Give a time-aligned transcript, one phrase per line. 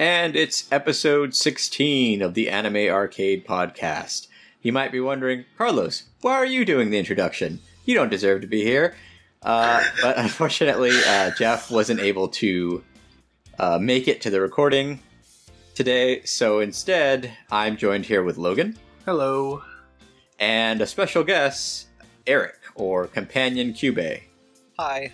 [0.00, 4.28] and it's episode 16 of the Anime Arcade podcast.
[4.62, 7.60] You might be wondering, Carlos, why are you doing the introduction?
[7.84, 8.96] You don't deserve to be here.
[9.42, 12.82] Uh, but unfortunately, uh, Jeff wasn't able to
[13.58, 15.00] uh, make it to the recording
[15.74, 19.62] today, so instead, I'm joined here with Logan Hello.
[20.38, 21.88] and a special guest,
[22.26, 24.00] Eric, or Companion Cube.
[24.78, 25.12] Hi.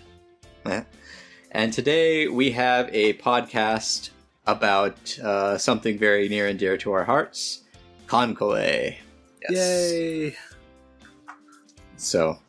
[1.49, 4.09] And today we have a podcast
[4.47, 7.63] about uh, something very near and dear to our hearts,
[8.07, 8.95] KanColle.
[9.49, 9.91] Yes.
[9.91, 10.35] Yay.
[11.97, 12.39] So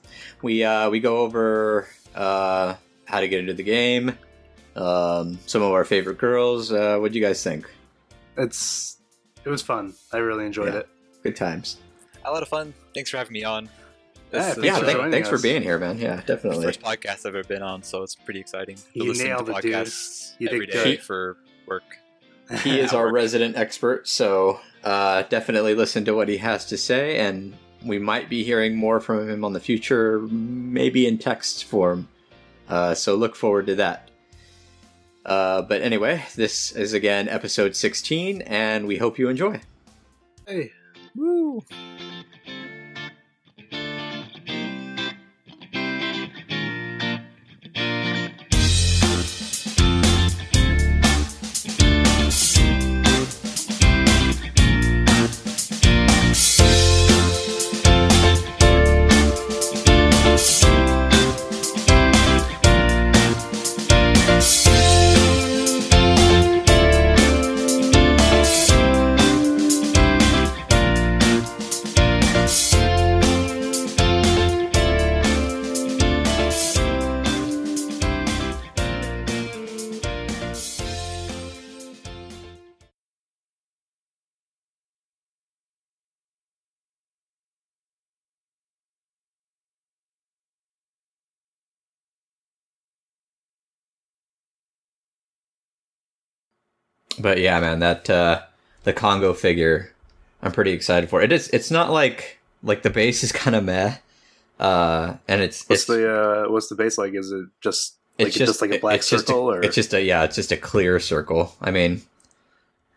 [0.43, 2.75] we uh, we go over uh,
[3.05, 4.17] how to get into the game,
[4.77, 6.73] um, some of our favorite girls.
[6.73, 7.69] Uh, what do you guys think?
[8.37, 8.99] It's
[9.45, 9.95] it was fun.
[10.13, 10.81] I really enjoyed Yeah.
[10.81, 10.89] it.
[11.23, 11.79] Good times.
[12.25, 12.75] A lot of fun.
[12.95, 13.65] Thanks for having me on.
[13.65, 13.71] Yeah,
[14.31, 15.99] This thanks yeah, for thank- joining thanks for being here, man.
[15.99, 16.63] Yeah, definitely.
[16.65, 18.77] first podcast I've ever been on, so it's pretty exciting.
[18.77, 19.89] to You listen nailed to it, dude.
[20.39, 20.73] You did every good.
[20.85, 21.99] day for work.
[22.65, 27.19] He is our resident expert, so uh, definitely listen to what he has to say,
[27.19, 32.09] and we might be hearing more from him on the future, maybe in text form.
[32.67, 34.11] Uh, so look forward to that.
[35.27, 39.61] Uh, but anyway, this is again episode 16, and we hope you enjoy.
[40.47, 40.73] Hey.
[41.15, 41.63] Woo!
[97.21, 98.43] But yeah, man, that uh,
[98.85, 99.93] the Kongou figure,
[100.43, 101.21] I'm pretty excited for.
[101.23, 101.49] It is.
[101.49, 103.97] It's not like like the base is kind of meh,
[104.59, 107.15] uh, and it's What's it's, the uh what's the base like?
[107.15, 109.75] Is it just like it's just, like a black it's just circle a, or it's
[109.75, 111.55] just a yeah, it's just a clear circle.
[111.61, 112.03] I mean,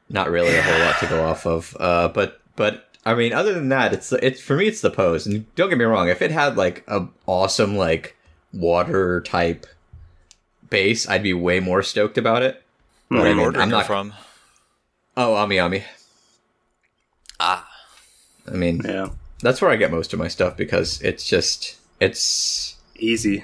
[0.09, 1.77] not really a whole lot to go off of.
[1.79, 5.25] Uh, but but I mean, other than that, it's it's for me, it's the pose.
[5.25, 8.15] And don't get me wrong, if it had like a awesome like
[8.53, 9.65] water type
[10.69, 12.60] base, I'd be way more stoked about it.
[13.11, 13.17] Hmm.
[13.17, 13.85] Where I are you mean, ordering I'm not.
[13.87, 14.13] from?
[15.17, 15.83] Oh, Ami Ami.
[17.39, 17.67] Ah.
[18.47, 19.09] I mean, yeah.
[19.41, 23.43] that's where I get most of my stuff because it's just it's Easy.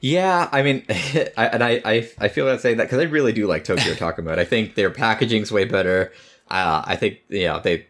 [0.00, 0.48] yeah.
[0.52, 3.46] I mean, I, and I I I feel like saying that because I really do
[3.46, 4.38] like Tokyo Talking About.
[4.38, 6.12] I think their packaging's way better.
[6.50, 7.86] Uh, I think yeah they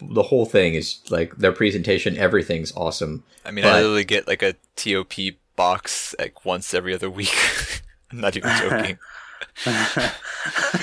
[0.00, 2.16] the whole thing is like their presentation.
[2.16, 3.24] Everything's awesome.
[3.44, 5.06] I mean, But- I literally get like a TOM
[5.56, 7.34] box like once every other week.
[8.12, 8.98] I'm not even joking.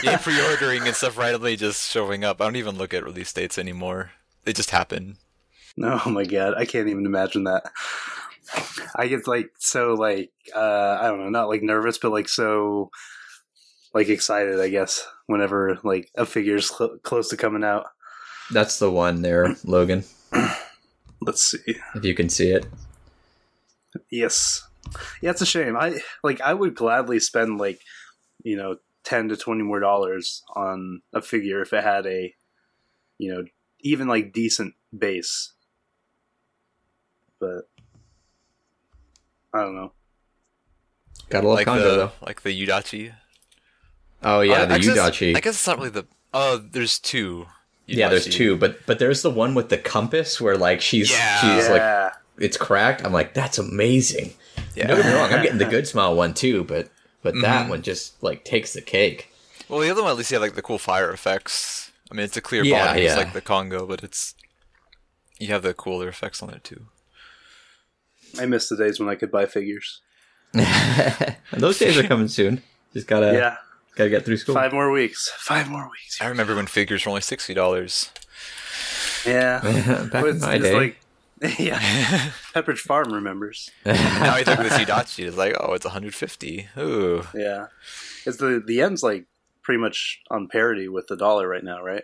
[0.03, 2.41] yeah, pre-ordering and stuff randomly just showing up.
[2.41, 4.11] I don't even look at release dates anymore.
[4.43, 5.17] They just happen.
[5.75, 7.63] No, oh my god, I can't even imagine that.
[8.95, 12.89] I get like so like uh I don't know, not like nervous, but like so
[13.93, 17.85] like excited, I guess, whenever like a figure's cl- close to coming out.
[18.51, 20.03] That's the one there, Logan.
[21.21, 21.75] Let's see.
[21.95, 22.65] If you can see it.
[24.09, 24.67] Yes.
[25.21, 25.75] Yeah, it's a shame.
[25.77, 27.81] I like I would gladly spend like,
[28.43, 32.33] you know, 10 to 20 more dollars on a figure if it had a
[33.17, 33.43] you know,
[33.81, 35.53] even like decent base.
[37.39, 37.69] But
[39.53, 39.91] I don't know.
[41.29, 42.11] Gotta love like Kongou the though.
[42.25, 43.13] like the Yudachi.
[44.23, 46.05] Oh yeah, Uh, the I guess- I guess it's not really the.
[46.33, 47.45] Oh, there's two.
[47.87, 51.41] Yeah, there's two, but but there's the one with the compass where like she's Yeah.
[51.41, 53.03] she's like it's cracked.
[53.03, 54.33] I'm like that's amazing.
[54.75, 54.87] Yeah.
[54.87, 56.89] Don't get me wrong, I'm getting the good smile one too, but
[57.23, 57.69] but that Mhm.
[57.69, 59.31] one just like takes the cake.
[59.67, 61.91] Well, the other one at least you have like the cool fire effects.
[62.11, 63.07] I mean, it's a clear Yeah, body, yeah.
[63.09, 64.33] it's like the Kongou, but it's
[65.37, 66.87] you have the cooler effects on it too.
[68.39, 70.01] I miss the days when I could buy figures.
[70.53, 72.63] and those days are coming soon.
[72.93, 73.57] Just gotta yeah.
[73.95, 74.55] gotta get through school.
[74.55, 75.29] Five more weeks.
[75.37, 76.19] Five more weeks.
[76.21, 78.09] I remember when figures were only sixty dollars.
[79.25, 79.59] Yeah.
[80.11, 80.73] Back But in it's, my it's day.
[80.73, 80.99] like
[81.59, 81.79] yeah.
[82.53, 83.69] Pepperidge Farm remembers.
[83.85, 86.67] now you look at this Yudachi, it's like, oh, it's 150.
[86.77, 87.23] Ooh.
[87.33, 87.67] Yeah.
[88.25, 89.25] It's the the end's like
[89.61, 92.03] pretty much on parity with the dollar right now, right?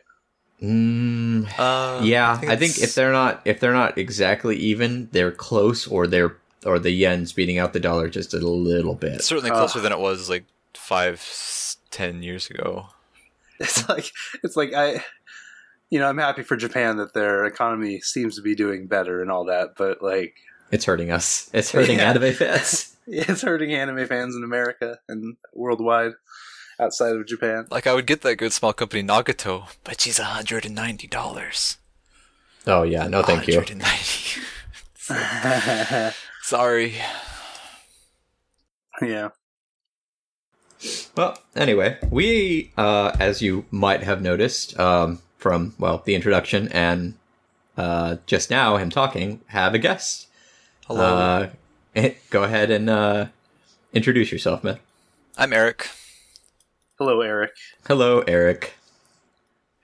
[0.61, 5.31] Mm, Uh, yeah, I think, it's- if they're not if they're not exactly even, they're
[5.31, 9.15] close, or they're or the yen's beating out the dollar just a little bit.
[9.15, 11.21] it's certainly Uh, closer than it was like five,
[11.91, 12.87] ten years ago.
[13.59, 14.09] it's like
[14.43, 15.03] it's like I,
[15.89, 19.31] you know, I'm happy for Japan that their economy seems to be doing better and
[19.31, 20.33] all that, but like
[20.71, 21.49] It's hurting us.
[21.53, 22.09] It's hurting Yeah.
[22.09, 22.95] anime fans.
[23.07, 26.13] it's hurting anime fans in America and worldwide
[26.79, 27.67] outside of Japan.
[27.71, 31.77] Like I would get that Good Smile Company Nagato, but she's hundred and ninety dollars.
[32.67, 33.63] Oh yeah, no thank you.
[36.41, 36.95] Sorry.
[39.01, 39.29] yeah.
[41.15, 47.13] Well, anyway, we, uh, as you might have noticed um, from well the introduction and
[47.77, 50.25] uh, just now him talking, have a guest.
[50.87, 51.03] Hello.
[51.05, 51.49] Uh,
[51.95, 53.27] eh, go ahead and uh,
[53.93, 54.79] introduce yourself, man.
[55.37, 55.87] I'm Eric,
[56.97, 57.51] Hello, Eric.
[57.87, 58.73] Hello, Eric.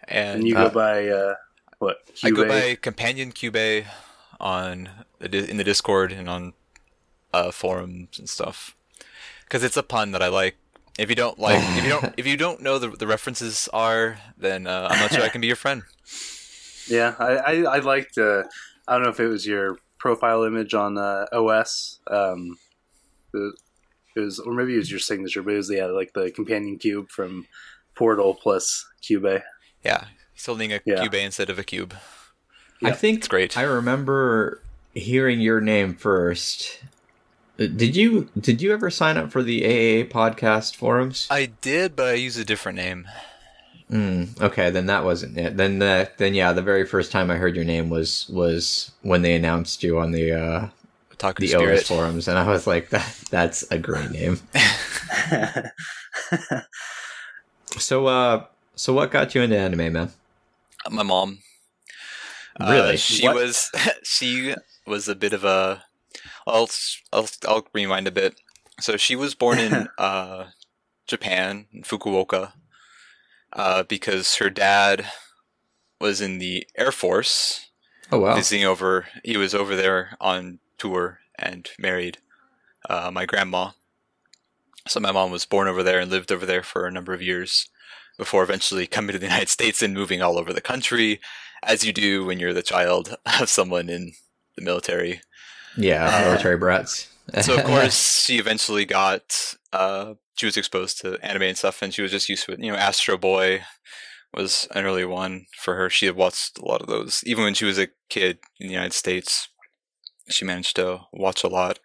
[0.07, 1.35] and And you uh, go by uh,
[1.77, 2.09] what?
[2.23, 3.85] I go by Companion Cube
[4.39, 6.53] on in the Discord and on
[7.35, 8.75] uh, forums and stuff.
[9.43, 10.55] Because it's a pun that I like.
[10.99, 14.17] If you don't like, if you don't, if you don't know the the references are,
[14.37, 15.83] then uh, I'm not sure I can be your friend.
[16.87, 18.17] Yeah, I, I, I liked.
[18.17, 18.43] Uh,
[18.87, 21.99] I don't know if it was your profile image on uh, OS.
[22.07, 22.57] Um,
[23.33, 23.53] it,
[24.15, 26.77] it was, or maybe it was your signature, but it was yeah, like the companion
[26.77, 27.47] cube from
[27.95, 29.41] Portal plus Kyubey.
[29.85, 31.01] Yeah, he's holding a Yeah.
[31.01, 31.95] cube instead of a cube.
[32.83, 33.57] I think It's great.
[33.57, 34.59] I remember
[34.93, 36.79] hearing your name first.
[37.61, 41.27] Uh, Did you did you ever sign up for the AAA podcast forums?
[41.29, 43.07] I did, but I use a different name.
[43.91, 45.57] Mm, okay, then that wasn't it.
[45.57, 49.21] Then the then yeah, the very first time I heard your name was was when
[49.21, 50.67] they announced you on the uh,
[51.13, 51.79] Otaku the Spirit.
[51.81, 54.39] OS forums, and I was like, that that's a great name.
[57.77, 60.11] So uh, so what got you into anime, man?
[60.89, 61.39] My mom.
[62.59, 62.97] Uh, Really?
[62.97, 63.35] she What?
[63.35, 63.71] was
[64.03, 64.55] she
[64.85, 65.83] was a bit of a.
[66.47, 66.69] I'll
[67.11, 68.39] I'll I'll rewind a bit.
[68.79, 70.45] So she was born in uh,
[71.07, 72.53] Japan, in Fukuoka,
[73.53, 75.05] uh, because her dad
[75.99, 77.69] was in the Air Force,
[78.11, 79.07] Oh wow, visiting over.
[79.23, 82.17] He was over there on tour and married
[82.89, 83.71] uh, my grandma.
[84.87, 87.21] So my mom was born over there and lived over there for a number of
[87.21, 87.69] years
[88.17, 91.19] before eventually coming to the United States and moving all over the country,
[91.63, 94.13] as you do when you're the child of someone in
[94.55, 95.21] the military.
[95.77, 97.07] Yeah, uh, military brats.
[97.41, 101.93] So of course she eventually got uh, she was exposed to anime and stuff, and
[101.93, 102.59] she was just used to it.
[102.59, 103.61] You know, Astro Boy
[104.33, 105.89] was an early one for her.
[105.89, 108.73] She had watched a lot of those, even when she was a kid in the
[108.73, 109.49] United States.
[110.29, 111.79] She managed to watch a lot,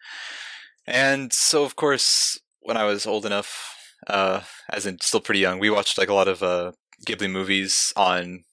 [0.86, 5.58] and so of course, when I was old enough, uh, as in still pretty young,
[5.58, 6.72] we watched like a lot of uh,
[7.06, 8.44] Ghibli movies on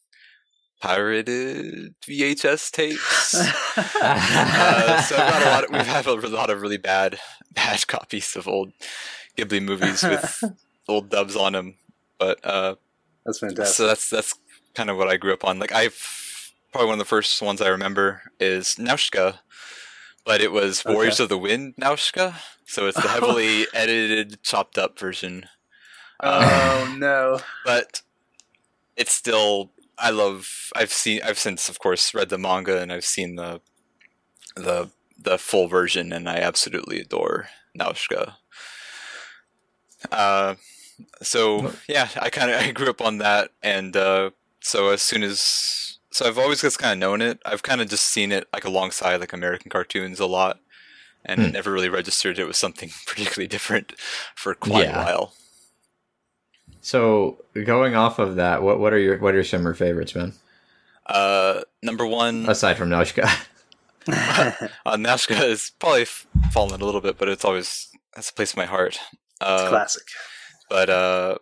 [0.84, 3.34] pirated VHS tapes.
[3.36, 5.64] Uh, so I've got a lot.
[5.64, 7.20] Of, we've had a lot of really bad,
[7.54, 8.74] bad copies of old
[9.38, 10.44] Ghibli movies with
[10.90, 11.76] old dubs on them.
[12.20, 12.76] But uh,
[13.26, 13.76] That's fantastic.
[13.76, 14.36] so that's that's
[14.76, 15.58] kind of what I grew up on.
[15.58, 19.38] Like I've probably one of the first ones I remember is Nausicaa,
[20.26, 20.94] but it was Okay.
[20.94, 22.34] Warriors of the Wind Nausicaa.
[22.66, 25.46] So it's the heavily edited, chopped up version.
[26.22, 27.40] oh no!
[27.66, 28.02] but
[28.98, 33.06] it's still I love I've seen I've since of course read the manga and I've
[33.06, 33.62] seen the
[34.56, 38.34] the the full version and I absolutely adore Nausicaa.
[40.12, 40.56] Uh
[41.22, 44.32] so yeah, I kind of I grew up on that and uh
[44.62, 47.40] so as soon as so I've always just kind of known it.
[47.46, 50.60] I've kind of just seen it like alongside like American cartoons a lot
[51.26, 53.94] and it never really registered it was something particularly different
[54.36, 55.02] for quite Yeah.
[55.02, 55.34] a while.
[56.84, 60.14] So going off of that, what what are your what are some of your favorites,
[60.14, 60.34] man?
[61.08, 63.28] Uh number 1 Aside from Nausicaa.
[64.86, 68.54] Uh, Nausicaa has probably f- fallen a little bit, but it's always that's a place
[68.54, 68.96] in my heart.
[68.96, 70.04] It's Uh, classic.
[70.70, 71.38] but uh,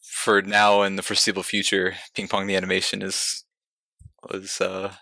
[0.00, 3.42] for now and the foreseeable future, Ping Pong the animation is
[4.30, 4.92] was uh,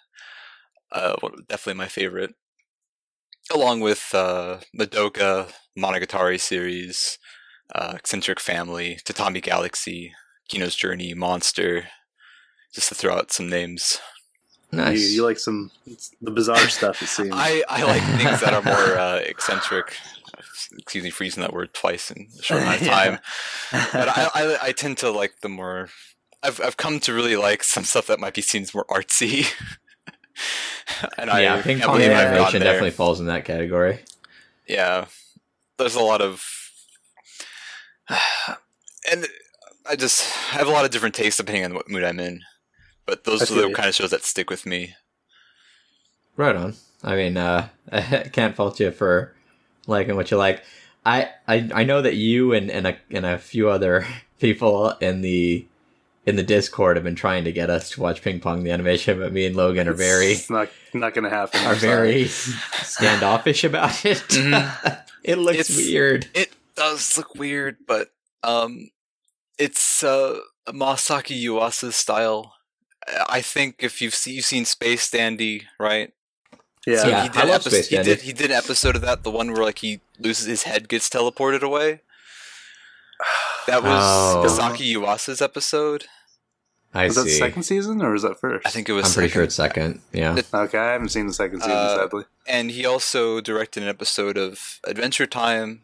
[0.91, 1.17] uh,
[1.51, 2.35] definitely my favorite,
[3.53, 7.19] along with uh, Madoka, Monogatari series,
[7.75, 10.13] uh, Eccentric Family, Tatami Galaxy,
[10.49, 11.89] Kino's Journey, Monster,
[12.75, 14.01] just to throw out some names.
[14.71, 15.01] nice.
[15.01, 15.71] You, you like some
[16.21, 17.03] the bizarre stuff.
[17.03, 17.31] It seems.
[17.33, 19.97] I, I like things that are more uh, eccentric.
[20.79, 22.93] Excuse me for using that word twice in a short amount of Yeah.
[23.05, 23.19] time.
[23.93, 25.89] But I, I, I tend to like the more.
[26.43, 29.47] I've, I've come to really like some stuff that might be seen as more artsy.
[31.19, 34.01] and I yeah, ping can't pong believe animation definitely falls in that category.
[34.67, 35.07] Yeah,
[35.79, 36.45] there's a lot of,
[39.11, 39.27] and
[39.89, 42.43] I just I have a lot of different tastes depending on what mood I'm in.
[43.07, 43.75] But those are the you.
[43.75, 44.95] kind of shows that stick with me.
[46.37, 46.75] Right on.
[47.03, 48.01] I mean, uh, I
[48.33, 49.35] can't fault you for
[49.87, 50.63] liking what you like.
[51.05, 54.07] I, I, I know that you and, and a and a few other
[54.39, 55.67] people in the
[56.25, 59.19] in the Discord have been trying to get us to watch Ping Pong the animation,
[59.19, 61.61] but me and Logan are very It's not not going to happen.
[61.65, 62.13] are I'm sorry.
[62.13, 62.25] very
[62.85, 64.19] standoffish about it.
[64.29, 65.01] Mhm.
[65.25, 66.29] it looks It's- weird.
[66.35, 66.53] It
[66.83, 68.09] does look weird, but
[68.43, 68.91] um,
[69.59, 72.55] it's uh Masaki Yuasa's style.
[73.29, 76.13] I think if you've see, you've seen Space Dandy, right?
[76.87, 76.97] Yeah.
[77.03, 78.11] So Yeah, he I did, love epi- Space he Dandy.
[78.15, 80.89] did he did an episode of that, the one where like he loses his head
[80.89, 82.01] gets teleported away.
[83.67, 84.45] That was Oh.
[84.45, 86.07] Masaki Yuasa's episode.
[86.95, 87.39] I Was that see.
[87.39, 88.67] second season or was that first?
[88.67, 89.07] I think it was.
[89.07, 90.01] I'm pretty sure it's second.
[90.13, 90.37] Yeah.
[90.53, 92.25] Okay, I haven't seen the second season, Uh, sadly.
[92.47, 95.83] and he also directed an episode of Adventure Time,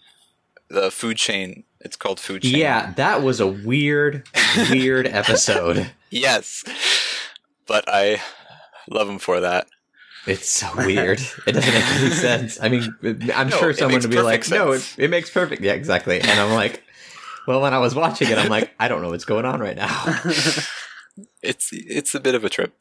[0.68, 1.64] the food chain.
[1.80, 2.56] It's called Food Chain.
[2.56, 4.26] Yeah, that was a weird,
[4.70, 5.90] weird episode.
[6.10, 6.64] Yes,
[7.66, 8.20] but I
[8.90, 9.68] love him for that.
[10.26, 11.20] It's so weird.
[11.46, 12.58] It doesn't make any sense.
[12.60, 12.94] I mean,
[13.34, 15.72] I'm No, sure someone makes would be like, perfect "No, it, it makes perfect." Yeah,
[15.75, 16.20] exactly.
[16.20, 16.82] And I'm like,
[17.46, 19.76] well, when I was watching it, I'm like, I don't know what's going on right
[19.76, 20.22] now.
[21.42, 22.72] It's it's a bit of a trip.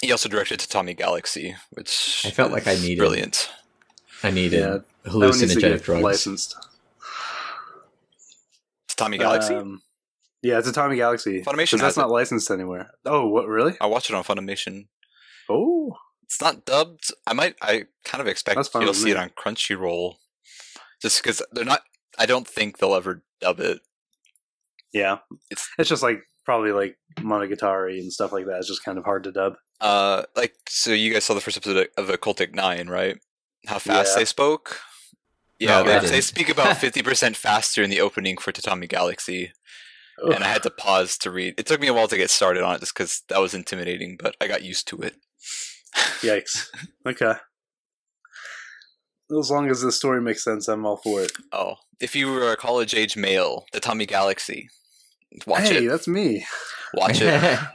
[0.00, 3.50] He also directed Tatami Galaxy, which I felt like I needed- brilliant.
[4.24, 6.02] I needed Yeah, That one needs to hallucinogenic get drugs.
[6.02, 6.56] licensed.
[8.96, 9.54] Tatami Galaxy.
[9.54, 9.82] Um,
[10.42, 11.42] yeah, it's a Tommy Galaxy.
[11.42, 12.00] Funimation that's it.
[12.00, 12.90] not licensed anywhere.
[13.06, 13.74] Oh, what really?
[13.80, 14.88] I watched it on Funimation.
[15.48, 17.08] Oh, It's not dubbed.
[17.26, 17.54] I might.
[17.62, 19.10] I kind of expect you'll see me.
[19.12, 20.14] it on Crunchyroll,
[21.02, 21.82] just because they're not.
[22.18, 23.80] I don't think they'll ever dub it.
[24.92, 25.18] yeah.
[25.50, 28.58] It's- It's just like probably like Monogatari and stuff like that.
[28.58, 29.54] It's just kind of hard to dub.
[29.80, 33.18] Uh, like so, you guys saw the first episode of Occultic Nine, right?
[33.66, 34.20] How fast Yeah.
[34.20, 34.78] they spoke.
[35.64, 39.52] Yeah, No, they, they speak about fifty percent faster in the opening for Tatami Galaxy,
[40.18, 41.54] and I had to pause to read.
[41.58, 44.16] It took me a while to get started on it, just because that was intimidating,
[44.20, 45.16] but I got used to it.
[46.20, 46.68] Yikes.
[47.06, 47.34] Okay.
[49.38, 51.32] As long as the story makes sense, I'm all for it.
[51.52, 54.68] Oh, if you were a college age male, Tatami Galaxy,
[55.46, 55.88] watch hey, it.
[55.88, 56.44] that's me.
[56.94, 57.58] Watch it.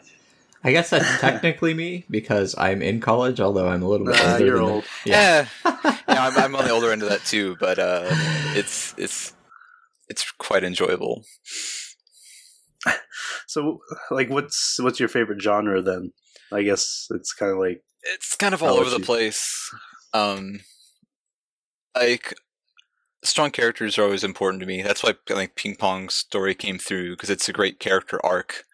[0.63, 4.33] I guess that's technically me because I'm in college, although I'm a little bit Nah,
[4.33, 4.85] older you're than old.
[5.05, 5.47] Yeah.
[5.65, 8.05] Yeah, yeah, I'm, I'm on the older end of that too, but uh,
[8.55, 9.33] it's it's
[10.09, 11.23] it's quite enjoyable.
[13.47, 13.79] So,
[14.11, 16.13] like, what's what's your favorite genre then?
[16.51, 19.71] I guess it's kind of like It's kind of all over the place.
[20.13, 20.61] Um,
[21.95, 22.33] like
[23.23, 24.81] strong characters are always important to me.
[24.81, 28.65] That's why I think Ping Pong's story came through because it's a great character arc.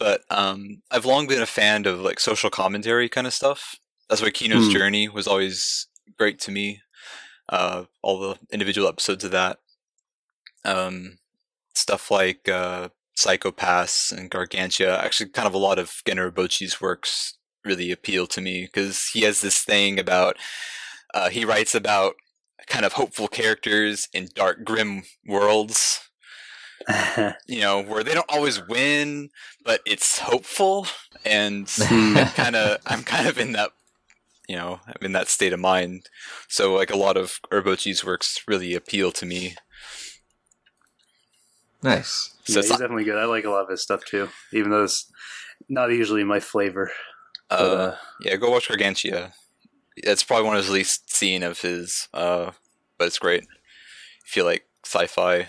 [0.00, 3.76] But um, I've long been a fan of like social commentary kind of stuff.
[4.08, 4.72] That's why Kino's Hmm.
[4.72, 5.86] Journey was always
[6.18, 6.80] great to me.
[7.48, 9.58] Uh, all the individual episodes of that.
[10.64, 11.18] Um,
[11.74, 14.98] stuff like uh, Psycho-Pass and Gargantia.
[14.98, 19.22] Actually, kind of a lot of Gen Urobuchi's works really appeal to me because he
[19.22, 20.36] has this thing about
[21.14, 22.14] uh, he writes about
[22.66, 26.09] kind of hopeful characters in dark, grim worlds.
[27.46, 29.30] You know, where they don't always win,
[29.64, 30.86] but it's hopeful,
[31.24, 31.70] and.
[31.90, 33.70] I'm kind of I'm kind of in that
[34.48, 36.08] you know I'm in that state of mind.
[36.48, 39.54] So like a lot of Urobuchi's works really appeal to me.
[41.82, 42.34] nice.
[42.44, 43.18] So yeah, it's he's not, definitely good.
[43.18, 45.10] I like a lot of his stuff too, even though it's
[45.68, 46.90] not usually my flavor.
[47.50, 49.32] uh, But, uh, yeah, go watch Gargantia.
[49.96, 52.52] It's probably one of his least seen of his, uh,
[52.98, 53.44] but it's great.
[54.26, 55.48] If you like sci-fi,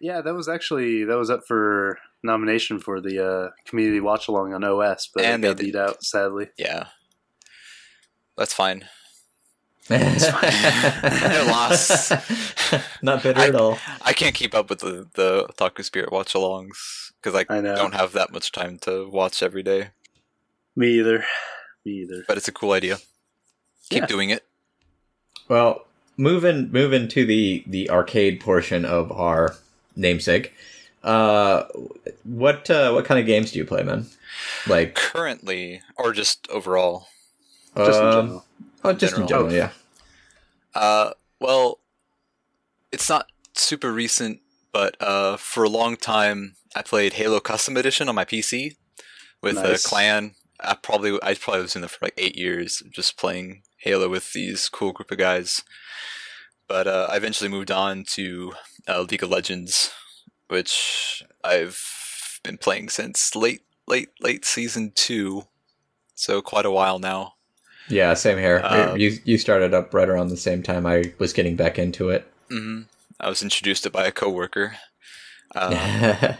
[0.00, 4.52] yeah, that was actually that was up for nomination for the uh, community watch along
[4.54, 6.48] on OS, but And it they got did- beat out sadly.
[6.58, 6.86] yeah,
[8.36, 8.86] that's fine.
[9.88, 10.00] Their
[11.46, 12.10] loss.
[13.02, 13.78] Not bitter at all.
[14.02, 17.76] I can't keep up with the the Otaku Spirit watch-alongs because I, I know.
[17.76, 19.90] don't have that much time to watch every day.
[20.74, 21.24] Me either.
[21.84, 22.24] Me either.
[22.26, 22.98] But it's a cool idea.
[23.90, 24.06] Keep Yeah.
[24.06, 24.44] doing it.
[25.48, 29.54] Well, moving moving to the the arcade portion of our
[29.96, 30.52] namesake.
[31.02, 31.64] Uh,
[32.24, 34.06] what uh, what kind of games do you play, man?
[34.66, 37.08] Like, Currently, or just overall.
[37.76, 38.44] Just in um, general.
[38.84, 39.48] oh, just in General.
[39.50, 39.70] general, yeah.
[40.74, 41.10] Uh,
[41.40, 41.78] well,
[42.92, 44.40] it's not super recent,
[44.72, 48.76] but uh, for a long time, I played Halo Custom Edition on my PC
[49.42, 49.84] with Nice.
[49.84, 50.34] a clan.
[50.58, 54.32] I probably I probably was in there for like eight years, just playing Halo with
[54.32, 55.62] these cool group of guys.
[56.66, 58.54] But uh, I eventually moved on to
[58.88, 59.92] uh, League of Legends,
[60.48, 65.44] which I've been playing since late late late season two,
[66.14, 67.34] so quite a while now.
[67.88, 68.60] Yeah, same here.
[68.64, 72.08] Uh, you you started up right around the same time I was getting back into
[72.10, 72.30] it.
[72.50, 72.82] hmm
[73.18, 74.76] I was introduced to it by a coworker.
[75.54, 76.36] Um, and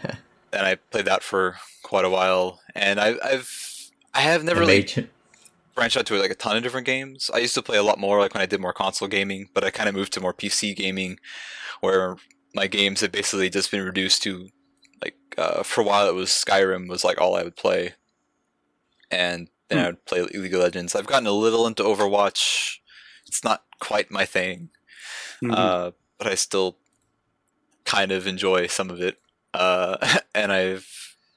[0.53, 2.59] I played that for quite a while.
[2.75, 5.09] And I, I've I have never made-
[5.73, 7.31] branched out to like a ton of different games.
[7.33, 9.63] I used to play a lot more like when I did more console gaming, but
[9.63, 11.19] I kind of moved to more PC gaming,
[11.81, 12.17] where
[12.57, 14.49] my games have basically just been reduced to
[15.03, 17.93] like uh, for a while it was Skyrim was like all I would play,
[19.11, 19.83] and then Hmm.
[19.83, 20.95] I would play League of Legends.
[20.95, 22.77] I've gotten a little into Overwatch.
[23.27, 24.69] It's not quite my thing,
[25.43, 25.53] Mhm.
[25.55, 26.77] uh, but I still
[27.85, 29.21] kind of enjoy some of it.
[29.53, 29.97] Uh,
[30.35, 30.87] and I've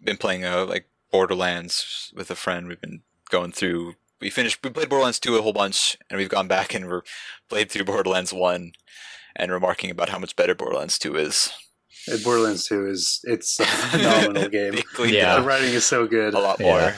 [0.03, 2.69] been playing uh, like Borderlands with a friend.
[2.69, 3.95] We've been going through.
[4.21, 4.59] We finished.
[4.63, 7.03] We played Borderlands two a whole bunch, and we've gone back and we're
[7.49, 8.73] played through Borderlands one,
[9.37, 11.51] and remarking about how much better Borderlands two is.
[12.09, 14.75] And Borderlands 2 is it's a phenomenal game.
[14.97, 15.37] They Yeah.
[15.37, 16.33] it The writing is so good.
[16.33, 16.79] a lot more.
[16.79, 16.97] Yeah.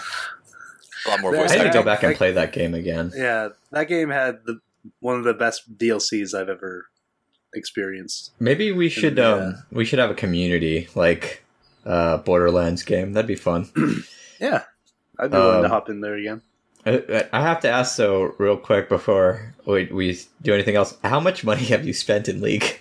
[1.06, 2.72] A lot more I I voice need to go back and Like- play that game
[2.74, 3.10] again.
[3.14, 4.60] Yeah, that game had the
[5.00, 6.86] one of the best DLCs I've ever
[7.52, 8.30] experienced.
[8.38, 9.28] Maybe we should Yeah.
[9.32, 11.44] um we should have a community like
[11.84, 13.12] uh Borderlands game.
[13.12, 13.70] That'd be fun.
[14.40, 14.64] Yeah,
[15.20, 16.42] I'd be willing to Um, hop in there again.
[16.84, 20.96] I, I have to ask though, real quick before we, we do anything else.
[21.04, 22.80] How much money have you spent in League?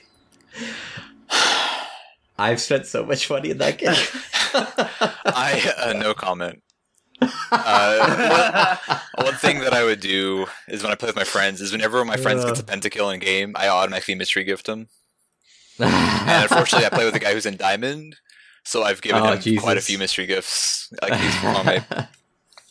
[2.38, 3.94] I've spent so much money in that game.
[4.54, 6.64] I uh, no comment.
[7.52, 8.78] Uh,
[9.16, 11.72] one, one thing that I would do is when I play with my friends is
[11.72, 14.88] whenever my friends get a pentakill in a game, I automatically mystery gift them.
[15.80, 18.18] And unfortunately, I play with a guy who's in diamond,
[18.64, 20.94] so I've given Oh, him quite a few mystery gifts.
[21.02, 22.08] Like he's of my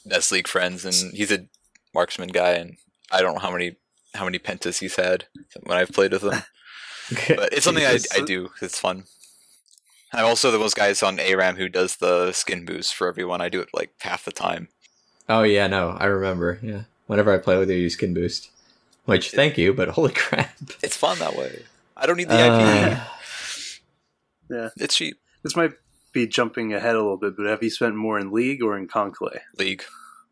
[0.06, 1.46] best league friends, and he's a
[1.94, 2.76] marksman guy, and
[3.10, 3.76] I don't know how many
[4.14, 5.26] how many pentas he's had
[5.62, 6.42] when I've played with him.
[7.28, 8.16] But it's something I, Jesus.
[8.16, 8.48] I do.
[8.48, 9.02] 'cause It's fun.
[10.12, 13.40] I'm also the most guys on ARAM who does the skin boost for everyone.
[13.40, 14.68] I do it like half the time.
[15.28, 16.58] Oh yeah, no, I remember.
[16.62, 18.50] Yeah, whenever I play with you, you skin boost.
[19.06, 20.56] Which, thank you, but holy crap!
[20.84, 21.64] It's fun that way.
[21.96, 22.98] I don't need the IP.
[22.98, 23.04] Uh,
[24.50, 25.16] Yeah, It's cheap.
[25.42, 25.72] this might
[26.12, 28.88] be jumping ahead a little bit, but have you spent more in League or in
[28.88, 29.38] KanColle?
[29.58, 29.82] League.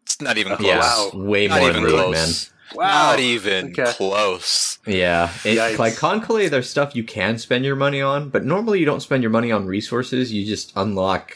[0.05, 0.67] It's not even Oh, close.
[0.69, 1.11] yeah, wow.
[1.15, 2.15] way Not more even than League, close.
[2.15, 2.85] man.
[2.87, 3.93] Not even Okay.
[3.93, 4.79] close.
[4.87, 8.85] Yeah, it, like KanColle, there's stuff you can spend your money on, but normally you
[8.87, 10.33] don't spend your money on resources.
[10.33, 11.35] You just unlock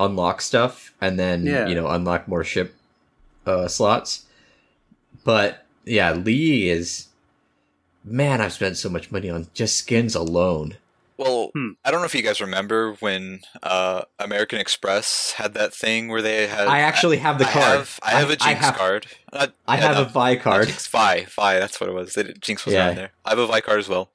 [0.00, 1.68] unlock stuff, and then Yeah.
[1.68, 2.74] you know unlock more ship
[3.46, 4.26] uh, slots.
[5.24, 7.08] But yeah, Lee is
[8.04, 8.40] man.
[8.40, 10.76] I've spent so much money on just skins alone.
[11.20, 11.72] Well, Hmm.
[11.84, 16.22] I don't know if you guys remember when uh, American Express had that thing where
[16.22, 16.66] they had.
[16.66, 17.64] I actually have the I card.
[17.78, 19.06] have, I have a Jinx have, card.
[19.30, 20.68] Not- I yeah, have a Vi card.
[20.68, 21.58] Jinx, Vi, Vi.
[21.58, 22.14] That's what it was.
[22.14, 22.88] They Jinx was Yeah.
[22.88, 23.10] on there.
[23.26, 24.10] I have a Vi card as well,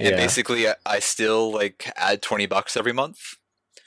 [0.00, 0.16] and Yeah.
[0.16, 3.36] basically, I, I still like add twenty bucks every month.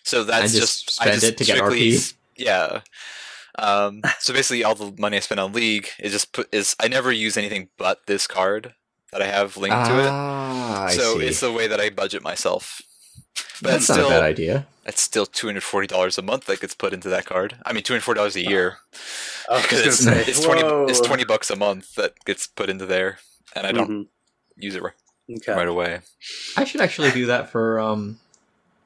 [0.03, 2.13] So that's just just, I spend just it to get RP?
[2.37, 2.81] Yeah.
[3.57, 6.87] Um, so basically, all the money I spend on League is just put is I
[6.87, 8.75] never use anything but this card
[9.11, 10.09] that I have linked to it.
[10.09, 11.27] Ah, I so see.
[11.27, 12.81] it's the way that I budget myself.
[13.61, 14.65] But That's it's not still a bad idea.
[14.85, 17.55] it's still two hundred forty dollars a month that gets put into that card.
[17.65, 18.77] I mean, two hundred forty dollars a year
[19.49, 20.85] I because it's, say, it's twenty whoa.
[20.89, 23.19] it's twenty bucks a month that gets put into there,
[23.55, 24.07] and I don't Mhm.
[24.57, 24.93] use it right,
[25.29, 25.53] Okay.
[25.53, 25.99] right away.
[26.57, 28.19] I should actually do that for um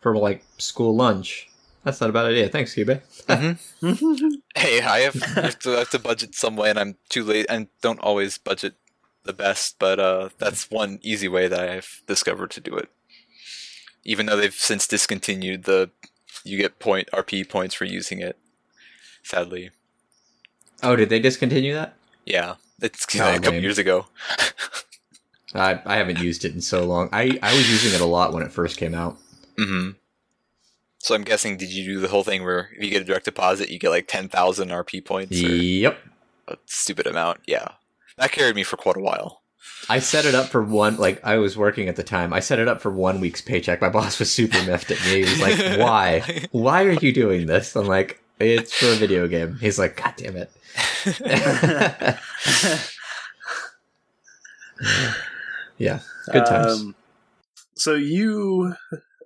[0.01, 1.49] for like school lunch.
[1.83, 2.49] That's not a bad idea.
[2.49, 2.99] Thanks, Cube.
[4.55, 7.23] Hey, I have, I have, to, I have to budget some way, and I'm too
[7.23, 8.73] late, and don't always budget
[9.25, 9.77] the best.
[9.79, 12.89] But uh, that's one easy way that I've discovered to do it.
[14.03, 15.89] Even though they've since discontinued the,
[16.43, 18.37] you get point RP points for using it.
[19.23, 19.71] Sadly,
[20.83, 21.95] Oh, did they discontinue that?
[22.25, 24.05] yeah, it's Oh, a couple years ago.
[25.55, 27.09] I I haven't used it in so long.
[27.11, 29.17] I I was using it a lot when it first came out.
[29.57, 29.91] hmm
[30.99, 33.25] So I'm guessing, did you do the whole thing where if you get a direct
[33.25, 35.31] deposit, you get like ten thousand RP points?
[35.41, 35.97] Yep.
[36.49, 37.39] a stupid amount.
[37.47, 37.69] Yeah,
[38.17, 39.41] that carried me for quite a while.
[39.89, 40.97] I set it up for one.
[40.97, 42.33] Like I was working at the time.
[42.33, 43.81] I set it up for one week's paycheck.
[43.81, 45.23] My boss was super miffed at me.
[45.23, 46.47] He was like, "Why?
[46.51, 50.13] Why are you doing this?" I'm like, "It's for a video game." He's like, "God
[50.17, 50.51] damn it."
[55.77, 55.99] yeah,
[56.31, 56.81] good times.
[56.81, 56.95] Um,
[57.75, 58.73] so you,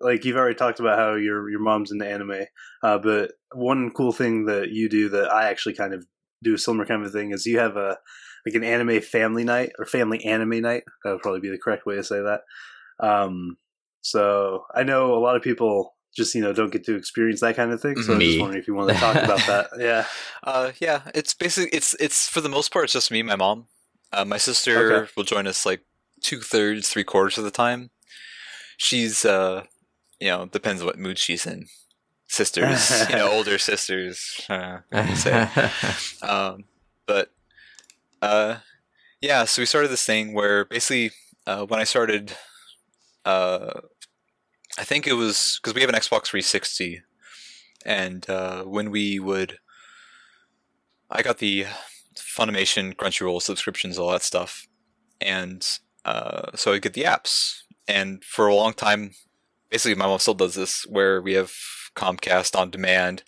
[0.01, 2.45] like, you've already talked about how your your mom's into anime,
[2.83, 6.05] uh, but one cool thing that you do that I actually kind of
[6.43, 7.97] do a similar kind of thing is you have a
[8.45, 10.83] like an anime family night or family anime night.
[11.03, 12.41] That would probably be the correct way to say that.
[12.99, 13.57] Um,
[14.01, 17.55] so I know a lot of people just you know don't get to experience that
[17.55, 18.01] kind of thing.
[18.01, 19.69] So I'm just wondering if you want to talk about that.
[19.79, 20.05] Yeah.
[20.43, 23.35] Uh, yeah, it's basically it's it's for the most part it's just me, and my
[23.35, 23.67] mom.
[24.11, 25.11] Uh, my sister Okay.
[25.15, 25.81] will join us like
[26.21, 27.91] two thirds, three quarters of the time.
[28.77, 29.65] She's uh,
[30.19, 31.67] you know, depends what mood she's in.
[32.27, 34.41] Sisters, you know, older sisters.
[34.49, 34.79] Uh,
[35.15, 35.47] say.
[36.21, 36.65] um,
[37.07, 37.31] but
[38.21, 38.57] uh,
[39.21, 41.11] yeah, so we started this thing where basically
[41.45, 42.33] uh, when I started,
[43.25, 43.81] uh,
[44.77, 47.01] I think it was because we have an Xbox 360,
[47.85, 49.59] and uh, when we would,
[51.09, 51.65] I got the
[52.15, 54.67] Funimation, Crunchyroll subscriptions, all that stuff,
[55.19, 55.65] and
[56.05, 59.11] uh, so I get the apps, and for a long time.
[59.69, 61.53] Basically, my mom still does this, where we have
[61.95, 63.21] Comcast on demand,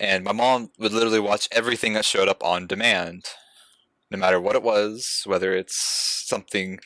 [0.00, 3.26] and my mom would literally watch everything that showed up on demand,
[4.10, 5.76] no matter what it was, whether it's
[6.26, 6.78] something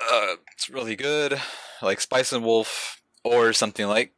[0.00, 1.40] uh, it's really good,
[1.82, 4.12] like Spice and Wolf, or something like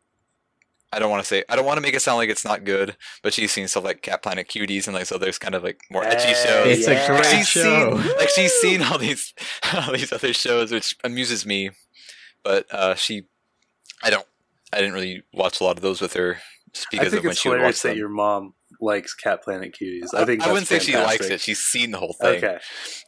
[0.93, 2.65] I don't want to say I don't want to make it sound like it's not
[2.65, 5.63] good, but she's seen stuff like Cat Planet Cuties and like so there's kind of
[5.63, 6.79] like more edgy shows.
[6.79, 7.03] It's Yeah.
[7.05, 7.99] a great She's show.
[8.01, 9.35] seen like she's seen all these
[9.75, 11.71] all these other shows, which amuses me.
[12.43, 13.25] But uh, she,
[14.05, 14.25] I don't,
[14.73, 16.39] I didn't really watch a lot of those with her
[16.73, 19.15] just I because think of when it's she would watch hilarious that your mom likes
[19.15, 20.15] Cat Planet Cuties.
[20.15, 21.41] I think I wouldn't say she likes it.
[21.41, 22.37] She's seen the whole thing.
[22.37, 22.59] Okay, okay.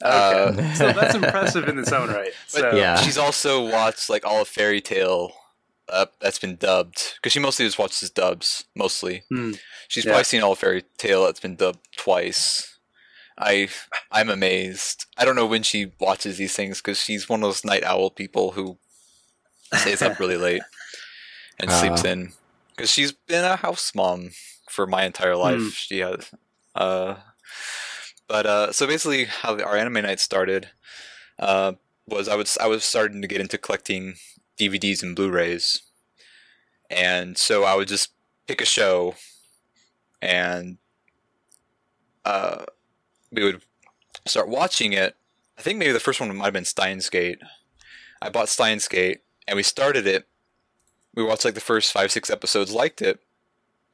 [0.03, 2.33] Uh, so that's impressive in its own right.
[2.53, 2.97] But So, Yeah.
[2.97, 5.33] She's also watched like all of Fairy Tail.
[5.91, 9.25] Uh, that's been dubbed because she mostly just watches dubs mostly.
[9.31, 9.53] Hmm.
[9.89, 10.11] She's Yeah.
[10.11, 12.77] probably seen all of Fairy Tail that's been dubbed twice.
[13.39, 13.69] I
[14.11, 15.07] I'm amazed.
[15.17, 18.11] I don't know when she watches these things because she's one of those night owl
[18.11, 18.77] people who
[19.75, 20.63] stays up really late
[21.59, 22.09] and sleeps Ah.
[22.09, 22.33] in
[22.77, 24.33] because she's been a house mom
[24.69, 25.61] for my entire life.
[25.61, 25.69] Hmm.
[25.69, 26.31] She has,
[26.75, 27.17] uh,
[28.29, 30.69] but uh, so basically, how our anime night started
[31.39, 31.73] uh,
[32.07, 34.15] was I was I was starting to get into collecting
[34.59, 35.83] DVDs and Blu-rays,
[36.91, 38.11] and so I would just
[38.47, 39.15] pick a show,
[40.21, 40.79] and
[42.25, 42.65] uh,
[43.31, 43.63] we would
[44.27, 45.17] start watching it.
[45.59, 47.41] I think maybe the first one might have been Steins Gate.
[48.21, 50.27] I bought Steins Gate, and we started it.
[51.15, 53.21] We watched like the first five six episodes, liked it,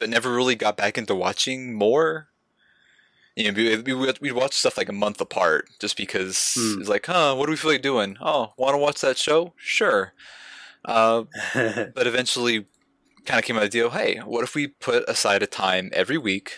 [0.05, 2.29] but never really got back into watching more.
[3.37, 6.79] You know, we, we, we'd watch stuff like a month apart just because Hmm.
[6.81, 8.19] it's like, huh, what do we feel like doing?
[8.21, 9.55] Oh, want to watch that show?
[9.57, 10.13] Sure.
[10.85, 12.67] Uh, but eventually
[13.25, 16.19] kind of came out the deal hey what if we put aside a time every
[16.19, 16.53] week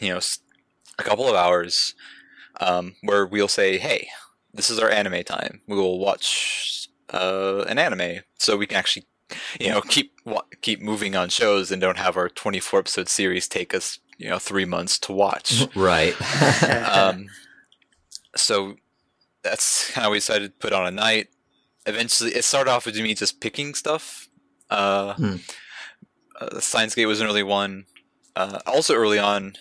[0.00, 0.18] you know
[0.98, 1.94] a couple of hours
[2.60, 4.08] um, where we'll say hey
[4.52, 9.06] this is our anime time we will watch uh, an anime so we can actually
[9.60, 10.12] you know keep
[10.60, 14.38] keep moving on shows and don't have our 24 episode series take us you know
[14.38, 16.14] three months to watch right.
[16.88, 17.26] um,
[18.36, 18.76] so
[19.42, 21.28] that's how we decided to put on a night.
[21.86, 24.28] Eventually, it started off with me just picking stuff.
[24.70, 25.36] Uh, Hmm.
[26.40, 27.84] uh, Steins Gate was an early one.
[28.34, 29.54] Uh, also, early on,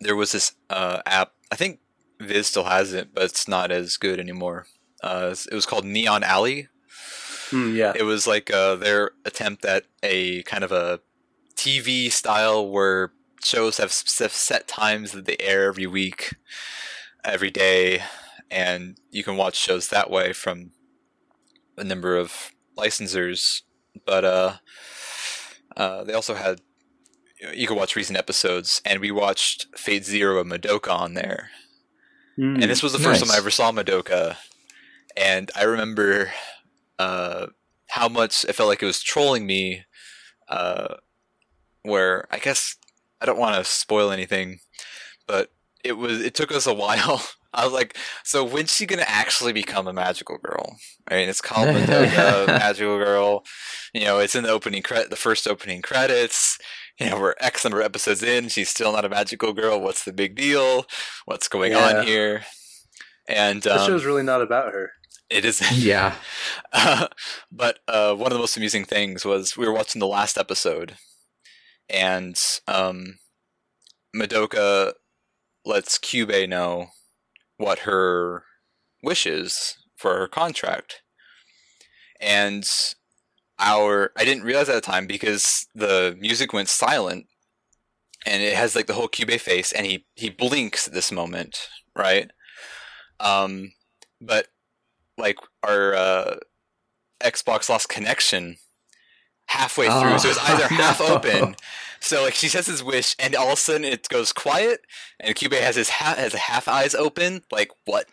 [0.00, 1.32] there was this uh, app.
[1.50, 1.80] I think
[2.20, 4.66] Viz still has it, but it's not as good anymore.
[5.02, 6.68] Uh, it was called Neon Alley.
[7.50, 7.92] Hmm, yeah.
[7.94, 11.00] It was like uh, their attempt at a kind of a
[11.56, 16.34] TV style where shows have set times that they air every week,
[17.24, 18.02] every day,
[18.50, 20.70] and you can watch shows that way from
[21.76, 23.62] a number of licensors.
[24.04, 24.52] But uh,
[25.76, 26.60] uh, they also had
[27.54, 31.50] you, could watch recent episodes, and we watched Fate/Zero and Madoka on there.
[32.36, 32.54] Hmm.
[32.54, 34.36] And this was the first time I ever saw Madoka,
[35.16, 36.32] and I remember
[36.98, 37.46] uh,
[37.88, 39.84] how much it felt like it was trolling me.
[40.48, 40.94] Uh,
[41.82, 42.76] where I guess
[43.20, 44.60] I don't want to spoil anything,
[45.26, 45.50] but
[45.84, 47.22] it was it took us a while.
[47.54, 50.76] I was like, so when's she gonna actually become a magical girl?
[51.08, 53.42] I mean, it's called Madoka Magical Girl.
[53.94, 56.58] You know, it's in the opening credit, the first opening credits.
[57.00, 58.48] You know, we're X number of episodes in.
[58.48, 59.80] She's still not a magical girl.
[59.80, 60.84] What's the big deal?
[61.24, 61.98] What's going Yeah.
[62.00, 62.44] on here?
[63.26, 64.90] And the um, show's really not about her.
[65.30, 66.14] It is yeah.
[66.72, 67.08] uh,
[67.52, 70.96] but uh, one of the most amusing things was we were watching the last episode,
[71.90, 73.18] and um,
[74.16, 74.92] Madoka
[75.64, 76.86] lets Kyubey know
[77.58, 78.44] what her
[79.02, 81.02] wish is for her contract,
[82.20, 82.66] and
[83.58, 87.26] our I didn't realize at the time because the music went silent,
[88.24, 91.68] and it has like the whole Kyubey face, and he he blinks at this moment,
[91.94, 92.30] right?
[93.20, 93.72] Um,
[94.22, 94.46] but
[95.18, 96.36] like our uh,
[97.22, 98.56] Xbox lost connection
[99.46, 101.16] halfway through, Oh, so it's either half no.
[101.16, 101.56] open.
[102.00, 104.80] So like she says his wish, and all of a sudden it goes quiet,
[105.18, 107.42] and Kyubey has his ha- has half eyes open.
[107.50, 108.06] Like what?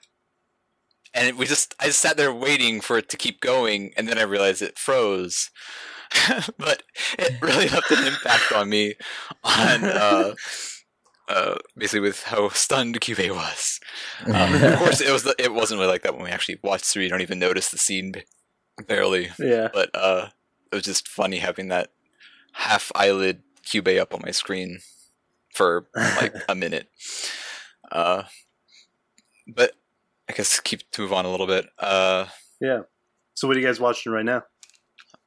[1.13, 4.17] And we just I just sat there waiting for it to keep going, and then
[4.17, 5.51] I realized it froze.
[6.57, 6.83] but
[7.19, 8.95] it really left an impact on me
[9.43, 10.33] on uh,
[11.27, 13.79] uh, basically with how stunned Kyubey was.
[14.25, 16.85] Um, of course, it was the, it wasn't really like that when we actually watched
[16.85, 17.03] through.
[17.03, 18.13] You don't even notice the scene
[18.88, 19.67] barely, Yeah.
[19.73, 20.29] but uh,
[20.71, 21.91] it was just funny having that
[22.53, 24.79] half eyelid cube up on my screen
[25.53, 26.89] for like a minute.
[27.91, 28.23] Uh,
[29.47, 29.73] but
[30.29, 31.67] I guess keep to move on a little bit.
[31.77, 32.25] Uh,
[32.59, 32.81] yeah.
[33.35, 34.43] So what are you guys watching right now?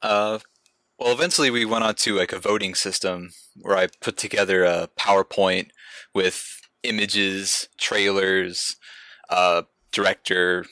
[0.02, 0.38] uh,
[0.98, 3.30] well, eventually we went on to like a voting system
[3.60, 5.68] where I put together a PowerPoint
[6.18, 8.76] with images, trailers,
[9.30, 10.66] uh, director,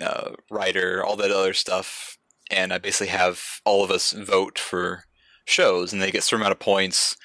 [0.00, 2.16] uh, writer, all that other stuff,
[2.50, 5.04] and I basically have all of us vote for
[5.44, 7.16] shows, and they get a certain amount of points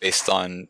[0.00, 0.68] based on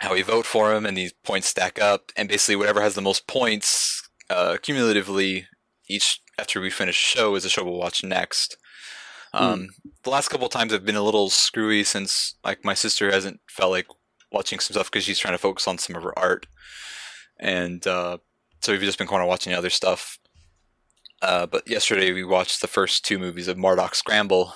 [0.00, 2.12] how we vote for them, and these points stack up.
[2.16, 5.46] And basically, whatever has the most points uh, cumulatively
[5.88, 8.56] each after we finish a show is a show we'll watch next.
[9.32, 9.68] Um,
[10.04, 13.70] The last couple times have been a little screwy since like my sister hasn't felt
[13.70, 13.86] like
[14.36, 16.46] watching some stuff because she's trying to focus on some of her art,
[17.40, 18.18] and uh,
[18.60, 20.18] so we've just been kind of watching other stuff.
[21.22, 24.52] Uh, but yesterday we watched the first two movies of Mardock Scramble,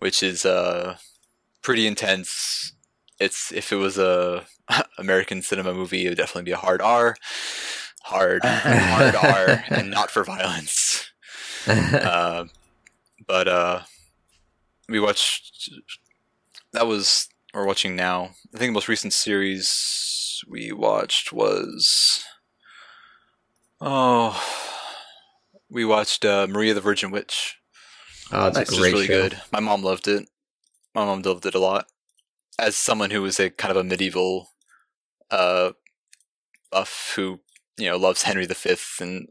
[0.00, 0.96] which is uh,
[1.62, 2.72] pretty intense.
[3.20, 4.46] It's if it was a
[4.98, 7.16] American cinema movie, it would definitely be a hard R,
[8.02, 11.04] hard hard R, and not for violence.
[11.68, 12.44] Uh,
[13.26, 13.80] but uh,
[14.88, 15.68] we watched.
[16.72, 18.30] That was we're watching now.
[18.54, 22.24] I think the most recent series we watched was.
[23.80, 24.42] Oh,
[25.70, 27.56] we watched uh, Maria the Virgin Witch.
[28.32, 29.22] oh, it's Which a is great really show.
[29.28, 29.40] good.
[29.52, 30.28] My mom loved it.
[30.94, 31.86] My mom loved it a lot.
[32.58, 34.50] As someone who was a kind of a medieval
[35.30, 35.72] uh,
[36.70, 37.40] buff who
[37.76, 39.28] you know loves Henry V and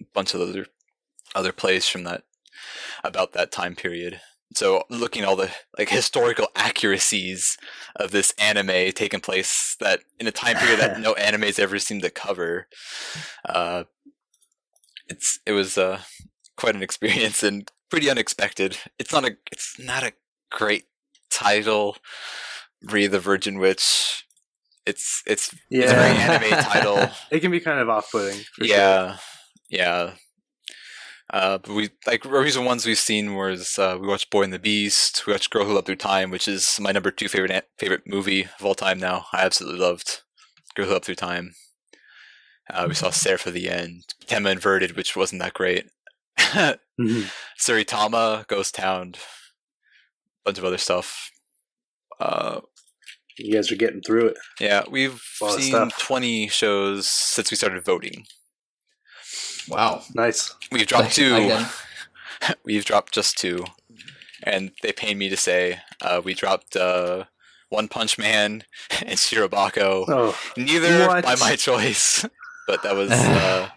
[0.00, 0.66] a bunch of other
[1.34, 2.22] other plays from that
[3.02, 4.20] about that time period.
[4.54, 7.56] So looking at all the like historical accuracies
[7.96, 12.02] of this anime taking place that in a time period that no animes ever seemed
[12.02, 12.68] to cover,
[13.44, 13.84] uh,
[15.08, 16.00] it's it was uh,
[16.56, 18.78] quite an experience and pretty unexpected.
[18.98, 20.12] It's not a it's not a
[20.50, 20.84] great
[21.30, 21.96] title,
[22.82, 24.24] Maria the Virgin Witch.
[24.86, 26.32] It's it's it's a very Yeah.
[26.40, 27.10] anime title.
[27.30, 28.38] It can be kind of off-putting.
[28.54, 28.76] For Sure.
[28.76, 29.16] yeah,
[29.70, 30.12] yeah.
[31.32, 34.52] Uh, but we like the recent ones we've seen was uh, we watched Boy and
[34.52, 37.66] the Beast, we watched Girl Who Loved Through Time, which is my number two favorite
[37.78, 38.98] favorite movie of all time.
[38.98, 40.22] Now I absolutely loved
[40.74, 41.54] Girl Who Loved Through Time.
[42.70, 45.86] Uh, we saw Sarah for the End, Tema Inverted, which wasn't that great.
[47.00, 47.28] Mhm.
[47.58, 49.14] Tsuritama, Ghost Town,
[50.44, 51.30] bunch of other stuff.
[52.20, 52.60] Uh,
[53.36, 54.36] You guys are getting through it.
[54.60, 58.26] yeah, we've A lot of seen 20 shows since we started voting.
[59.68, 60.02] Wow.
[60.14, 60.54] Nice.
[60.70, 61.50] We've dropped two.
[62.64, 63.64] We've dropped just two,
[64.42, 65.80] and they pain me to say.
[66.00, 67.24] Uh, we dropped uh,
[67.70, 68.64] One Punch Man
[69.02, 70.04] and Shirobako.
[70.08, 71.24] Oh, Neither what?
[71.24, 72.26] by my choice,
[72.66, 73.68] but that was uh,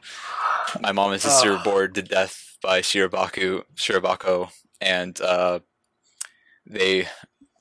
[0.81, 1.63] my mom and sister were Oh.
[1.63, 4.49] bored to death by Shirabaku, Shirobako,
[4.81, 5.59] and uh,
[6.65, 7.07] they.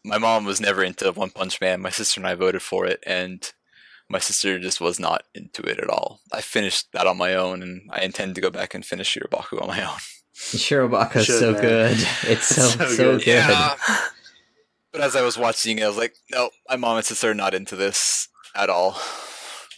[0.05, 1.81] My mom was never into One Punch Man.
[1.81, 3.53] My sister and I voted for it, and
[4.09, 6.21] my sister just was not into it at all.
[6.33, 9.63] I finished that on my own, and I intend to go back and finish Shirobako
[9.63, 9.99] on my own.
[10.35, 11.61] Shirobako's is so man.
[11.61, 12.09] good.
[12.25, 13.25] It's so so, so good.
[13.25, 13.27] good.
[13.27, 13.75] Yeah.
[14.93, 17.35] but as I was watching it, I was like, no, my mom and sister are
[17.35, 19.01] not into this at all.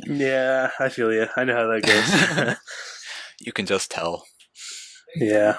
[0.05, 0.71] yeah.
[0.81, 1.27] I feel you.
[1.37, 2.57] I know how that goes.
[3.41, 4.27] You can just tell.
[5.15, 5.59] yeah.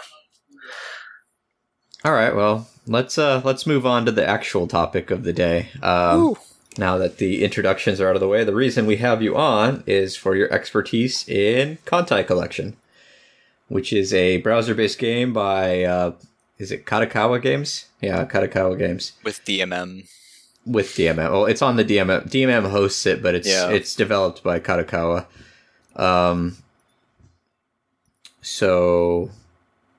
[2.03, 5.69] All right, well, let's uh let's move on to the actual topic of the day.
[5.81, 6.35] Um,
[6.79, 9.83] now that the introductions are out of the way, the reason we have you on
[9.85, 12.75] is for your expertise in Kantai Collection,
[13.67, 16.13] which is a browser-based game by uh,
[16.57, 17.85] is it Kadokawa Games?
[18.01, 20.07] Yeah, Kadokawa Games With DMM.
[20.65, 21.31] with DMM.
[21.31, 22.29] Well, it's on the DMM.
[22.29, 23.69] DMM hosts it, but it's Yeah.
[23.69, 25.25] it's developed by Kadokawa.
[25.95, 26.57] Um,
[28.41, 29.29] so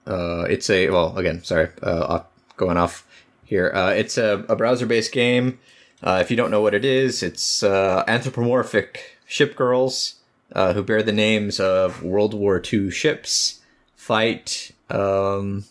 [0.06, 1.42] uh, it's a well again.
[1.44, 2.20] Sorry, uh,
[2.56, 3.06] going off
[3.44, 3.70] here.
[3.74, 5.58] Uh, it's a, a browser-based game.
[6.02, 10.14] Uh, if you don't know what it is, it's uh, anthropomorphic ship girls
[10.54, 13.60] uh, who bear the names of World War II ships
[13.96, 14.70] fight.
[14.88, 15.64] Um,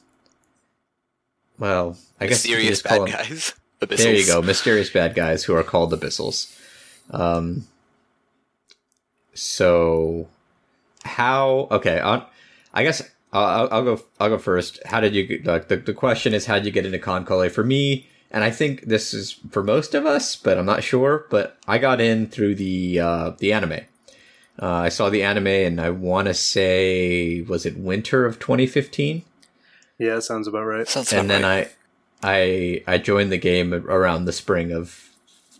[1.58, 3.54] well, I guess Mysterious just call bad them- guys.
[3.82, 3.98] Abyssals.
[3.98, 6.54] there you go, mysterious bad guys who are called abyssals.
[7.12, 7.66] Um,
[9.34, 10.28] so
[11.04, 11.68] how?
[11.72, 12.26] Okay, on,
[12.74, 14.02] I guess I'll, I'll- I'll go.
[14.20, 14.80] I'll go first.
[14.86, 15.26] How did you?
[15.26, 17.50] get- Like the the question is, how did you get into KanColle?
[17.52, 21.26] For me, and I think this is for most of us, but I'm not sure.
[21.30, 23.82] But I got in through the uh, the anime.
[24.62, 29.24] Uh, I saw the anime, and I want to say, was it winter of 2015?
[29.98, 30.88] Yeah, that sounds about right.
[30.88, 31.72] Sounds and then right.
[32.22, 35.10] I, I, I joined the game around the spring of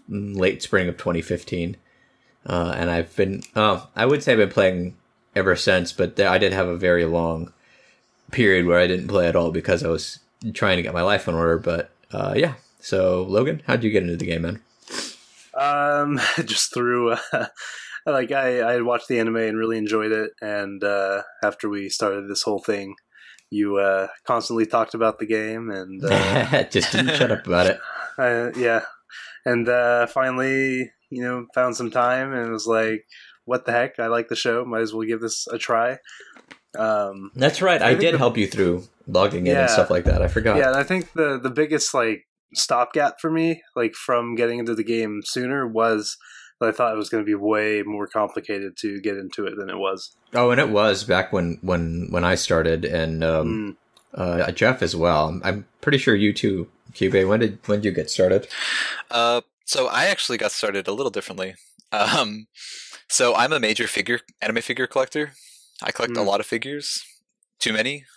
[0.10, 1.78] mm, late spring of 2015,
[2.46, 4.98] uh, and I've been, oh, I would say I've been playing
[5.34, 5.94] ever since.
[5.94, 7.54] But there, I did have a very long
[8.32, 10.20] period where I didn't play at all because I was
[10.54, 11.58] trying to get my life in order.
[11.58, 14.62] But uh, yeah, so Logan, how'd you get into the game, man?
[15.54, 17.48] Um, just through, uh,
[18.06, 22.30] like I, I watched the anime and really enjoyed it, and uh, after we started
[22.30, 22.96] this whole thing,
[23.50, 27.80] you uh, constantly talked about the game, and uh, Just didn't shut up about it.
[28.18, 28.82] uh, yeah,
[29.46, 33.06] and uh, finally, you know, found some time and was like,
[33.46, 34.00] "What the heck?
[34.00, 34.66] I like the show.
[34.66, 35.98] Might as well give this a try."
[36.80, 37.82] Um, That's right.
[37.82, 40.22] I, I did the- help you through logging in and stuff like that.
[40.22, 40.58] I forgot.
[40.58, 44.76] yeah, and I think the the biggest like stopgap for me, like from getting into
[44.76, 46.18] the game sooner, was
[46.60, 49.56] that I thought it was going to be way more complicated to get into it
[49.58, 50.16] than it was.
[50.34, 53.78] Oh, and it was back when when when I started, and um,
[54.18, 54.48] Mm.
[54.48, 55.40] uh, Jeff as well.
[55.44, 57.14] I'm pretty sure you too, Cube.
[57.28, 58.48] When did when did you get started?
[59.12, 61.56] Uh, so I actually got started a little differently.
[61.92, 62.46] Um,
[63.08, 65.32] so I'm a major figure anime figure collector.
[65.84, 66.24] I collect a Hmm.
[66.24, 67.04] lot of figures,
[67.60, 68.06] too many.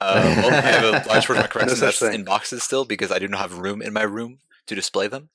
[0.00, 2.12] Uh, well, I have a large portion of my collection No that's thing.
[2.12, 5.30] in boxes still because I do not have room in my room to display them.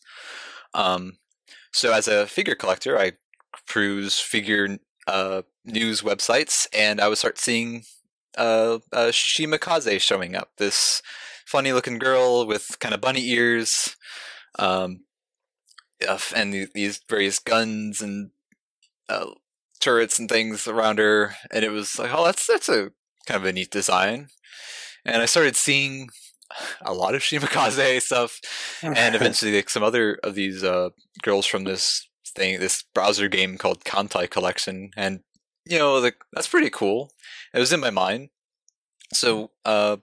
[0.74, 1.18] Um,
[1.72, 3.14] so as a figure collector, I
[3.68, 7.84] peruse figure uh, news websites, and I would start seeing
[8.38, 10.52] uh, uh, Shimakaze showing up.
[10.58, 11.02] This
[11.46, 13.96] funny-looking girl with kind of bunny ears,
[14.60, 15.02] um,
[16.08, 18.32] uh, and these various guns and
[19.10, 19.28] uh,
[19.82, 22.92] turrets and things around her, and it was like, oh, that's that's a
[23.26, 24.28] kind of a neat design.
[25.06, 26.10] And I started seeing
[26.82, 28.40] a lot of Shimakaze stuff,
[28.82, 30.90] and eventually like some other of these uh,
[31.22, 35.22] girls from this thing, this browser game called Kantai Collection, and
[35.66, 37.12] you know, like that's pretty cool.
[37.54, 38.30] It was in my mind.
[39.14, 39.98] So uh,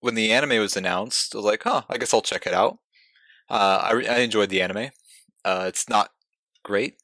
[0.00, 2.78] when the anime was announced, I was like, huh, I guess I'll check it out.
[3.48, 4.90] Uh, I, re- I enjoyed the anime.
[5.44, 6.10] Uh, it's not
[6.64, 6.96] great,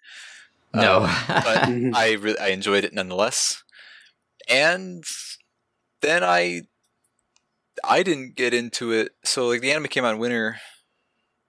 [0.75, 3.63] No, Um, but I re- I enjoyed it nonetheless.
[4.49, 5.05] And
[6.03, 6.63] then I
[7.83, 9.13] I didn't get into it.
[9.25, 10.59] So like the anime came out in winter,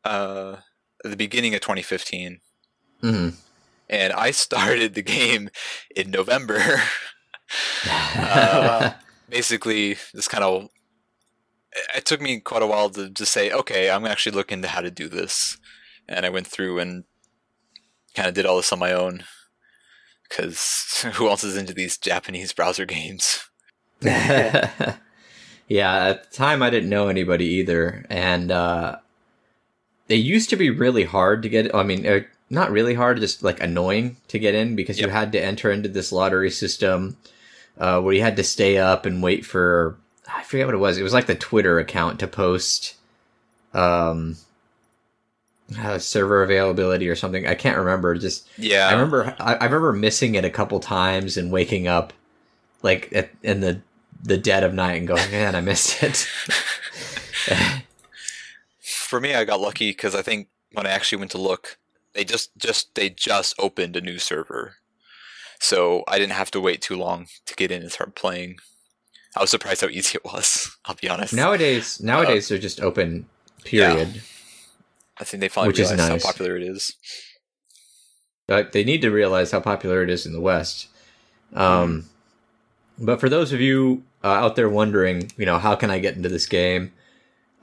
[0.03, 0.57] uh,
[1.03, 2.39] at the beginning of 2015,
[3.03, 3.35] Mhm.
[3.89, 5.49] and I started the game
[5.95, 6.81] in November.
[7.85, 8.95] wow.
[9.29, 10.69] Basically, this kind of
[11.95, 14.81] it took me quite a while to just say, okay, I'm actually look into how
[14.81, 15.57] to do this,
[16.07, 17.03] and I went through and
[18.15, 19.23] kind of did all this on my own.
[20.27, 23.47] Because who else is into these Japanese browser games?
[24.01, 24.69] yeah,
[25.69, 28.97] at the time I didn't know anybody either, and uh,
[30.07, 31.73] they used to be really hard to get.
[31.73, 35.31] I mean, uh, not really hard, just like annoying to get in because you had
[35.31, 37.17] to enter into this lottery system
[37.77, 39.97] uh, where you had to stay up and wait for.
[40.27, 40.97] I forget what it was.
[40.97, 42.95] It was like the Twitter account to post
[43.73, 44.37] um,
[45.79, 47.47] uh, server availability or something.
[47.47, 48.15] I can't remember.
[48.15, 52.13] Just Yeah, I remember I, I remember missing it a couple times and waking up
[52.81, 53.81] like at, in the
[54.21, 56.27] the dead of night and going, man, I missed it.
[58.81, 61.77] For me, I got lucky because I think when I actually went to look,
[62.13, 64.75] they just just they just opened a new server,
[65.59, 68.57] so I didn't have to wait too long to get in and start playing.
[69.35, 70.77] I was surprised how easy it was.
[70.85, 71.33] I'll be honest.
[71.33, 73.27] nowadays, nowadays they're just open.
[73.63, 74.21] Period.
[75.19, 76.23] I think they finally Which is realized nice.
[76.23, 76.95] how popular it is.
[78.47, 80.87] But they need to realize how popular it is in the West.
[81.53, 82.09] Um,
[82.99, 86.15] But for those of you uh, out there wondering, you know, how can I get
[86.15, 86.93] into this game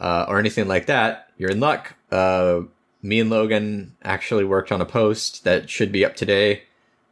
[0.01, 1.95] uh, or anything like that, you're in luck.
[2.11, 2.63] Uh,
[3.03, 6.63] me and Logan actually worked on a post that should be up today.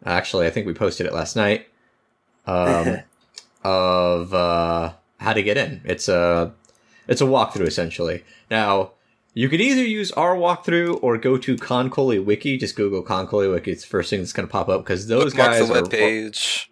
[0.05, 1.68] Actually, I think we posted it last night.
[2.46, 2.98] Um,
[3.64, 5.83] of uh, how to get in.
[5.85, 6.53] It's a
[7.07, 8.24] it's a walkthrough essentially.
[8.50, 8.92] Now
[9.35, 12.57] you could either use our walkthrough or go to KanColle Wiki.
[12.59, 13.73] Just Google KanColle Wiki.
[13.73, 15.83] It's the first thing that's going to pop up because those Bookmark guys the are.
[15.83, 16.66] webpage.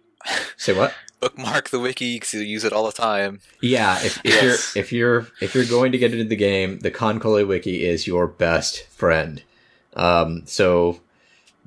[0.57, 0.93] Say what?
[1.21, 3.41] Bookmark the wiki because you use it all the time.
[3.61, 4.43] Yeah, if, if Yes.
[4.75, 8.07] you're if you're if you're going to get into the game, the KanColle Wiki is
[8.07, 9.43] your best friend.
[9.95, 11.01] Um, so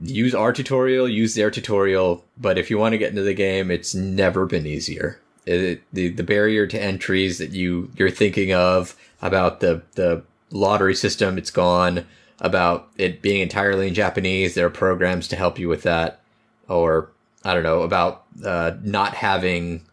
[0.00, 3.70] use our tutorial, use their tutorial, but if you want to get into the game,
[3.70, 5.20] it's never been easier.
[5.44, 10.94] It, the the barrier to entries that you you're thinking of about the the lottery
[10.94, 12.06] system, it's gone.
[12.40, 16.20] About it being entirely in Japanese, there are programs to help you with that.
[16.68, 17.12] Or
[17.44, 19.84] I don't know about uh, not having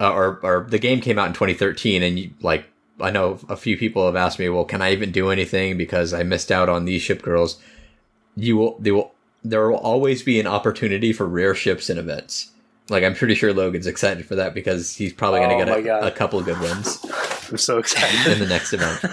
[0.00, 2.64] uh, or or the game came out in 2013 and you, like
[3.00, 6.12] I know a few people have asked me, well, can I even do anything because
[6.12, 7.60] I missed out on these ship girls?
[8.36, 9.12] You will, they will,
[9.42, 12.49] there will always be an opportunity for rare ships and events.
[12.90, 15.80] Like I'm pretty sure Logan's excited for that because he's probably going Oh to my
[15.80, 17.04] get a, a couple of good ones
[17.50, 19.04] I'm so excited in the next event.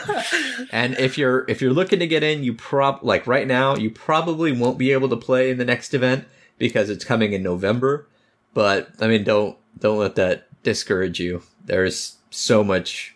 [0.71, 3.89] And if you're if you're looking to get in, you prob like right now you
[3.89, 6.25] probably won't be able to play in the next event
[6.57, 8.07] because it's coming in November.
[8.53, 11.41] But I mean, don't don't let that discourage you.
[11.65, 13.15] There's so much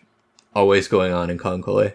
[0.54, 1.94] always going on in KanColle.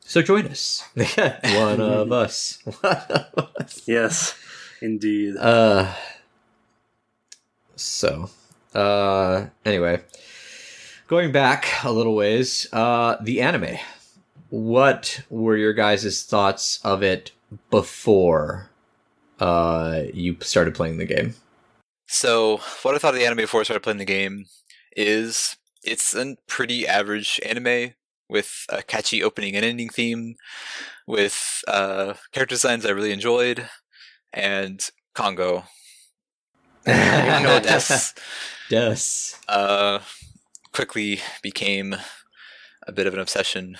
[0.00, 0.86] So join us.
[0.94, 2.58] One of us.
[2.64, 3.82] One of us.
[3.86, 4.36] yes,
[4.80, 5.36] indeed.
[5.36, 5.92] Uh.
[7.76, 8.30] So,
[8.74, 9.46] uh.
[9.64, 10.02] Anyway,
[11.08, 13.76] going back a little ways, uh, the anime.
[14.50, 17.32] What were your guys' thoughts of it
[17.70, 18.70] before,
[19.40, 21.34] uh, you started playing the game?
[22.06, 24.46] So, what I thought of the anime before I started playing the game
[24.96, 27.94] is it's a pretty average anime.
[28.28, 30.36] with a catchy opening and ending theme,
[31.06, 33.68] with uh, character designs I really enjoyed,
[34.32, 34.80] and
[35.14, 35.64] Kongou.
[36.86, 38.12] Kongou Des
[38.68, 39.36] Des.
[39.48, 39.98] uh,
[40.72, 41.96] quickly became
[42.86, 43.76] a bit of an obsession.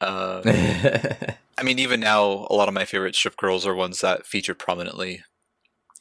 [0.00, 0.42] Uh,
[1.58, 4.54] I mean, even now, a lot of my favorite strip girls are ones that feature
[4.54, 5.22] prominently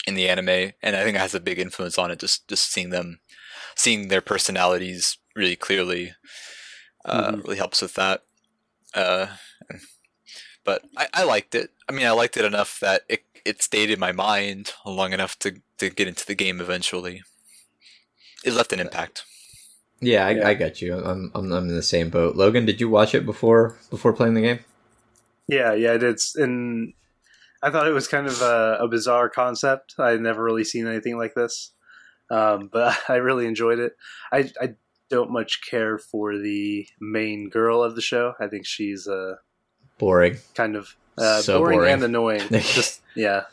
[0.05, 2.19] in the anime, and I think it has a big influence on it.
[2.19, 3.19] Just just seeing them,
[3.75, 6.13] seeing their personalities really clearly,
[7.05, 7.43] uh, Mhm.
[7.43, 8.23] really helps with that.
[8.93, 9.27] Uh,
[10.63, 11.71] but I, I liked it.
[11.87, 15.37] I mean, I liked it enough that it it stayed in my mind long enough
[15.39, 17.21] to to get into the game eventually.
[18.43, 19.23] It left an impact.
[20.01, 20.47] yeah, I, Yeah.
[20.49, 20.95] I got you.
[20.95, 22.35] I'm, I'm I'm in the same boat.
[22.35, 24.59] Logan, did you watch it before before playing the game?
[25.47, 26.33] Yeah, yeah, it is.
[26.35, 26.93] And
[27.61, 29.95] I thought it was kind of a, a bizarre concept.
[29.99, 31.71] I had never really seen anything like this,
[32.31, 33.93] um, but I really enjoyed it.
[34.31, 34.75] I, I
[35.09, 38.33] don't much care for the main girl of the show.
[38.39, 39.35] I think she's uh,
[39.99, 40.37] Boring.
[40.55, 41.93] kind of uh, So boring, boring.
[41.93, 42.41] and annoying.
[42.51, 43.43] just yeah,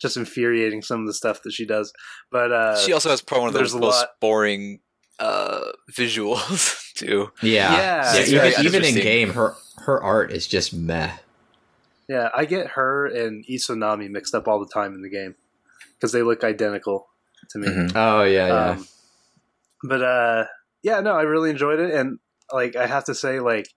[0.00, 1.92] just infuriating some of the stuff that she does.
[2.30, 4.80] But uh, she also has probably one of there's the a most lot- boring
[5.18, 5.60] uh,
[5.92, 7.30] visuals too.
[7.42, 7.72] Yeah.
[7.76, 8.14] Yeah.
[8.14, 11.12] Yeah, even, very even in game, her her art is just meh.
[12.08, 15.34] yeah, I get her and Isonami mixed up all the time in the game
[15.94, 17.08] because they look identical
[17.50, 17.68] to me.
[17.68, 17.92] Mhm.
[17.94, 18.70] Oh yeah, yeah.
[18.70, 18.86] Um,
[19.84, 20.44] but uh,
[20.82, 22.18] yeah, no, I really enjoyed it, and
[22.52, 23.68] like I have to say, like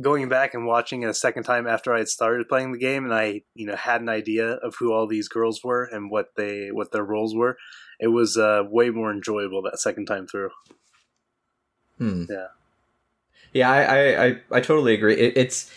[0.00, 3.04] going back and watching it a second time after I had started playing the game,
[3.04, 6.34] and I you know had an idea of who all these girls were and what
[6.36, 7.56] they what their roles were.
[7.98, 10.50] It was uh, way more enjoyable that second time through.
[11.98, 12.24] Hmm.
[12.28, 12.48] Yeah.
[13.52, 15.14] Yeah, I, I, I, I totally agree.
[15.14, 15.72] It, it's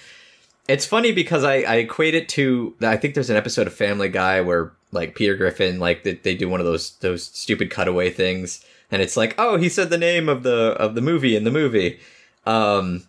[0.68, 4.10] it's funny because I, I equate it to I think there's an episode of Family
[4.10, 8.10] Guy where like Peter Griffin like they, they do one of those those stupid cutaway
[8.10, 11.44] things and it's like oh he said the name of the of the movie in
[11.44, 12.00] the movie,
[12.46, 13.04] um,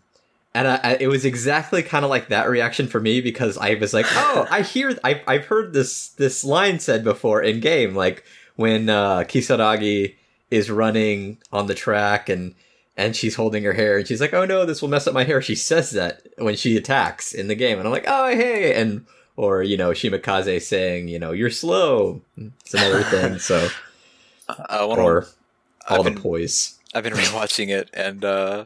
[0.54, 3.74] and I, I, it was exactly kind of like that reaction for me because I
[3.74, 7.94] was like oh I hear I I've heard this this line said before in game
[7.94, 8.24] like
[8.56, 10.16] when uh, Kisaragi
[10.50, 12.54] is running on the track and
[12.96, 15.24] and she's holding her hair and she's like, "Oh no, this will mess up my
[15.24, 18.74] hair." She says that when she attacks in the game, and I'm like, "Oh hey,"
[18.74, 23.38] and or you know Shimakaze saying, "You know, you're slow." It's another thing.
[23.38, 23.68] So
[24.68, 25.26] Uh, or
[25.88, 26.78] all I've the been, poise.
[26.94, 28.64] I've been rewatching it, and uh,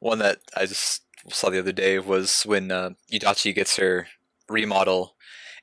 [0.00, 4.08] one that I just saw the other day was when uh, Yudachi gets her
[4.48, 5.14] remodel,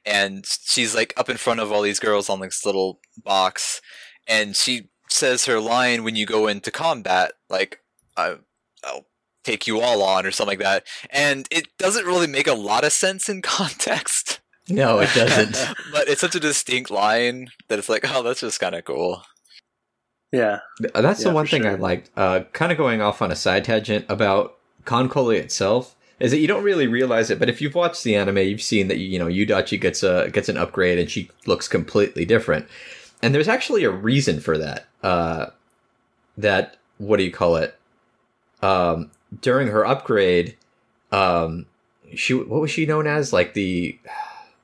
[0.05, 3.81] and she's like up in front of all these girls on this little box,
[4.27, 7.79] and she says her line when you go into combat, like
[8.17, 8.37] I,
[8.83, 9.05] "I'll
[9.43, 12.83] take you all on" or something like that, and it doesn't really make a lot
[12.83, 14.39] of sense in context.
[14.69, 15.75] No, it doesn't.
[15.91, 19.23] but it's such a distinct line that it's like, oh, that's just kind of cool.
[20.31, 22.09] Yeah, That's the one for thing I liked.
[22.15, 24.55] Uh, kind of going off on a side tangent about
[24.85, 28.37] KanColle itself is that you don't really realize it, but if you've watched the anime,
[28.37, 32.25] you've seen that you know Yudachi gets a gets an upgrade and she looks completely
[32.25, 32.67] different.
[33.23, 34.85] And there's actually a reason for that.
[35.03, 35.47] Uh,
[36.37, 37.75] that what do you call it?
[38.61, 39.11] Um,
[39.41, 40.57] during her upgrade,
[41.11, 41.65] um,
[42.15, 43.33] she what was she known as?
[43.33, 43.97] Like the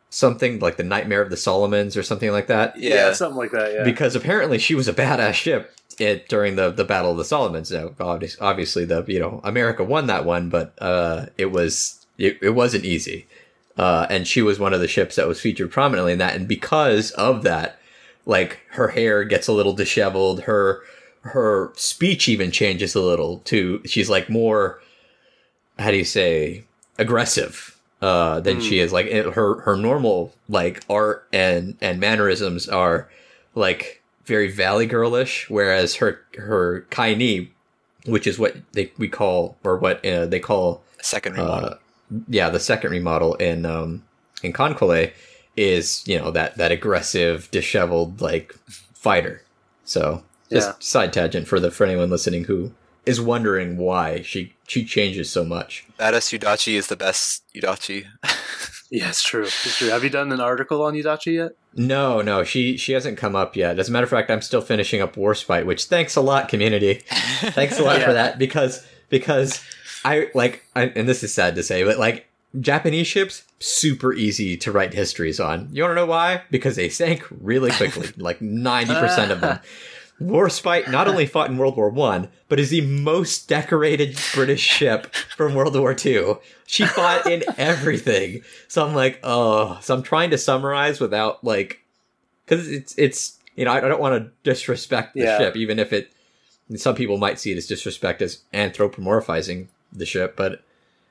[0.10, 3.74] something like the Nightmare of the Solomons or something like that yeah, something like that.
[3.74, 7.26] Yeah, because apparently she was a badass ship it, during the, the Battle of the
[7.26, 7.72] Solomons.
[7.72, 12.38] Now, obviously, obviously, the you know America won that one, but uh, it was it,
[12.42, 13.28] it wasn't easy,
[13.78, 16.36] uh, and she was one of the ships that was featured prominently in that.
[16.36, 17.80] And because of that,
[18.26, 20.82] like her hair gets a little disheveled, her
[21.22, 23.40] her speech even changes a little.
[23.46, 24.82] To she's like more,
[25.80, 26.64] how do you say,
[26.98, 28.94] aggressive uh, than she is.
[28.94, 33.10] Like it, her her normal like art and and mannerisms are
[33.56, 37.50] like very Valley Girlish, whereas her her Kaini,
[38.06, 41.70] which is what they we call or what uh, they call Second remodel.
[41.70, 41.76] uh,
[42.28, 44.04] yeah the second remodel in um
[44.44, 45.12] in KanColle
[45.56, 48.54] is you know that that aggressive disheveled like
[48.94, 49.42] fighter.
[49.86, 50.74] So just Yeah.
[50.80, 52.72] side tangent for the for anyone listening who
[53.06, 55.86] is wondering why she she changes so much.
[55.98, 58.06] Badass Yudachi is the best Yudachi.
[58.92, 59.46] yeah, it's true.
[59.46, 59.90] It's true.
[59.90, 61.52] Have you done an article on Yudachi yet?
[61.78, 63.78] No, no, she she hasn't come up yet.
[63.78, 66.96] As a matter of fact, I'm still finishing up Warspite, which thanks a lot, community.
[67.40, 69.64] Thanks a lot for that because because
[70.04, 72.28] I like I, and this is sad to say, but like
[72.60, 75.70] Japanese ships super easy to write histories on.
[75.72, 76.44] You want to know why?
[76.50, 79.60] Because they sank really quickly, like 90% of them.
[80.22, 85.14] Warspite not only fought in World War One, but is the most decorated British ship
[85.14, 86.40] from World War Two.
[86.68, 88.42] She fought in everything.
[88.68, 91.82] So I'm like, oh, so I'm trying to summarize without like,
[92.46, 95.38] because it's it's you know I, don't want to disrespect the Yeah.
[95.38, 96.12] ship, even if it
[96.76, 100.62] some people might see it as disrespect as anthropomorphizing the ship, but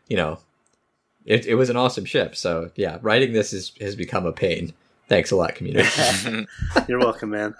[0.08, 0.38] you know,
[1.24, 2.36] it it was an awesome ship.
[2.36, 4.74] So yeah, writing this is has become a pain.
[5.08, 5.88] Thanks a lot, community.
[6.88, 7.54] You're welcome, man.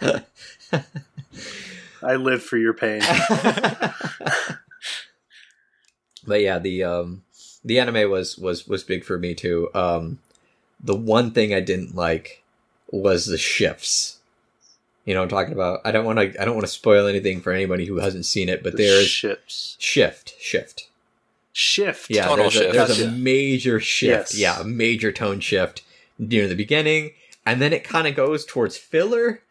[2.02, 3.00] I live for your pain.
[6.26, 7.22] but yeah, the um
[7.66, 9.68] the anime was was was big for me too.
[9.74, 10.18] Um,
[10.82, 12.42] the one thing I didn't like
[12.90, 14.18] was the shifts.
[15.04, 15.80] You know, what I'm talking about.
[15.84, 16.40] I don't want to.
[16.40, 19.06] I don't want to spoil anything for anybody who hasn't seen it, but The there's
[19.08, 19.76] ships.
[19.78, 20.88] shift, shift.
[21.52, 22.10] Shift.
[22.10, 22.72] Yeah, Tonal there's, a, shift.
[22.74, 24.34] there's a major shift.
[24.34, 24.38] Yes.
[24.38, 25.82] Yeah, a major tone shift
[26.18, 27.12] near the beginning,
[27.46, 29.42] and then it kind of goes towards filler,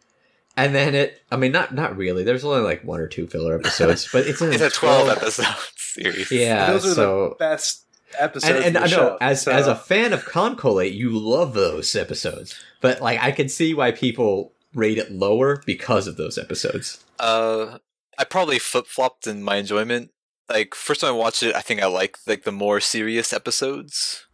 [0.58, 1.22] and then it.
[1.32, 2.24] I mean, not not really.
[2.24, 5.46] There's only like one or two filler episodes, but it's, it's a 12 episode
[5.78, 6.32] series.
[6.32, 7.85] Yeah, Those are so the best
[8.20, 8.54] episodes.
[8.54, 11.54] and, and of I know show, as so- as a fan of Concolate, you love
[11.54, 16.38] those episodes, but like I can see why people rate it lower because of those
[16.38, 17.04] episodes.
[17.20, 17.78] Uh,
[18.18, 20.12] I probably flip flopped in my enjoyment.
[20.50, 24.26] Like first time I watched it, I think I liked like the more serious episodes.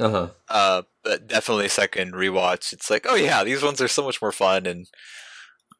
[0.00, 0.28] Uh huh.
[0.48, 4.32] Uh, but definitely second rewatch, it's like, oh yeah, these ones are so much more
[4.32, 4.86] fun, and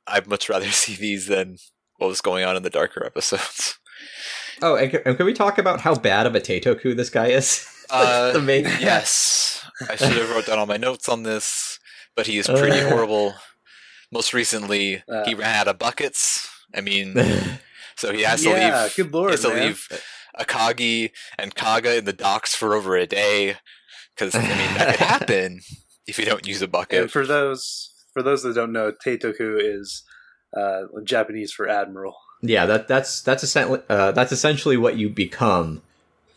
[0.07, 1.57] I'd much rather see these than
[1.97, 3.79] what was going on in the darker episodes.
[4.61, 7.29] Oh, and can, and can we talk about how bad of a Teitoku this guy
[7.29, 7.67] is?
[7.91, 11.79] Uh, the main yes, I should have wrote down all my notes on this,
[12.17, 12.89] but he is pretty Uh.
[12.89, 13.35] horrible.
[14.11, 15.27] Most recently, Uh.
[15.27, 16.49] he ran out of buckets.
[16.75, 17.13] I mean,
[17.97, 18.97] so he has to yeah, leave.
[18.97, 19.61] good He has to man.
[19.67, 19.89] leave
[20.41, 23.57] Akagi and Kaga in the docks for over a day
[24.15, 25.61] because I mean that could happen
[26.07, 27.11] if you don't use a And bucket.
[27.11, 30.03] for those for those that don't know, Teitoku is
[30.57, 32.15] uh, Japanese for admiral.
[32.43, 35.81] Yeah, that that's that's essentially uh, that's essentially what you become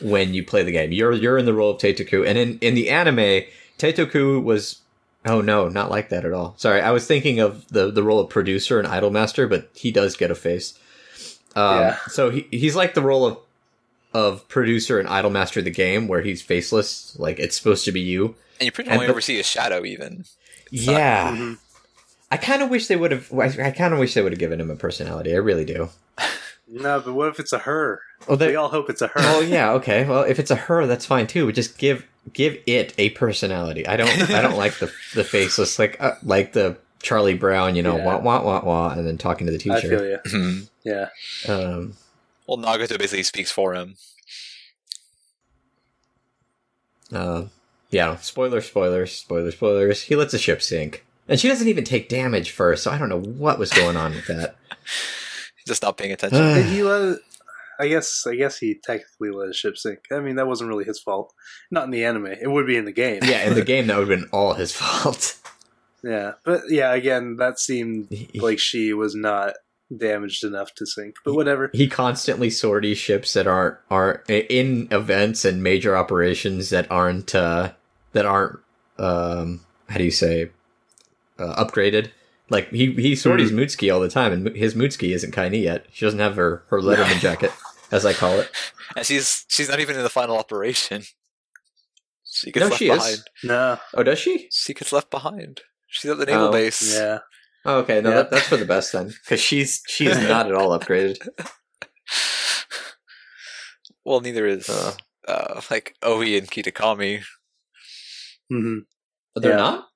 [0.02, 0.92] when you play the game.
[0.92, 3.44] You're you're in the role of Teitoku, and in in the anime,
[3.80, 4.80] Teitoku was
[5.26, 6.54] oh no, not like that at all.
[6.58, 10.16] Sorry, I was thinking of the the role of producer and idolmaster, but he does
[10.16, 10.78] get a face.
[11.56, 11.98] Um, Yeah.
[12.10, 13.38] So he he's like the role of
[14.14, 18.00] of producer and idolmaster of the game, where he's faceless, like it's supposed to be
[18.02, 18.36] you.
[18.60, 20.24] And you pretty much the- never see his shadow even.
[20.72, 21.58] Yeah, Mhm.
[22.36, 23.32] I kind of wish they would have.
[23.34, 25.34] I, I kind of wish they would have given him a personality.
[25.34, 25.90] I really do.
[26.68, 28.02] No, but what if it's a her?
[28.28, 29.14] Oh, they, we all hope it's a her.
[29.20, 30.04] Oh yeah, okay.
[30.04, 31.46] Well, if it's a her, that's fine too.
[31.46, 33.88] But just give give it a personality.
[33.88, 37.84] I don't I don't like the the faceless like uh, like the Charlie Brown, you
[37.84, 38.06] know, Yeah.
[38.06, 39.76] wah wah wah wah, and then talking to the teacher.
[39.76, 40.22] I feel teacher.
[40.38, 40.62] you.
[40.84, 41.10] Yeah.
[41.48, 41.94] Um,
[42.48, 43.96] well, Nagato basically speaks for him.
[47.14, 47.46] uh,
[47.92, 48.16] yeah.
[48.18, 50.02] Spoiler, spoilers, spoilers, spoilers.
[50.04, 52.84] He lets the ship sink, and she doesn't even take damage first.
[52.84, 54.56] So I don't know what was going on with that.
[55.68, 56.40] Just not paying attention.
[56.54, 57.20] Did he let?
[57.80, 58.26] I guess.
[58.28, 60.00] I guess he technically let his ship sink.
[60.12, 61.34] I mean, that wasn't really his fault.
[61.72, 62.28] Not in the anime.
[62.28, 63.20] It would be in the game.
[63.24, 65.38] yeah, in the game that would have been all his fault.
[66.04, 66.34] Yeah.
[66.44, 69.56] But yeah, again, that seemed like she was not
[69.96, 71.16] damaged enough to sink.
[71.26, 71.72] But whatever.
[71.74, 77.74] he constantly sorties ships that aren't aren't in events and major operations that aren't uh
[78.14, 78.60] that aren't
[78.98, 80.50] um how do you say
[81.40, 82.12] uh, upgraded
[82.50, 83.60] like he he sorties Hmm.
[83.60, 86.80] Mutsuki all the time and his Mutsuki isn't Kaini yet she doesn't have her her
[86.82, 87.52] Letterman jacket
[87.92, 88.50] as I call it
[88.96, 91.04] And she's she's not even in the final operation.
[92.24, 92.98] She gets No, left she is.
[92.98, 93.20] behind.
[93.44, 93.78] No.
[93.96, 95.62] oh does she She gets left behind.
[95.88, 96.94] She's at the naval Oh, base.
[96.94, 97.20] Yeah.
[97.66, 98.16] oh, okay no Yeah.
[98.18, 101.18] that, that's for the best then because she's she's not at all upgraded
[104.04, 104.94] Well, neither is Uh.
[105.28, 107.24] uh, like Ohi and Kitakami.
[108.52, 108.80] Mm-hmm.
[109.42, 109.58] they're Yeah.
[109.58, 109.88] not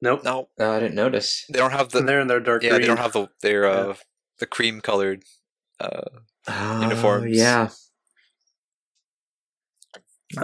[0.00, 0.22] Nope.
[0.24, 1.98] No, oh, I didn't notice they don't have the.
[1.98, 2.82] and they're in their dark yeah, green.
[2.82, 3.94] they don't have the their uh, Yeah.
[4.38, 5.24] the cream colored.
[5.80, 6.02] Uh,
[6.48, 7.36] oh, Uniforms.
[7.36, 7.68] yeah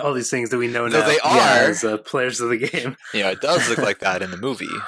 [0.03, 1.07] all these things that we know Though now.
[1.07, 1.71] they yeah, are.
[1.71, 2.97] as uh, players of the game.
[3.15, 4.69] Yeah, it does look like that in the movie.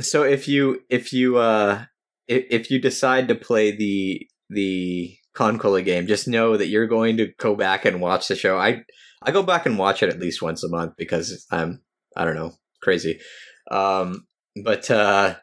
[0.00, 1.84] So if you if you uh
[2.26, 7.16] if, if you decide to play the the KanColle game, just know that you're going
[7.18, 8.58] to go back and watch the show.
[8.58, 8.82] I
[9.22, 11.80] I go back and watch it at least once a month because I'm
[12.16, 13.20] I don't know crazy,
[13.70, 14.26] um,
[14.64, 15.36] but uh,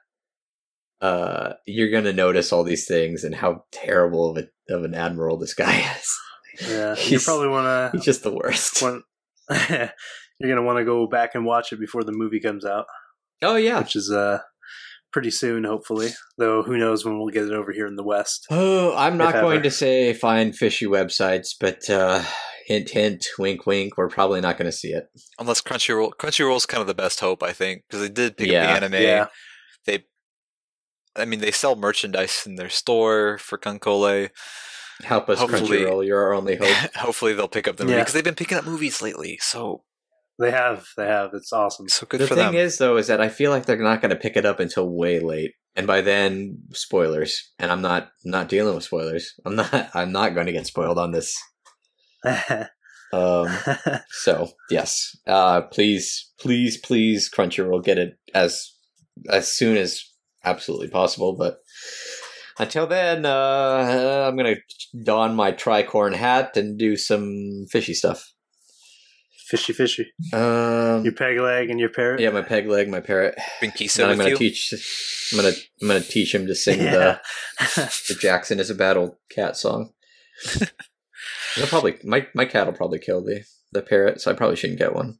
[1.02, 5.38] uh, you're gonna notice all these things and how terrible of a of an admiral
[5.38, 6.70] this guy is.
[6.70, 6.96] Yeah.
[6.98, 8.06] You probably want He's to.
[8.06, 8.82] just the worst.
[8.82, 9.04] Want,
[9.70, 12.86] you're gonna want to go back and watch it before the movie comes out,
[13.42, 13.80] Oh yeah.
[13.80, 14.40] which is uh
[15.12, 16.10] pretty soon, hopefully.
[16.38, 18.46] Though who knows when we'll get it over here in the West.
[18.52, 22.24] Oh, I'm not going to say find fishy websites, but uh,
[22.72, 23.98] hint, hint, wink, wink.
[23.98, 25.06] We're probably not going to see it.
[25.40, 28.64] Unless Crunchyroll, Crunchyroll's kind of the best hope, I think, because they did pick Yeah.
[28.74, 29.02] up the anime.
[29.02, 29.28] Yeah.
[29.86, 30.06] They,
[31.16, 34.30] I mean, they sell merchandise in their store for KanColle.
[35.04, 36.06] Help us, Hopefully- Crunchyroll.
[36.06, 36.68] You're our only hope.
[36.96, 39.38] Hopefully, they'll pick up the movie because they've been picking up movies lately.
[39.42, 39.84] So,
[40.40, 40.86] They have.
[40.96, 41.32] They have.
[41.34, 41.90] It's awesome.
[41.90, 42.56] so good the for thing them.
[42.56, 44.88] is, though, is that I feel like they're not going to pick it up until
[44.88, 47.52] way late, and by then, spoilers.
[47.60, 49.34] And I'm not not dealing with spoilers.
[49.46, 49.90] I'm not.
[49.96, 51.36] I'm not going to get spoiled on this.
[53.14, 53.48] Um,
[54.10, 58.72] so yes, uh, please, please, please, Crunchyroll, get it as
[59.30, 60.04] as soon as
[60.46, 61.36] absolutely possible.
[61.38, 61.58] But
[62.58, 64.56] until then, uh, I'm gonna
[65.04, 68.32] don my tricorn hat and do some fishy stuff.
[69.48, 70.08] fishy, fishy.
[70.32, 72.22] Um, Your peg leg and your parrot.
[72.22, 73.36] yeah, my peg leg, my parrot.
[73.60, 74.38] Bring Kiso I'm gonna you.
[74.38, 74.74] teach.
[75.34, 77.18] I'm gonna I'm gonna teach him to sing Yeah.
[77.76, 79.92] the the Jackson is a battle cat song.
[81.56, 84.80] He'll probably my my cat will probably kill the the parrot, so I probably shouldn't
[84.80, 85.20] get one.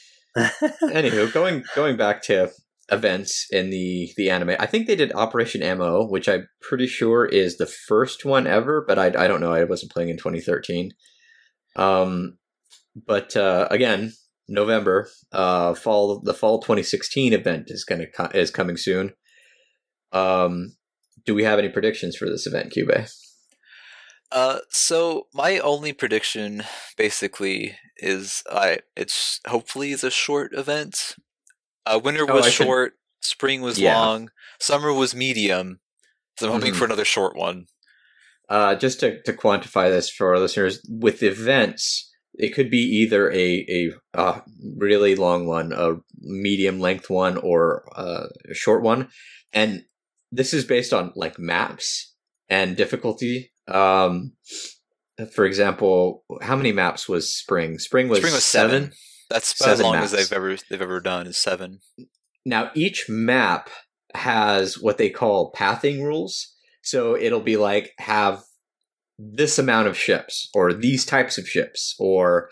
[0.36, 2.50] Anywho, going going back to
[2.90, 7.24] events in the the anime, I think they did Operation Ammo, which I'm pretty sure
[7.24, 9.52] is the first one ever, but I I don't know.
[9.52, 10.92] I wasn't playing in 2013.
[11.76, 12.38] Um,
[12.94, 14.12] but uh, again,
[14.48, 19.14] November, uh, fall the fall 2016 event is gonna co- is coming soon.
[20.12, 20.76] Um,
[21.24, 22.90] do we have any predictions for this event, Cube?
[24.32, 26.64] Uh, so my only prediction
[26.96, 31.14] basically is I it's hopefully it's a short event.
[31.86, 33.98] Uh, winter Oh, was I should- short, spring was Yeah.
[33.98, 35.80] long, summer was medium.
[36.38, 36.76] So I'm hoping Mhm.
[36.78, 37.66] for another short one.
[38.48, 43.30] Uh, just to, to quantify this for our listeners, with events, it could be either
[43.30, 44.40] a, a uh,
[44.76, 49.08] really long one, a medium length one, or a short one.
[49.52, 49.84] And
[50.32, 52.14] this is based on like maps
[52.48, 53.52] and difficulty.
[53.68, 54.32] Um,
[55.32, 57.78] for example, how many maps was spring?
[57.78, 58.92] Spring was, spring was seven.
[59.30, 61.80] That's about as Seven long as they've ever they've ever done is seven.
[62.44, 63.70] Now, each map
[64.14, 66.54] has what they call pathing rules.
[66.82, 68.42] So it'll be like have
[69.18, 72.50] this amount of ships or these types of ships or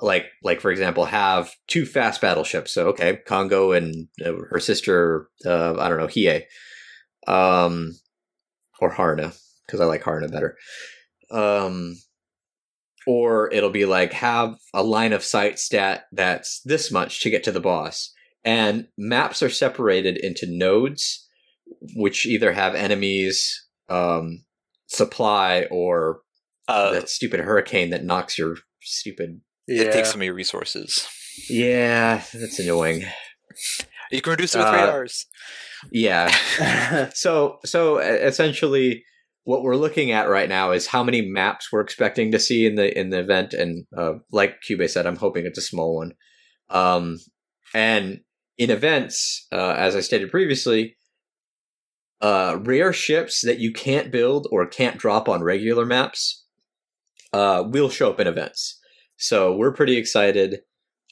[0.00, 2.72] like like for example have two fast battleships.
[2.72, 6.44] So okay, Kongou and uh, her sister uh, I don't know, Hiei.
[7.26, 7.94] Um
[8.80, 9.36] or Haruna
[9.68, 10.56] because I like Haruna better.
[11.30, 11.96] Um
[13.06, 17.42] or it'll be like have a line of sight stat that's this much to get
[17.44, 18.12] to the boss
[18.44, 21.26] and maps are separated into nodes
[21.94, 24.44] which either have enemies um
[24.88, 26.20] supply or
[26.66, 31.06] Uh, that stupid hurricane that knocks your stupid It takes some of your resources.
[31.48, 33.04] yeah that's annoying
[34.10, 35.26] You can reduce it with Uh, radars.
[35.92, 37.10] yeah yeah.
[37.14, 39.04] so so essentially
[39.48, 42.74] what we're looking at right now is how many maps we're expecting to see in
[42.74, 43.54] the in the event.
[43.54, 46.12] And uh, like cube said i'm hoping it's a small one.
[46.68, 47.16] Um
[47.72, 48.20] and
[48.58, 50.98] in events uh, as i stated previously
[52.20, 56.44] uh rare ships that you can't build or can't drop on regular maps
[57.32, 58.78] uh will show up in events.
[59.16, 60.58] So we're pretty excited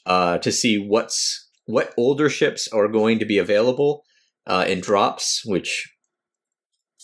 [0.05, 4.05] uh to see what's what older ships are going to be available
[4.47, 5.96] uh, in drops, which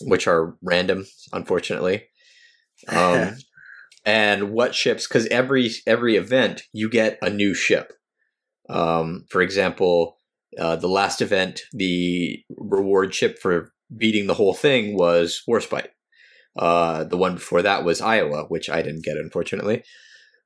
[0.01, 2.05] which are random, unfortunately.
[2.87, 3.37] Um,
[4.05, 5.07] and what ships?
[5.07, 7.93] Because every every event you get a new ship.
[8.69, 10.17] Um, for example,
[10.57, 15.89] uh, the last event, the reward ship for beating the whole thing was Warspite.
[16.57, 19.83] Uh, the one before that was Iowa, which I didn't get, unfortunately.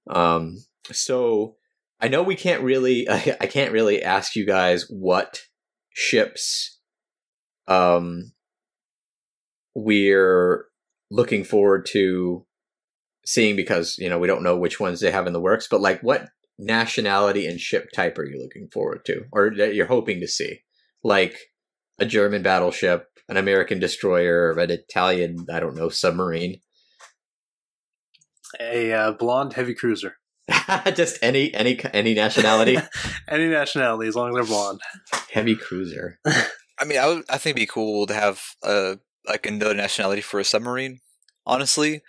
[0.10, 0.58] Um,
[0.92, 1.56] so
[2.00, 5.42] I know we can't really, I can't really ask you guys what
[5.94, 6.80] ships
[7.68, 8.32] um
[9.78, 10.66] we're
[11.12, 12.44] looking forward to
[13.24, 15.80] seeing because you know we don't know which ones they have in the works but
[15.80, 20.20] like what nationality and ship type are you looking forward to or that you're hoping
[20.20, 20.62] to see
[21.04, 21.38] like
[22.00, 26.60] a german battleship an american destroyer an italian i don't know submarine
[28.60, 30.16] a uh, blonde heavy cruiser.
[30.96, 32.80] just any any any nationality
[33.28, 34.80] Any nationality, as long as they're blonde.
[35.32, 36.18] heavy cruiser
[36.80, 38.42] I mean, I would, I think it'd be cool to have
[39.28, 41.00] like another nationality for a submarine,
[41.46, 42.02] honestly.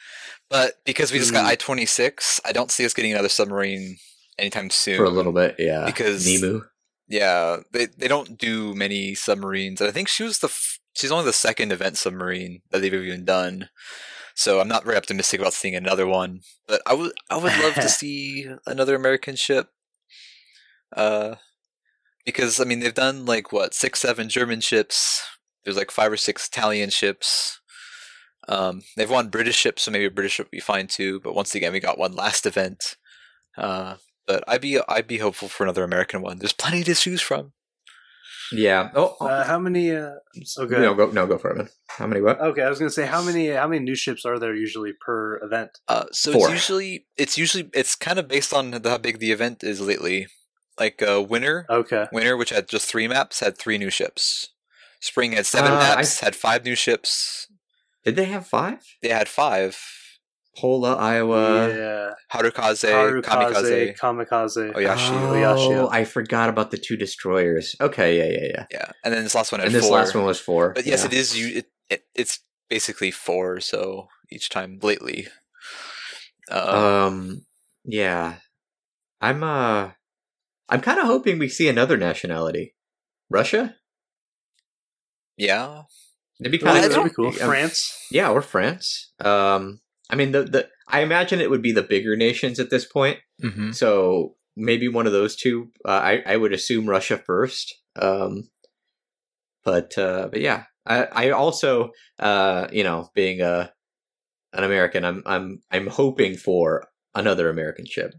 [0.50, 1.48] But because we just got Mm.
[1.48, 3.98] I twenty six, I don't see us getting another submarine
[4.38, 4.96] anytime soon.
[4.96, 6.62] for a little bit yeah Because- nemu
[7.08, 9.80] Yeah, they they don't do many submarines.
[9.80, 12.92] And I think she was the f- she's only the second event submarine that they've
[12.94, 13.70] even done.
[14.34, 16.40] So I'm not very optimistic about seeing another one.
[16.66, 19.70] But I would I would love to see another American ship.
[20.96, 21.36] Uh,
[22.24, 25.22] because I mean they've done like what six seven German ships.
[25.68, 27.60] There's like five or six Italian ships.
[28.48, 31.20] Um, they've won British ships, so maybe a British ship would be fine too.
[31.20, 32.96] But once again, we got one last event.
[33.58, 33.96] Uh,
[34.26, 36.38] but I'd be I'd be hopeful for another American one.
[36.38, 37.52] There's plenty to choose from.
[38.50, 39.94] yeah oh, oh Uh, how many?
[39.94, 40.12] Uh,
[40.58, 40.78] okay.
[40.80, 43.04] no go no go for it man how many what okay, I was gonna say
[43.04, 43.48] how many?
[43.48, 45.70] How many new ships are there usually per event?
[45.86, 46.46] Uh, so Four.
[46.46, 49.82] it's usually it's usually it's kind of based on the, how big the event is
[49.82, 50.28] lately.
[50.80, 52.06] Like uh, winter, Okay.
[52.12, 54.50] winter, which had just three maps, had three new ships.
[55.00, 57.46] Spring had seven Uh, I- maps, had five new ships.
[58.04, 59.78] did they have five They had five.
[60.56, 61.68] Pola, Iowa.
[61.68, 63.96] yeah, Harukaze, Harukaze, Kamikaze.
[63.96, 64.72] Kamikaze.
[64.74, 65.10] Oyashio.
[65.12, 65.88] Oh, Oyashio.
[65.92, 67.76] I forgot about the two destroyers.
[67.80, 68.66] Okay, yeah, yeah, yeah.
[68.72, 69.96] Yeah, and then this last one had And this four.
[69.98, 70.72] last one was four.
[70.74, 71.06] But yes, yeah.
[71.06, 71.38] it is.
[71.38, 73.60] You, it, it, it's basically four.
[73.60, 75.28] So each time lately.
[76.50, 77.42] Uh, Um,
[77.84, 78.36] yeah,
[79.20, 79.90] I'm uh,
[80.68, 82.74] I'm kind of hoping we see another nationality,
[83.30, 83.76] Russia.
[85.38, 85.82] Yeah,
[86.40, 87.32] It'd be Well, kind that'd of be cool.
[87.32, 88.06] France.
[88.10, 89.12] Yeah, or France.
[89.20, 89.80] Um,
[90.10, 93.18] I mean, the the I imagine it would be the bigger nations at this point.
[93.42, 93.72] mm-hmm.
[93.72, 95.70] So maybe one of those two.
[95.84, 97.74] Uh, I I would assume Russia first.
[98.00, 98.48] Um,
[99.64, 103.72] but uh, but yeah, I I also uh you know being a
[104.52, 108.14] an American, I'm I'm I'm hoping for another American ship.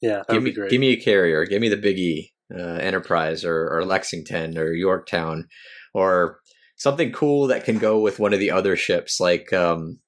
[0.00, 0.70] Yeah, give me be great.
[0.70, 1.44] give me a carrier.
[1.44, 5.46] Give me the Big E, uh, Enterprise, or, or Lexington, or Yorktown,
[5.92, 6.40] or
[6.76, 9.20] something cool that can go with one of the other ships.
[9.20, 9.98] Like um,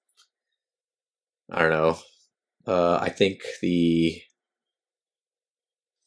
[1.50, 1.98] I don't know.
[2.66, 4.20] Uh, I think the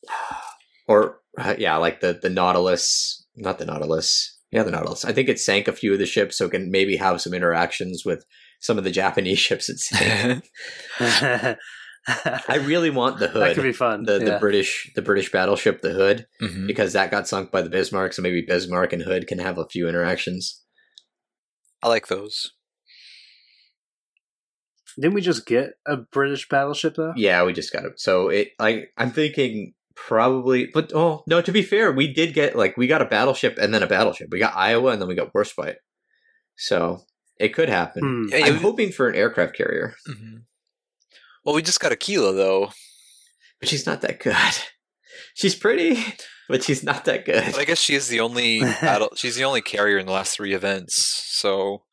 [0.87, 4.31] or uh, yeah, like the the Nautilus, not the Nautilus.
[4.51, 5.03] Yeah, the Nautilus.
[5.03, 7.33] I think it sank a few of the ships, so it can maybe have some
[7.33, 8.25] interactions with
[8.61, 10.41] some of the Japanese ships sea.
[12.07, 13.41] that I really want the hood.
[13.47, 14.03] That could be fun.
[14.03, 14.39] the the yeah.
[14.39, 18.21] British the British battleship, the Hood, hmm because that got sunk by the Bismarck, so
[18.21, 20.61] maybe Bismarck and Hood can have a few interactions.
[21.83, 22.51] I like those.
[24.95, 27.13] Didn't we just get a British battleship though?
[27.15, 27.99] Yeah, we just got it.
[27.99, 32.55] So it like I'm thinking probably, but oh no, to be fair, we did get
[32.55, 34.29] like we got a battleship and then a battleship.
[34.31, 35.75] We got Iowa and then we got Warspite.
[36.57, 37.01] So
[37.39, 38.29] it could happen.
[38.31, 40.37] Yeah, I'm hoping for an aircraft carrier, hmm
[41.45, 42.71] Well, we just got Aquila though.
[43.59, 44.35] but she's not that good.
[45.33, 46.01] She's pretty,
[46.47, 47.43] but she's not that good.
[47.51, 49.09] But I guess she is the only battle.
[49.15, 50.95] She's the only carrier in the last three events.
[51.27, 51.83] So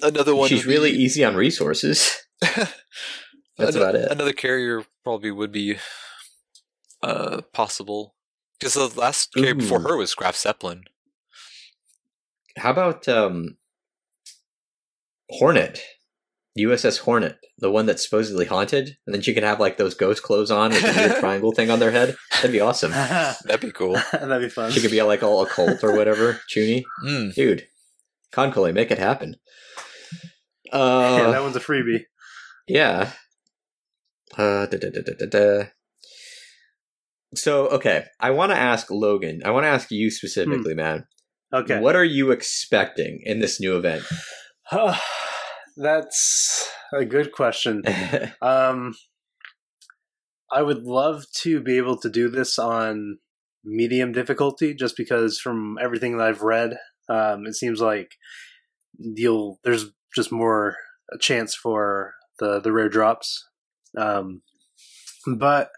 [0.00, 0.48] another one.
[0.48, 2.16] she's really be- easy on resources.
[2.40, 2.72] That's
[3.58, 4.10] Ano- about it.
[4.10, 5.76] Another carrier probably would be
[7.02, 8.14] uh, possible
[8.58, 10.84] because the last carrier before her was Graf Zeppelin.
[12.56, 13.56] How about um
[15.30, 15.80] Hornet?
[16.58, 20.22] USS Hornet, the one that's supposedly haunted, and then she can have like those ghost
[20.22, 22.16] clothes on with the weird triangle thing on their head.
[22.32, 22.90] That'd be awesome.
[23.44, 23.94] That'd be cool.
[24.12, 24.70] That'd be fun.
[24.72, 26.40] She could be like all occult or whatever.
[26.54, 27.34] Chuny, Mm.
[27.34, 27.66] dude,
[28.32, 29.36] KanColle, make it happen.
[30.72, 32.04] yeah, Uh, that one's a freebie.
[32.66, 33.10] yeah.
[34.36, 35.64] Uh, da, da, da, da, da, da.
[37.34, 39.42] So okay, I want to ask Logan.
[39.44, 41.06] I want to ask you specifically, man.
[41.52, 41.80] Okay.
[41.80, 44.04] What are you expecting in this new event?
[45.76, 47.82] That's a good question.
[48.42, 48.94] Um,
[50.52, 53.18] I would love to be able to do this on
[53.64, 56.76] medium difficulty, just because from everything that I've read,
[57.08, 58.12] um, it seems like
[58.98, 60.76] you'll there's just more
[61.12, 63.44] a chance for the the rare drops.
[63.98, 64.42] Um,
[65.36, 65.70] but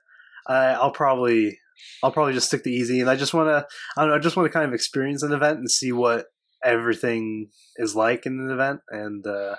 [0.47, 1.59] I, I'll probably
[2.03, 4.21] I'll probably just stick to easy, and I just want to I don't know I
[4.21, 6.27] just want to kind of experience an event and see what
[6.63, 9.57] everything is like in an event, and uh,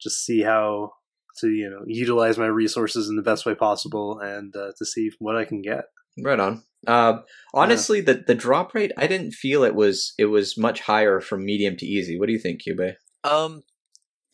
[0.00, 0.92] just see how
[1.40, 5.10] to you know utilize my resources in the best way possible, and uh, to see
[5.18, 5.84] what I can get.
[6.20, 6.64] Right on.
[6.86, 7.18] Uh,
[7.54, 11.44] honestly, the the drop rate, I didn't feel it was it was much higher from
[11.44, 12.18] medium to easy.
[12.18, 12.80] What do you think, Cube?
[13.24, 13.62] Um,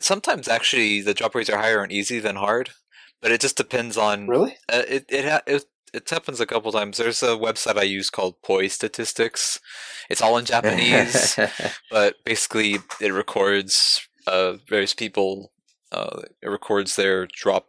[0.00, 2.70] sometimes actually the drop rates are higher on easy than hard,
[3.20, 4.28] but it just depends on.
[4.28, 4.56] Really?
[4.70, 6.98] Uh, it it, ha- it it happens a couple times.
[6.98, 9.60] There's a website I use called Poi Statistics.
[10.10, 11.38] It's all in Japanese,
[11.90, 15.52] but basically it records uh, various people.
[15.94, 17.68] Uh, it records their drop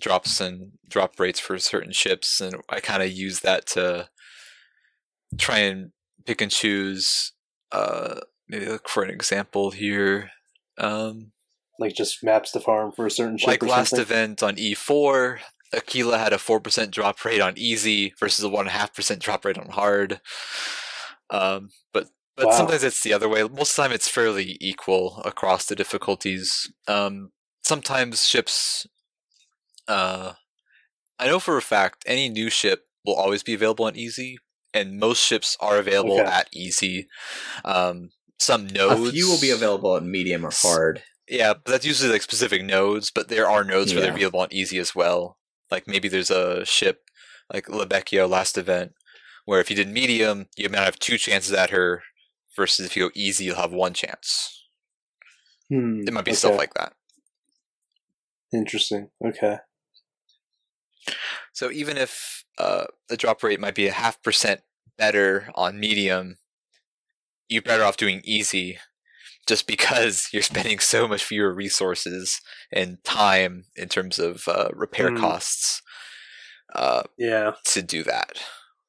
[0.00, 4.08] drops and drop rates for certain ships, and I kind of use that to
[5.38, 5.92] try and
[6.26, 7.32] pick and choose.
[7.70, 10.30] Uh, maybe look for an example here.
[10.78, 11.30] Um,
[11.78, 14.02] Like just maps the farm for a certain ship like last something?
[14.02, 15.38] event on E4,
[15.72, 20.20] Aquila had a 4% drop rate on easy versus a 1.5% drop rate on hard.
[21.30, 22.52] Um, but but Wow.
[22.52, 23.42] sometimes it's the other way.
[23.42, 26.72] Most of the time it's fairly equal across the difficulties.
[26.88, 27.30] Um,
[27.70, 28.86] sometimes ships,
[29.88, 30.32] uh,
[31.18, 34.38] I know for a fact any new ship will always be available on easy,
[34.74, 36.30] and most ships are available Okay.
[36.40, 37.06] at easy.
[37.64, 39.10] Um, some a nodes.
[39.12, 41.02] few will be available at medium or hard.
[41.28, 44.48] Yeah, but that's usually like specific nodes, but there are nodes where they're available on
[44.50, 45.38] easy as well.
[45.70, 47.02] Like maybe there's a ship
[47.52, 48.92] like Libeccio last event
[49.44, 52.02] where if you did medium, you might have two chances at her
[52.56, 54.56] versus if you go easy, you'll have one chance.
[55.68, 56.38] Hmm, It might be okay.
[56.42, 56.94] stuff like that.
[58.52, 59.10] Interesting.
[59.24, 59.58] Okay.
[61.52, 64.60] So even if uh, the drop rate might be a half percent
[64.98, 66.36] better on medium,
[67.48, 68.78] you're better off doing easy
[69.46, 72.40] just because you're spending so much fewer resources
[72.72, 75.18] and time in terms of uh, repair Mm.
[75.18, 75.82] costs
[76.74, 77.52] uh, Yeah.
[77.66, 78.42] to do that.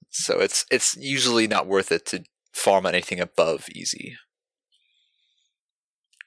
[0.09, 4.17] So it's it's usually not worth it to farm on anything above easy.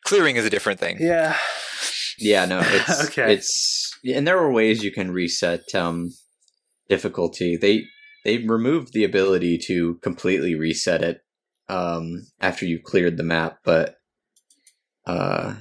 [0.04, 0.96] Clearing is a different thing.
[1.00, 1.36] Yeah.
[2.18, 3.34] Yeah, no, it's Okay.
[3.34, 6.10] it's and there are ways you can reset um
[6.88, 7.56] difficulty.
[7.56, 7.84] They
[8.24, 11.20] they removed the ability to completely reset it
[11.68, 13.96] um after you've cleared the map, but
[15.06, 15.56] uh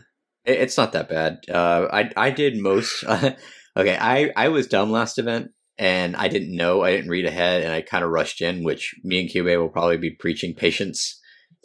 [0.46, 1.40] it, it's not that bad.
[1.50, 3.04] Uh I I did most
[3.78, 7.64] okay, I I was dumb last event and I didn't know, I didn't read ahead
[7.64, 11.20] and I kind of rushed in, which me and Cube will probably be preaching patience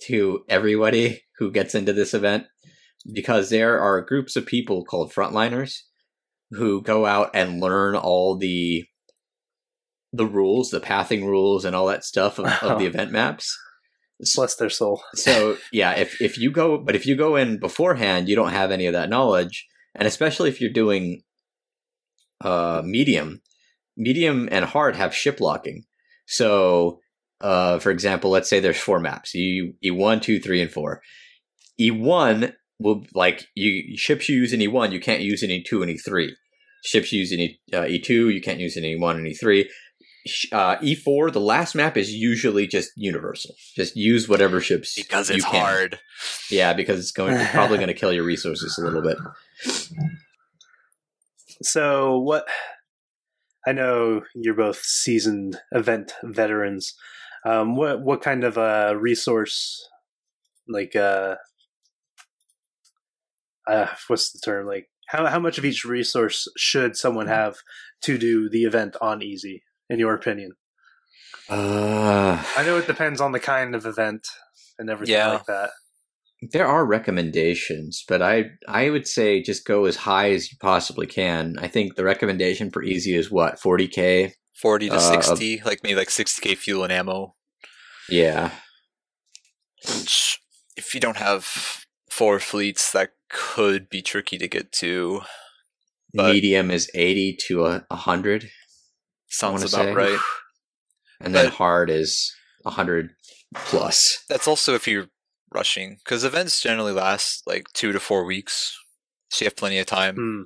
[0.07, 2.45] to everybody who gets into this event
[3.13, 5.83] because there are groups of people called frontliners
[6.51, 8.85] who go out and learn all the
[10.13, 13.57] the rules, the pathing rules, and all that stuff of, of the event maps.
[14.35, 15.03] Bless their soul.
[15.15, 18.71] So yeah, if if you go, but if you go in beforehand, you don't have
[18.71, 21.23] any of that knowledge, and especially if you're doing
[22.41, 23.43] uh medium,
[23.97, 25.85] medium and hard have ship locking.
[26.27, 27.01] So,
[27.41, 31.01] uh, for example, let's say there's four maps: E E one, two, three, and four.
[31.79, 35.51] E one will like you ships you use in E one, you can't use in
[35.51, 36.37] E two and E three.
[36.85, 39.27] Ships you use in E uh, E two, you can't use in E one and
[39.27, 39.69] E three.
[40.53, 43.55] Uh, E4, the last map is usually just universal.
[43.75, 45.55] Just use whatever ships Because you it's can.
[45.65, 45.99] hard.
[46.51, 49.17] Yeah, because it's going it's probably going to kill your resources a little bit.
[51.63, 52.47] So what?
[53.67, 56.95] I know you're both seasoned event veterans.
[57.47, 59.89] Um, what what kind of a resource,
[60.69, 61.37] like uh,
[63.69, 64.67] uh, what's the term?
[64.67, 67.57] Like how how much of each resource should someone have
[68.03, 69.63] to do the event on easy?
[69.91, 70.53] In your opinion,
[71.49, 74.27] Uh, I know it depends on the kind of event
[74.79, 75.29] and everything Yeah.
[75.33, 75.71] like that.
[76.53, 81.07] there are recommendations, but I I would say just go as high as you possibly
[81.07, 81.57] can.
[81.59, 84.35] I think the recommendation for easy is what 40k.
[84.61, 87.35] 40 to Uh, 60, like maybe like 60k fuel and ammo.
[88.11, 88.51] Yeah,
[89.87, 90.39] Which,
[90.77, 91.47] if you don't have
[92.11, 95.23] four fleets, that could be tricky to get to.
[96.15, 98.51] Medium is 80 to a 100,
[99.29, 99.93] Sounds about say.
[99.93, 100.19] right.
[101.21, 103.11] and then hard is 100
[103.55, 104.25] plus.
[104.29, 105.09] That's also if you're
[105.53, 108.77] rushing, because events generally last like two to four weeks,
[109.31, 110.17] so you have plenty of time.
[110.17, 110.43] Hmm.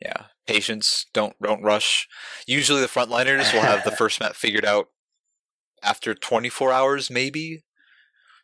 [0.00, 1.06] Yeah, patience.
[1.12, 2.08] Don't don't rush.
[2.46, 4.86] Usually, the frontliners will have the first map figured out
[5.82, 7.64] after 24 hours, maybe.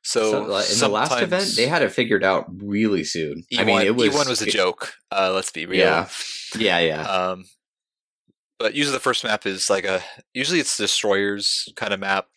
[0.07, 3.43] So, So, like, in the last event, they had it figured out really soon.
[3.53, 4.95] E1, I mean, it was E1 was a joke.
[5.11, 5.81] Uh, let's be real.
[5.81, 6.09] Yeah.
[6.57, 7.03] Yeah, yeah.
[7.03, 7.47] Um,
[8.57, 10.01] but usually the first map is like a
[10.33, 12.29] usually it's destroyers kind of map.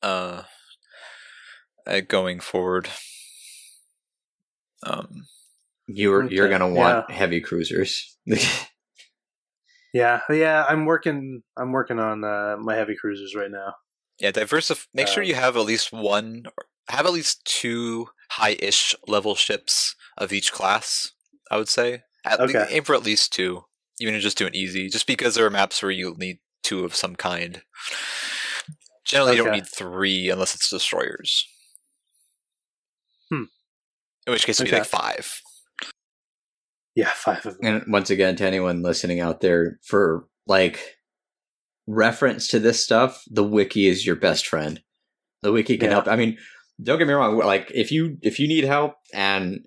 [0.00, 0.44] Uh,
[1.88, 2.88] uh going forward.
[4.84, 5.26] Um,
[5.88, 8.16] You're you're gonna want heavy cruisers.
[9.92, 10.64] Yeah, yeah.
[10.68, 11.42] I'm working.
[11.56, 13.74] I'm working on uh, my heavy cruisers right now.
[14.20, 14.82] Yeah, diversify.
[14.94, 16.44] Make sure Um, you have at least one,
[16.88, 21.10] have at least two high-ish level ships of each class.
[21.50, 22.02] I would say.
[22.24, 22.66] At le- Okay.
[22.70, 23.64] aim for at least two,
[23.98, 24.88] even if just do it easy.
[24.88, 27.62] Just because there are maps where you'll need two of some kind.
[29.04, 31.44] Generally, you don't need three unless it's destroyers.
[33.30, 33.44] Hmm.
[34.26, 35.40] In which case, it'd be like five.
[36.94, 37.66] Yeah, five of them.
[37.84, 40.96] and once again, to anyone listening out there, for like
[41.94, 44.80] reference to this stuff, the wiki is your best friend.
[45.42, 45.94] The wiki can Yeah.
[45.96, 46.08] help.
[46.08, 46.38] I mean,
[46.82, 47.36] don't get me wrong.
[47.38, 49.60] Like if you if you need help and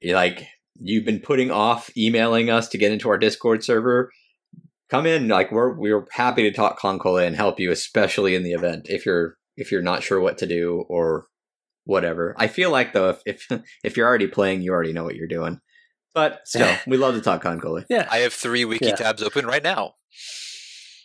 [0.00, 0.46] you like
[0.80, 4.10] you've been putting off emailing us to get into our Discord server,
[4.90, 5.28] come in.
[5.28, 9.04] Like we're we're happy to talk KanColle and help you, especially in the event if
[9.06, 11.26] you're if you're not sure what to do or
[11.84, 12.34] whatever.
[12.38, 15.28] I feel like though, if if, if you're already playing, you already know what you're
[15.28, 15.60] doing.
[16.14, 17.84] But still, we love to talk KanColle.
[17.90, 18.96] Yeah, I have three wiki Yeah.
[18.96, 19.94] tabs open right now.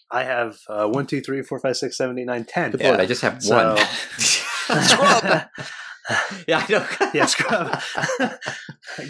[0.09, 2.71] I have uh, one, two, three, four, five, six, seven, eight, nine, ten.
[2.71, 2.89] Good Yeah.
[2.89, 3.85] lord, I just have So- one.
[4.17, 5.23] Scrub!
[6.47, 6.87] yeah, I know.
[7.13, 7.79] yeah, scrub.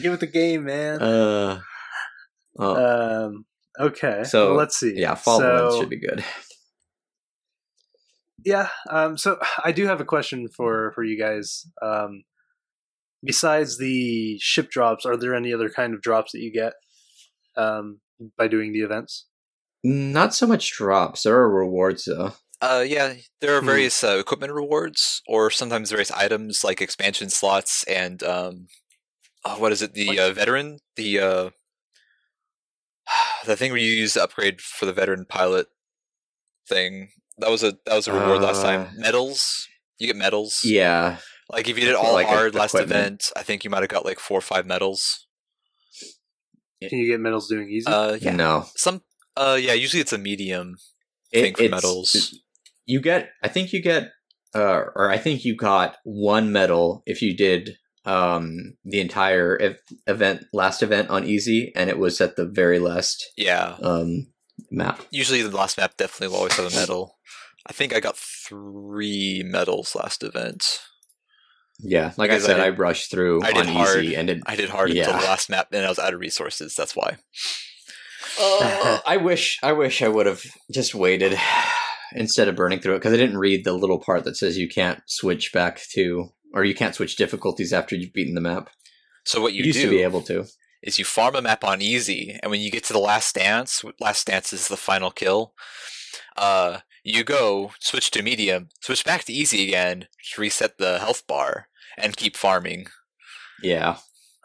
[0.01, 1.01] Give it the game, man.
[1.01, 1.61] Uh,
[2.59, 3.45] oh, um,
[3.79, 4.23] okay.
[4.23, 4.93] So, well, let's see.
[4.95, 6.23] yeah, fall so, ones should be good.
[8.43, 8.69] Yeah.
[8.89, 11.65] Um, so I do have a question for for you guys.
[11.81, 12.23] Um,
[13.23, 16.73] besides the ship drops, are there any other kind of drops that you get
[17.55, 17.99] um,
[18.37, 19.25] by doing the events?
[19.83, 21.23] Not so much drops.
[21.23, 22.33] There are rewards though.
[22.59, 23.67] Uh, yeah, there are Hmm.
[23.67, 28.67] various uh, equipment rewards, or sometimes various items like expansion slots and um,
[29.45, 29.93] oh, what is it?
[29.93, 31.49] The uh, veteran, the uh,
[33.45, 35.67] the thing where you use to upgrade for the veteran pilot
[36.67, 37.09] thing.
[37.37, 38.89] That was a that was a reward last Uh, time.
[38.97, 39.67] Medals,
[39.99, 40.61] you get medals.
[40.63, 41.17] Yeah,
[41.51, 42.91] Like if you did all like, hard last equipment.
[42.99, 45.27] event, I think you might have got like four or five medals.
[46.81, 47.85] Can you get medals doing easy?
[47.87, 48.35] Uh, yeah.
[48.35, 49.01] No, Some.
[49.37, 49.73] Uh, yeah.
[49.73, 50.75] Usually it's a medium.
[51.31, 52.35] It- thing for medals.
[52.85, 54.11] You get, I think you get,
[54.55, 59.79] uh, or I think you got one medal if you did um the entire ev-
[60.07, 63.75] event last event on easy and it was at the very last Yeah.
[63.81, 64.27] um
[64.71, 67.17] map Usually the last map definitely will always have a medal.
[67.65, 70.63] I think I got three medals last event.
[71.79, 74.05] yeah like i Because I said did- i, rushed through I did on hard.
[74.05, 76.21] easy and it I did hard until the last map, and I was out of
[76.21, 76.75] resources.
[76.75, 77.17] That's why.
[78.39, 81.37] Uh, I wish I wish I would have just waited
[82.13, 84.69] instead of burning through it because I didn't read the little part that says you
[84.69, 88.69] can't switch back to or you can't switch difficulties after you've beaten the map.
[89.25, 90.45] So what you used do to be able to.
[90.81, 93.83] is you farm a map on easy, and when you get to the last dance,
[93.99, 95.53] last dance is the final kill.
[96.37, 101.27] Uh, you go switch to medium, switch back to easy again, to reset the health
[101.27, 101.67] bar,
[101.97, 102.87] and keep farming.
[103.61, 103.97] Yeah.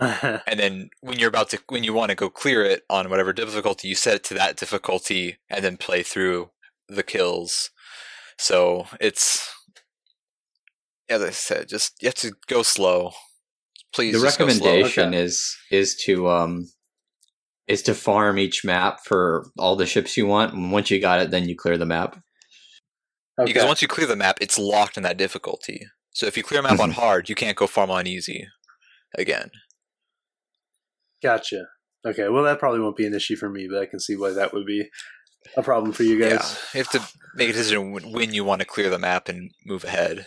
[0.46, 3.32] And then when you're about to, when you want to go clear it on whatever
[3.32, 6.50] difficulty, you set it to that difficulty, and then play through
[6.88, 7.70] the kills.
[8.38, 9.48] So it's,
[11.09, 13.12] as I said, just you have to go slow.
[13.94, 14.66] Please, the just go slow.
[14.66, 15.22] recommendation Okay.
[15.22, 16.68] is is to um
[17.68, 21.20] is to farm each map for all the ships you want and once you got
[21.20, 22.16] it then you clear the map.
[23.38, 23.46] okay.
[23.53, 25.86] Because once you clear the map, it's locked in that difficulty.
[26.12, 28.48] So if you clear a map on hard, you can't go farm on easy
[29.16, 29.50] again.
[31.23, 31.66] Gotcha.
[32.05, 34.31] Okay, well, that probably won't be an issue for me, but I can see why
[34.31, 34.89] that would be
[35.57, 36.31] a problem for you guys.
[36.75, 39.29] Yeah, you have to make a decision when- when you want to clear the map
[39.29, 40.27] and move ahead.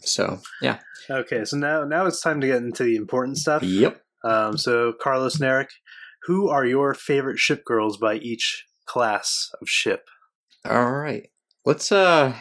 [0.00, 0.80] So, yeah.
[1.10, 3.62] Okay, so now now it's time to get into the important stuff.
[3.62, 4.00] Yep.
[4.24, 5.70] Um, so, Carlos and Eric,
[6.24, 10.08] who are your favorite ship girls by each class of ship?
[10.64, 11.28] All right.
[11.64, 12.34] Let's uh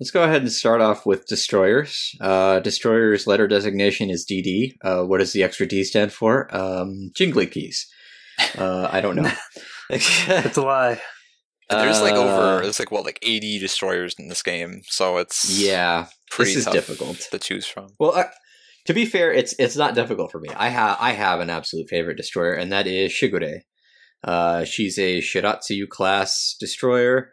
[0.00, 2.12] let's go ahead and start off with destroyers.
[2.20, 4.72] Uh destroyers letter designation is DD.
[4.82, 6.54] Uh what does the extra D stand for?
[6.54, 7.86] Um jingly keys.
[8.58, 9.30] Uh I don't know.
[9.88, 11.00] It's a lie.
[11.70, 15.16] And there's like Uh, over there's like what like 80 destroyers in this game, so
[15.18, 16.06] it's Yeah.
[16.30, 17.18] pretty this is tough difficult.
[17.30, 17.88] to choose from.
[18.00, 18.24] Well, uh,
[18.86, 20.48] to be fair, it's it's not difficult for me.
[20.56, 23.60] I have I have an absolute favorite destroyer, and that is Shigure.
[24.24, 27.32] Uh, she's a Shiratsuyu class destroyer.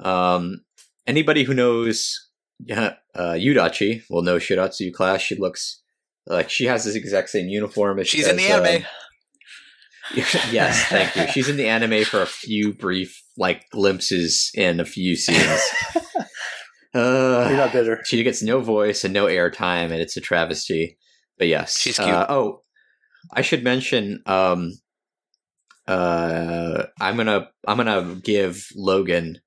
[0.00, 0.64] Um,
[1.06, 2.28] anybody who knows
[2.70, 5.20] uh, Yudachi will know Shiratsuyu class.
[5.20, 5.82] She looks
[6.26, 8.86] like she has this exact same uniform as She's in the as, uh, anime.
[10.52, 11.26] yes, thank you.
[11.32, 15.60] She's in the anime for a few brief like glimpses in a few scenes.
[16.94, 18.02] Uh, You're not bitter.
[18.04, 20.98] she gets no voice and no airtime, and it's a travesty.
[21.38, 22.10] But yes, She's cute.
[22.10, 22.64] Uh, oh,
[23.32, 24.22] I should mention.
[24.26, 24.72] Um,
[25.88, 29.40] uh, I'm gonna I'm gonna give Logan.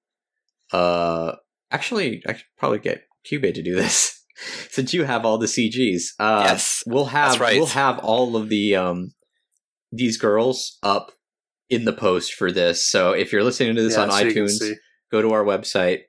[0.74, 1.36] Uh,
[1.76, 4.24] actually, I should probably get Kyubey to do this
[4.70, 6.04] since you have all the CGs.
[6.20, 7.58] Uh, Yes, we'll have right.
[7.58, 9.12] we'll have all of the um
[9.92, 11.12] these girls up
[11.70, 12.86] in the post for this.
[12.90, 14.60] So if you're listening to this Yeah, on so iTunes,
[15.12, 16.02] go to our website,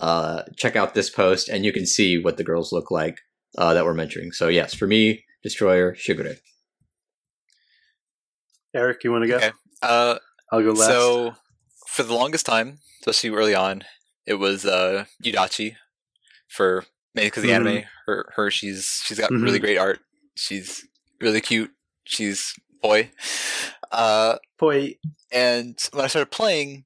[0.00, 3.18] uh, check out this post, and you can see what the girls look like
[3.58, 4.32] uh, that we're mentioning.
[4.32, 6.36] So yes, for me, Destroyer Shigure.
[8.74, 9.36] Eric, you want to go?
[9.36, 9.52] Okay.
[9.82, 10.18] Uh,
[10.50, 10.88] I'll go last.
[10.90, 11.34] so
[11.86, 13.84] for the longest time, especially early on,
[14.26, 15.76] it was uh Yudachi
[16.48, 17.54] for mainly because the Mhm.
[17.66, 17.84] anime.
[18.06, 19.42] Her, her, she's she's got Mhm.
[19.42, 20.00] really great art.
[20.36, 20.84] She's
[21.20, 21.70] really cute.
[22.04, 23.10] She's boy.
[23.90, 24.96] Uh, Boy,
[25.32, 26.84] and when I started playing,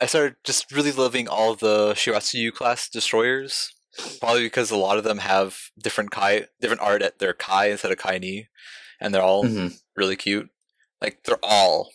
[0.00, 3.72] I started just really loving all the Shiratsuyu class destroyers.
[4.20, 7.90] Probably because a lot of them have different kai, different art at their kai instead
[7.90, 8.48] of kai ni,
[9.00, 9.78] and they're all Mhm.
[9.96, 10.48] really cute.
[11.00, 11.92] Like they're all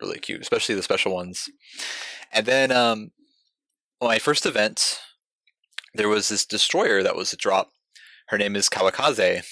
[0.00, 1.48] really cute, especially the special ones.
[2.32, 3.10] And then um,
[4.08, 5.00] my first event,
[5.94, 7.72] there was this destroyer that was a drop.
[8.28, 9.44] Her name is Kawakaze,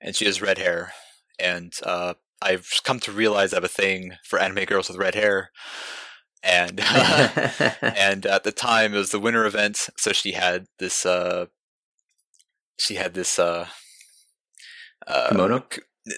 [0.00, 0.92] and she has red hair.
[1.38, 5.14] And uh, I've come to realize I have a thing for anime girls with red
[5.14, 5.50] hair.
[6.42, 6.80] And
[7.82, 11.04] and at the time it was the winter event, so she had this.
[11.04, 11.46] Uh,
[12.78, 13.38] she had this.
[13.38, 13.66] Uh,
[15.06, 15.64] uh, Kimono?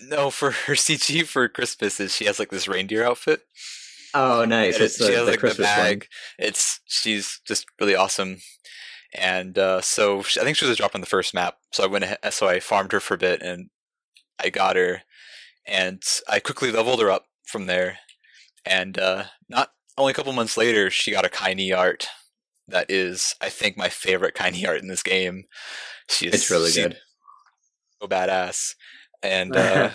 [0.02, 3.42] No, for her CG for Christmas is she has like this reindeer outfit.
[4.14, 4.76] Oh, nice!
[4.76, 6.06] It- the, she has the like the Christmas bag.
[6.38, 8.38] It's she's just really awesome,
[9.14, 11.56] and uh, so she, I think she was a drop on the first map.
[11.72, 13.70] So I went ahead, so I farmed her for a bit, and
[14.42, 15.02] I got her,
[15.66, 17.98] and I quickly leveled her up from there.
[18.66, 22.06] And uh, not only a couple months later, she got a Kaini art
[22.68, 25.44] that is, I think, my favorite Kaini art in this game.
[26.08, 26.98] She's It's really good.
[28.00, 28.74] so badass
[29.22, 29.90] and uh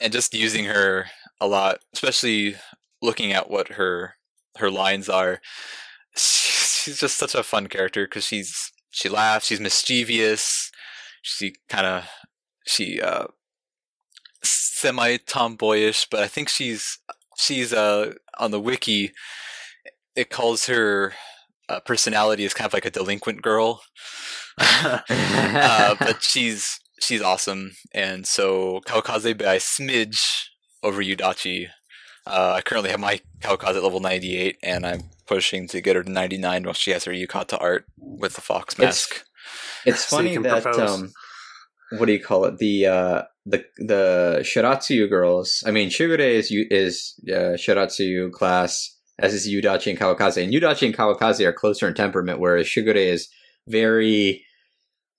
[0.00, 1.06] and just using her
[1.40, 2.54] a lot especially
[3.02, 4.14] looking at what her
[4.56, 5.40] her lines are
[6.16, 10.70] she's just such a fun character because she's she laughs, she's mischievous,
[11.22, 12.04] she kind of
[12.66, 13.26] she uh
[14.42, 16.98] semi tomboyish, but I think she's
[17.36, 19.12] she's uh on the wiki.
[20.16, 21.14] It calls her
[21.68, 23.82] uh, personality is kind of like a delinquent girl,
[24.58, 27.72] uh, but she's she's awesome.
[27.94, 30.20] And so Kawakaze by smidge
[30.82, 31.68] over Yudachi.
[32.28, 36.02] Uh, I currently have my Kawakaze at level 98, and I'm pushing to get her
[36.02, 39.24] to 99 while she has her Yukata art with the fox mask.
[39.86, 41.12] It's So you funny can that um,
[41.90, 42.58] what do you call it?
[42.58, 45.62] The uh, the the Shiratsuyu girls.
[45.66, 50.42] I mean, Shigure is Yu- is uh, Shiratsuyu class, as is Yudachi and Kawakaze.
[50.42, 53.28] And Yudachi and Kawakaze are closer in temperament, whereas Shigure is
[53.66, 54.44] very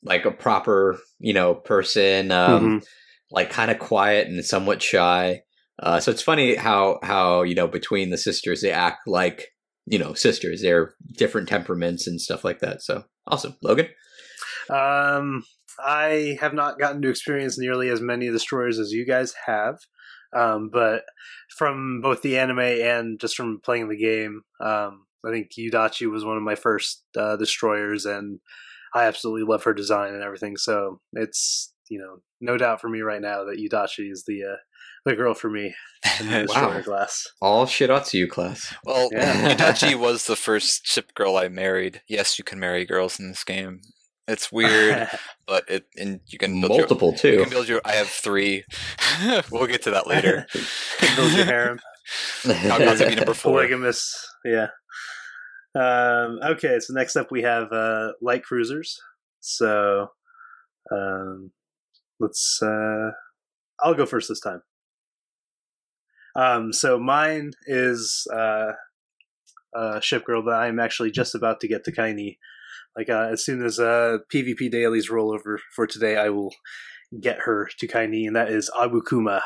[0.04, 2.32] like a proper, you know, person.
[2.32, 2.86] Um, Mhm.
[3.32, 5.42] like kind of quiet and somewhat shy.
[5.82, 9.50] Uh, so it's funny how how you know between the sisters they act like
[9.86, 10.62] you know sisters.
[10.62, 12.82] They're different temperaments and stuff like that.
[12.82, 13.88] So awesome, Logan.
[14.70, 15.44] Um,
[15.84, 19.78] I have not gotten to experience nearly as many destroyers as you guys have,
[20.36, 21.04] um, but
[21.58, 26.26] from both the anime and just from playing the game, um, I think Yudachi was
[26.26, 28.40] one of my first uh, destroyers, and
[28.94, 30.58] I absolutely love her design and everything.
[30.58, 34.58] So it's you know no doubt for me right now that Yudachi is the uh,
[35.10, 35.74] the girl for me
[36.20, 36.70] in the Wow.
[36.70, 37.28] destroyer class.
[37.42, 38.74] All Shiratsuyu class.
[38.86, 39.56] Well, Yeah.
[39.56, 42.02] Yudachi was the first ship girl I married.
[42.08, 43.82] Yes, you can marry girls in this game.
[44.28, 45.10] It's weird,
[45.48, 47.44] but it and you can build Multiple Your, you too.
[47.44, 47.82] can build your.
[47.84, 48.64] I have three.
[49.52, 50.46] we'll get to that later.
[51.16, 51.80] Build your harem.
[52.44, 53.54] Kawakaze be number four.
[53.54, 54.14] Polygamous,
[54.46, 54.68] yeah.
[55.76, 59.00] Um, okay, so next up we have uh, light cruisers.
[59.40, 60.10] So
[60.92, 61.52] um,
[62.20, 62.60] let's.
[62.62, 63.12] Uh,
[63.82, 64.62] I'll go first this time.
[66.36, 68.74] Um, so mine is uh,
[69.76, 72.38] a ship girl that I'm actually just about to get to Kaini.
[72.98, 76.54] Like uh, as soon as uh, PvP dailies roll over for today, I will
[77.22, 79.42] get her to Kaini, and that is Abukuma.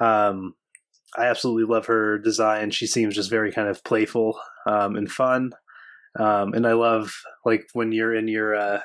[0.00, 0.54] Um,
[1.16, 2.70] I absolutely love her design.
[2.70, 5.52] She seems just very kind of playful um, and fun.
[6.18, 7.14] Um, and I love
[7.44, 8.80] like when you're in your uh,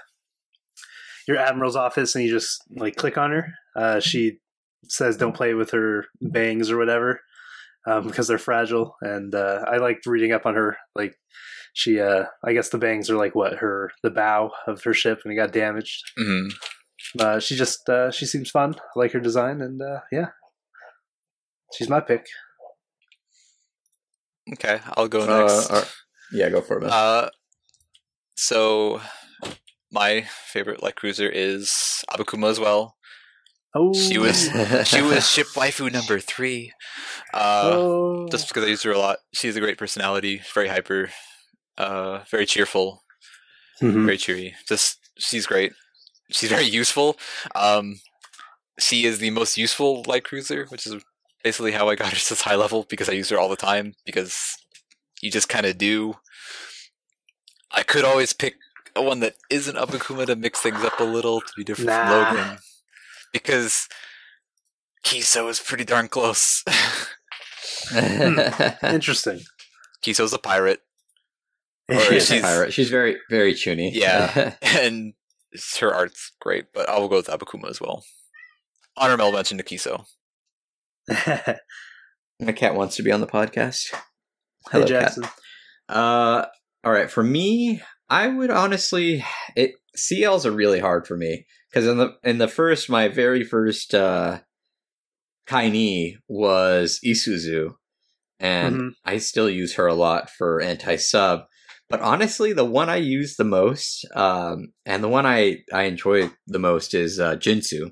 [1.28, 3.54] your admiral's office and you just like click on her.
[3.76, 4.40] Uh, she
[4.90, 7.22] says, "Don't play with her bangs or whatever."
[7.86, 10.76] Um, because they're fragile, and uh, I liked reading up on her.
[10.94, 11.16] Like
[11.74, 15.22] she, uh, I guess the bangs are like what her the bow of her ship,
[15.24, 16.04] and it got damaged.
[16.20, 16.52] Mhm.
[17.18, 18.76] Uh, she just uh, she seems fun.
[18.76, 20.28] I like her design, and uh, yeah,
[21.74, 22.26] she's my pick.
[24.54, 25.72] Okay, I'll go Uh, next.
[25.72, 25.86] uh,
[26.34, 26.82] yeah, go for it.
[26.82, 26.90] man.
[26.92, 27.30] Uh,
[28.36, 29.02] so
[29.92, 32.97] my favorite light cruiser is Abukuma as well.
[33.80, 34.50] Oh, She was
[34.88, 36.72] she was ship waifu number three.
[37.34, 38.28] Uh, oh.
[38.32, 39.18] just because I use her a lot.
[39.34, 41.10] She's a great personality, very hyper,
[41.78, 43.04] uh, very cheerful,
[43.82, 44.06] Mhm.
[44.06, 44.56] very cheery.
[44.68, 45.74] Just she's great.
[46.32, 47.18] She's very useful.
[47.56, 48.00] Um,
[48.80, 50.96] she is the most useful light cruiser, which is
[51.44, 53.56] basically how I got her to this high level because I use her all the
[53.56, 54.58] time because
[55.22, 56.16] you just kind of do.
[57.72, 58.56] I could always pick
[58.96, 62.06] one that isn't Abukuma to mix things up a little to be different Nah.
[62.06, 62.58] from Logan
[63.34, 63.88] because
[65.06, 66.64] Kiso is pretty darn close.
[68.84, 69.42] Interesting.
[70.04, 70.82] Kiso's a pirate.
[71.92, 72.74] She's- she's a pirate.
[72.74, 73.92] She's very very chuuni.
[73.94, 74.56] Yeah.
[74.62, 75.14] and
[75.80, 78.04] her art's great, but I will go with Abukuma as well.
[78.98, 80.06] Honorable mention to Kiso.
[81.08, 83.88] My cat wants to be on the podcast.
[83.94, 84.00] hey
[84.72, 84.90] Hello, cat.
[85.02, 85.24] Jackson.
[85.88, 86.46] Uh,
[86.84, 87.10] all right.
[87.10, 89.24] For me, I would honestly,
[89.56, 93.44] it CLs are really hard for me because in the in the first, my very
[93.44, 94.40] first uh,
[95.48, 97.76] Kaini was Isuzu,
[98.40, 98.92] and Mhm.
[99.06, 101.46] I still use her a lot for anti sub.
[101.90, 106.32] But honestly, the one I use the most, um, and the one I I enjoy
[106.46, 107.92] the most is uh, Jintsu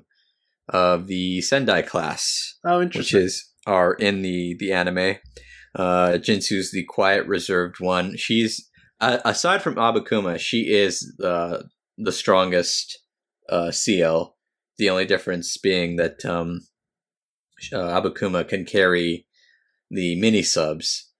[0.68, 3.18] of the Sendai class Oh, interesting.
[3.20, 5.16] which is are in the the anime.
[5.74, 8.16] Uh, Jintsu's the quiet, reserved one.
[8.16, 8.68] She's
[9.00, 12.98] uh, aside from Abukuma, she is the the strongest
[13.48, 14.36] uh, CL.
[14.78, 16.60] The only difference being that um,
[17.72, 19.26] uh, Abukuma can carry
[19.90, 21.10] the mini subs.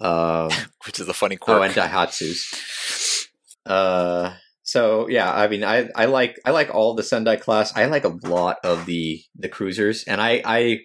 [0.00, 0.50] Um,
[0.86, 1.58] Which is a funny quirk.
[1.58, 3.26] oh, and Daihatsus.
[3.66, 7.74] Uh, so yeah, I mean, I I like I like all the Sendai class.
[7.76, 10.80] I like a lot of the the cruisers, and I I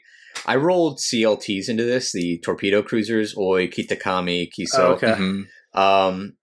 [0.45, 4.79] I rolled CLTs into this, the torpedo cruisers, Oi, Kitakami, Kiso.
[4.79, 5.07] Oh, okay.
[5.13, 5.43] Mhm.
[5.73, 6.33] Um,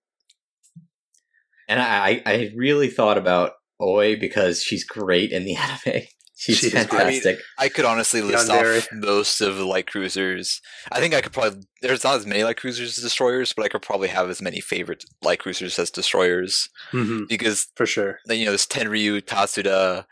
[1.68, 6.02] and I I really thought about Oi because she's great in the anime.
[6.38, 7.38] She's She's fantastic.
[7.58, 10.60] I could honestly list off most of the light cruisers.
[10.92, 11.62] I think I could probably.
[11.80, 14.60] There's not as many light cruisers as destroyers, but I could probably have as many
[14.60, 18.18] favorite light cruisers as destroyers hmm because For sure.
[18.26, 20.04] Then you know there's Tenryu, Tatsuta,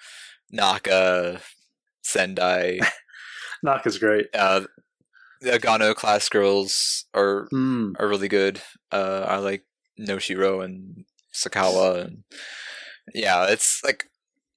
[0.50, 1.40] Naka,
[2.02, 2.80] Sendai.
[3.62, 4.26] Naka's great.
[4.34, 4.62] uh,
[5.42, 8.00] the Agano class girls are Mm.
[8.00, 8.62] are really good.
[8.90, 9.64] Uh, I like
[10.00, 11.04] Noshiro and
[11.34, 12.24] Sakawa, and
[13.12, 14.04] yeah, it's like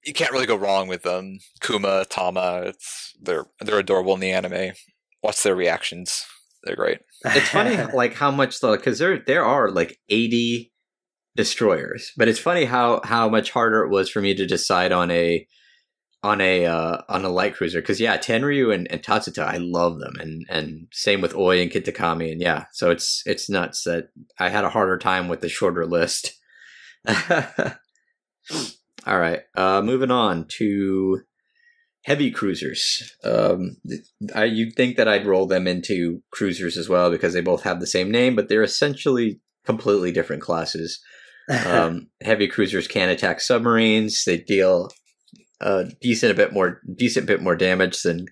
[0.06, 1.40] you can't really go wrong with them.
[1.61, 4.74] Kuma, Tama, it's they're they're adorable in the anime.
[5.24, 6.26] Watch their reactions;
[6.64, 6.99] they're great.
[7.26, 10.72] It's funny, like how much though, because there there are like eighty
[11.36, 15.11] destroyers, but it's funny how how much harder it was for me to decide on
[15.11, 15.48] a
[16.24, 17.82] on a uh, on a light cruiser.
[17.82, 21.72] Because yeah, Tenryu and, and Tatsuta, I love them, and and same with Oi and
[21.72, 24.10] Kitakami, and yeah, so it's it's nuts that
[24.40, 26.34] I had a harder time with the shorter list.
[29.06, 31.22] All right, uh, moving on to
[32.03, 33.14] heavy cruisers.
[33.24, 33.78] Um,
[34.34, 37.80] I, you'd think that I'd roll them into cruisers as well because they both have
[37.80, 41.02] the same name, but they're essentially completely different classes.
[41.65, 44.24] Um, heavy cruisers can attack submarines.
[44.26, 44.90] They deal
[45.60, 48.28] a decent a bit more decent bit more damage than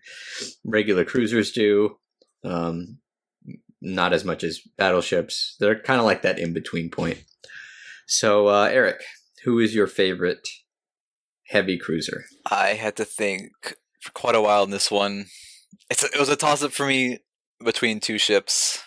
[0.63, 1.97] regular cruisers do.
[2.43, 2.99] Um,
[3.81, 5.55] not as much as battleships.
[5.59, 7.23] They're kind of like that in between point.
[8.07, 9.01] So, uh, Eric,
[9.45, 10.47] who is your favorite
[11.47, 12.25] heavy cruiser?
[12.49, 13.51] I had to think
[14.01, 15.27] for quite a while in this one.
[15.89, 17.19] It's a, it was a toss up for me
[17.63, 18.83] between two ships.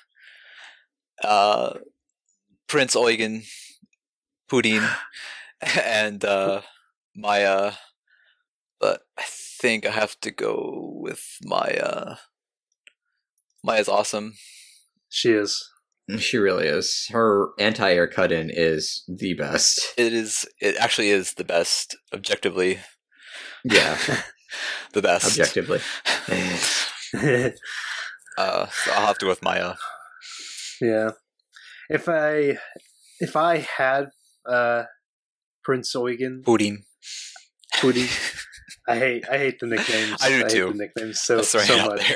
[1.23, 1.75] Uh,
[2.67, 3.45] Prinz Eugen,
[4.51, 4.89] Pudin,
[5.85, 6.63] and uh,
[7.15, 7.73] Maya,
[8.81, 12.17] but I think I have to go with Maya.
[13.65, 14.35] Maya's awesome.
[15.09, 15.69] she is.
[16.19, 17.07] She really is.
[17.11, 19.93] Her anti-air cut-in is the best.
[19.99, 20.47] It is.
[20.61, 22.81] It actually is the best, objectively.
[23.65, 23.99] Yeah,
[24.95, 25.27] The best.
[25.27, 25.81] objectively.
[28.39, 29.75] Uh, so I'll have to go with Maya.
[30.81, 31.11] yeah.
[31.91, 32.59] If I
[33.19, 34.11] if I had
[34.49, 34.85] uh
[35.65, 36.85] Prinz Eugen Pudin.
[37.77, 38.09] Pudi,
[38.89, 40.23] I hate I hate the nicknames.
[40.23, 40.73] I do hate too.
[40.73, 41.59] the nicknames so so
[41.89, 42.15] much.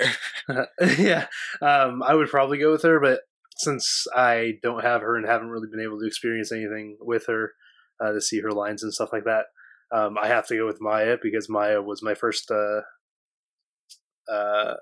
[0.48, 0.69] there.
[0.98, 1.27] yeah,
[1.60, 3.20] um, I would probably go with her, but
[3.57, 7.53] since I don't have her and haven't really been able to experience anything with her
[8.03, 9.47] uh, to see her lines and stuff like that,
[9.93, 12.81] um, I have to go with Maya because Maya was my first, uh,
[14.33, 14.74] uh,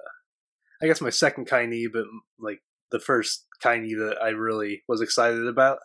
[0.83, 2.05] I guess my second Kaini, but
[2.39, 2.61] like
[2.91, 5.79] the first Kaini that I really was excited about,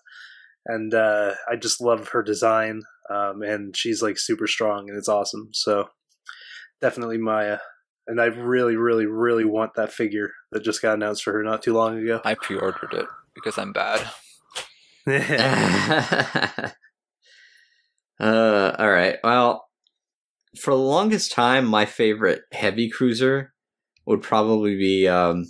[0.65, 5.09] and uh, I just love her design, um, and she's like super strong and it's
[5.09, 5.49] awesome.
[5.53, 5.89] So
[6.81, 7.59] definitely Maya
[8.07, 11.63] and I really, really, really want that figure that just got announced for her not
[11.63, 12.21] too long ago.
[12.23, 14.07] I pre-ordered it because I'm bad.
[18.19, 19.17] uh, all right.
[19.23, 19.65] Well,
[20.59, 23.53] for the longest time, my favorite heavy cruiser
[24.05, 25.45] would probably be um,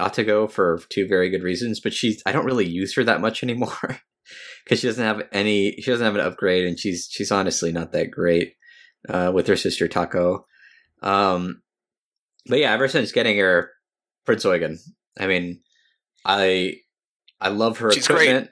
[0.00, 1.80] Atago for two very good reasons.
[1.80, 3.72] But she's I don't really use her that much anymore
[4.64, 5.72] because she doesn't have any.
[5.72, 8.54] She doesn't have an upgrade, and she's she's honestly not that great
[9.08, 10.44] uh, with her sister Takao.
[11.02, 11.62] Um,
[12.48, 13.70] but yeah, ever since getting her
[14.24, 14.78] Prinz Eugen,
[15.18, 15.60] I mean,
[16.24, 16.74] I
[17.40, 18.48] I love her She's great.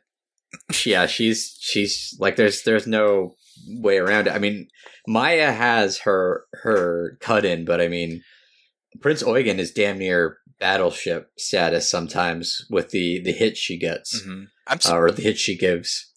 [0.85, 3.35] Yeah, she's she's like there's there's no
[3.69, 4.33] way around it.
[4.35, 4.69] I mean,
[5.07, 8.23] Maya has her her cut in, but I mean,
[9.01, 14.45] Prinz Eugen is damn near battleship status sometimes with the the hit she gets hmm
[14.69, 16.11] I'm su- uh, or the hit she gives.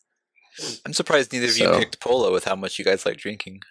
[0.85, 3.61] I'm surprised neither of so- you picked Pola with how much you guys like drinking.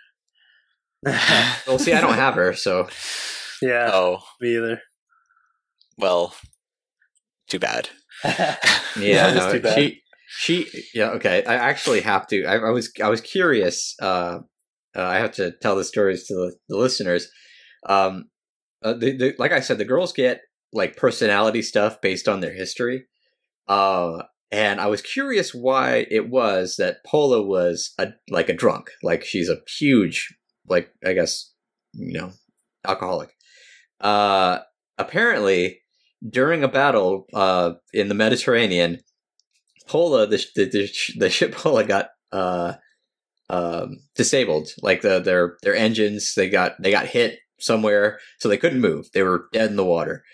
[1.66, 2.89] Well, see, I don't have her, so
[3.62, 4.81] yeah, Oh me either.
[5.99, 6.35] well,
[7.49, 7.89] too bad.
[8.24, 8.57] yeah,
[8.97, 9.74] Yeah, no, too bad.
[9.78, 11.45] she she yeah okay.
[11.45, 12.45] I actually have to.
[12.45, 13.95] I, I was I was curious.
[14.01, 14.41] Uh,
[14.97, 17.31] uh, I have to tell the stories to the, the listeners.
[17.87, 18.31] Um,
[18.83, 20.41] uh, the, the, like I said, the girls get
[20.73, 23.05] like personality stuff based on their history.
[23.69, 28.91] Uh, and I was curious why it was that Pola was a like a drunk.
[29.03, 30.35] Like she's a huge,
[30.69, 31.53] like I guess
[31.93, 32.33] you know,
[32.85, 33.35] alcoholic.
[34.01, 34.59] Uh,
[34.98, 35.81] apparently,
[36.28, 39.01] during a battle uh, in the Mediterranean,
[39.86, 42.74] Pola, the the, the, ship Pola got uh,
[43.48, 44.68] um, disabled.
[44.82, 49.09] Like the their their engines, they got they got hit somewhere, so they couldn't move.
[49.12, 50.24] They were dead in the water,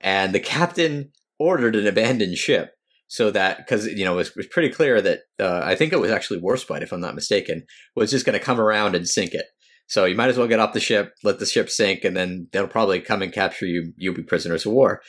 [0.00, 2.72] and the captain ordered an abandoned ship
[3.08, 5.92] so that because you know it was, it was pretty clear that uh, I think
[5.92, 7.64] it was actually Warspite, if I'm not mistaken,
[7.96, 9.46] was just going to come around and sink it.
[9.88, 12.48] So you might as well get off the ship, let the ship sink, and then
[12.52, 13.92] they'll probably come and capture you.
[13.96, 15.00] You'll be prisoners of war.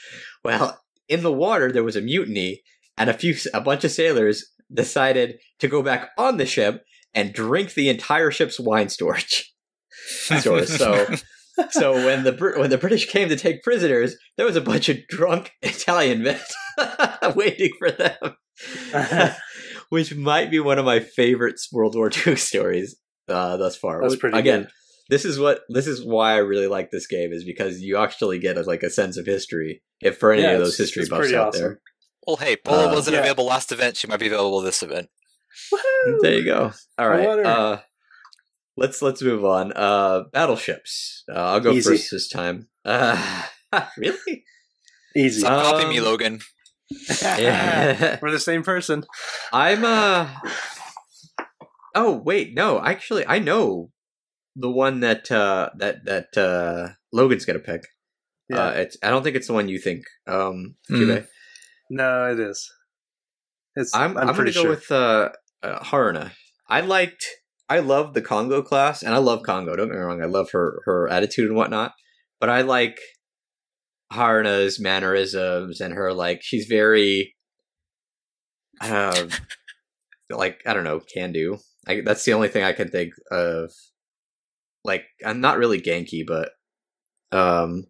[0.44, 0.80] Well,
[1.10, 2.64] in the water there was a mutiny,
[2.98, 6.84] and a few a bunch of sailors decided to go back on the ship
[7.14, 9.54] and drink the entire ship's wine storage.
[10.00, 10.78] stores.
[10.78, 11.08] So
[11.72, 15.06] so when the when the British came to take prisoners, there was a bunch of
[15.08, 16.40] drunk Italian men
[17.36, 18.36] waiting for them,
[19.90, 22.96] which might be one of my favorite World War II stories
[23.32, 24.02] uh, thus far.
[24.02, 24.72] That's pretty Again, good.
[25.10, 28.40] this is what this is why I really like this game is because you actually
[28.40, 29.82] get a, like a sense of history.
[30.02, 31.62] If for any Yeah, of those history buffs pretty out awesome.
[31.62, 31.82] there,
[32.26, 33.20] Well, hey, Pola Uh, wasn't yeah.
[33.22, 33.98] available last event.
[33.98, 35.10] She might be available this event.
[36.22, 36.72] there you go.
[36.98, 37.80] All right, uh,
[38.78, 39.74] let's let's move on.
[39.74, 41.24] Uh, battleships.
[41.30, 41.90] Uh, I'll go Easy.
[41.92, 42.68] first this time.
[42.86, 43.44] Uh,
[43.98, 44.46] really?
[45.16, 45.42] Easy.
[45.42, 46.40] So copy me, Um, Logan.
[47.22, 48.18] Yeah.
[48.22, 49.06] We're the same person.
[49.52, 50.28] I'm uh
[51.96, 52.84] Oh, wait, no.
[52.84, 53.92] Actually, I know
[54.56, 57.84] the one that uh that that uh Logan's going to pick.
[58.50, 58.64] Yeah.
[58.64, 60.04] Uh it's I don't think it's the one you think.
[60.28, 60.76] Um.
[60.90, 61.26] Jube.
[61.90, 62.70] no, it is.
[63.76, 63.96] It's.
[63.96, 65.30] I'm I'm, I'm, pretty going to go with uh,
[65.64, 66.32] uh Haruna.
[66.68, 67.26] I liked
[67.70, 69.78] I love the Kongou class and I love Kongou.
[69.78, 70.22] Don't get me wrong.
[70.22, 71.94] I love her her attitude and whatnot,
[72.40, 73.00] but I like
[74.12, 77.36] Haruna's mannerisms and her like she's very
[78.82, 79.30] um,
[80.30, 81.60] like I don't know, can do.
[81.90, 83.72] I, that's the only thing I can think of.
[84.84, 86.52] Like I'm not really Genki, but
[87.38, 87.86] um,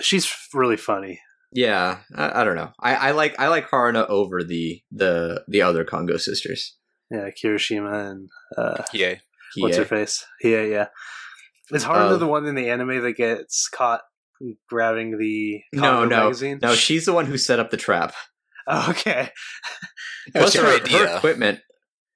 [0.00, 1.20] She's really funny.
[1.52, 2.72] yeah, I, I don't know.
[2.80, 6.76] I, I like I like Haruna over the the the other Kongou sisters.
[7.10, 9.20] Yeah, Kirishima and uh, Yay.
[9.58, 10.24] what's her face?
[10.42, 10.86] Yeah, yeah.
[11.70, 14.00] Is Haruna Uh, the one in the anime that gets caught
[14.68, 16.58] grabbing the No, Kongou no, magazine?
[16.62, 16.74] no.
[16.74, 18.14] She's the one who set up the trap.
[18.66, 19.28] Oh, okay.
[20.34, 20.98] Plus, That's her, idea.
[21.06, 21.60] her equipment,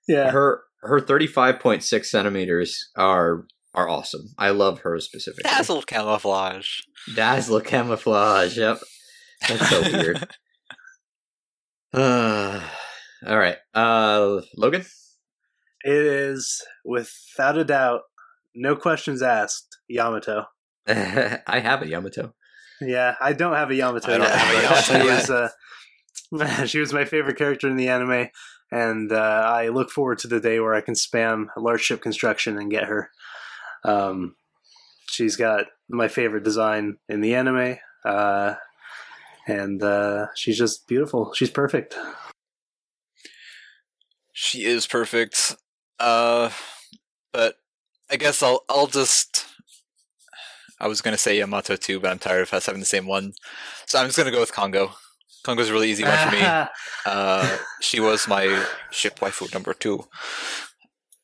[0.08, 0.30] Yeah.
[0.30, 4.34] her her thirty five point six centimeters are are awesome.
[4.38, 5.50] I love her specifically.
[5.50, 6.80] Dazzle camouflage.
[7.14, 8.56] Dazzle camouflage.
[8.56, 8.78] Yep,
[9.48, 10.28] that's so weird.
[11.92, 12.60] Uh,
[13.26, 14.84] all right, uh, Logan.
[15.84, 18.00] It is without a doubt,
[18.56, 20.46] no questions asked, Yamato.
[20.88, 22.34] I have a Yamato.
[22.80, 26.80] Yeah, I don't have a Yamato I don't have a Yamato she was uh, she
[26.80, 28.28] was my favorite character in the anime,
[28.70, 32.58] and uh, I look forward to the day where I can spam large ship construction
[32.58, 33.10] and get her.
[33.84, 34.36] Um,
[35.08, 38.54] she's got my favorite design in the anime, uh,
[39.46, 41.32] and uh, she's just beautiful.
[41.34, 41.96] She's perfect.
[44.32, 45.56] She is perfect.
[45.98, 46.50] Uh,
[47.32, 47.56] but
[48.10, 49.46] I guess I'll I'll just.
[50.78, 53.32] I was gonna say Yamato too, but I'm tired of us having the same one,
[53.86, 54.90] so I'm just gonna go with Kongou.
[55.46, 56.42] Kongou's a really easy one for me.
[57.06, 60.02] Uh, she was my ship waifu number two.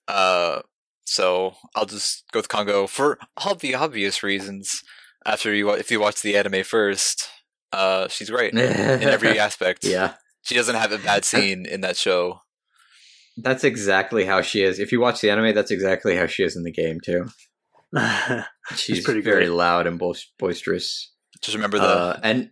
[0.07, 0.61] Uh,
[1.05, 4.82] so I'll just go with Congo for all the obvious reasons.
[5.27, 7.28] After you, if you watch the anime first,
[7.73, 9.85] uh, she's great in every aspect.
[9.85, 12.40] yeah, she doesn't have a bad scene in that show.
[13.36, 14.78] that's exactly how she is.
[14.78, 17.27] If you watch the anime, that's exactly how she is in the game too.
[18.77, 19.57] She's pretty very great.
[19.57, 21.12] loud and boist- boisterous.
[21.40, 22.51] Just remember the uh, and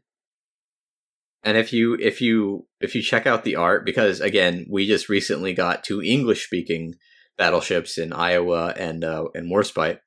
[1.43, 5.09] and if you if you if you check out the art because again we just
[5.09, 6.95] recently got two english speaking
[7.41, 9.99] battleships in iowa and uh and warspite.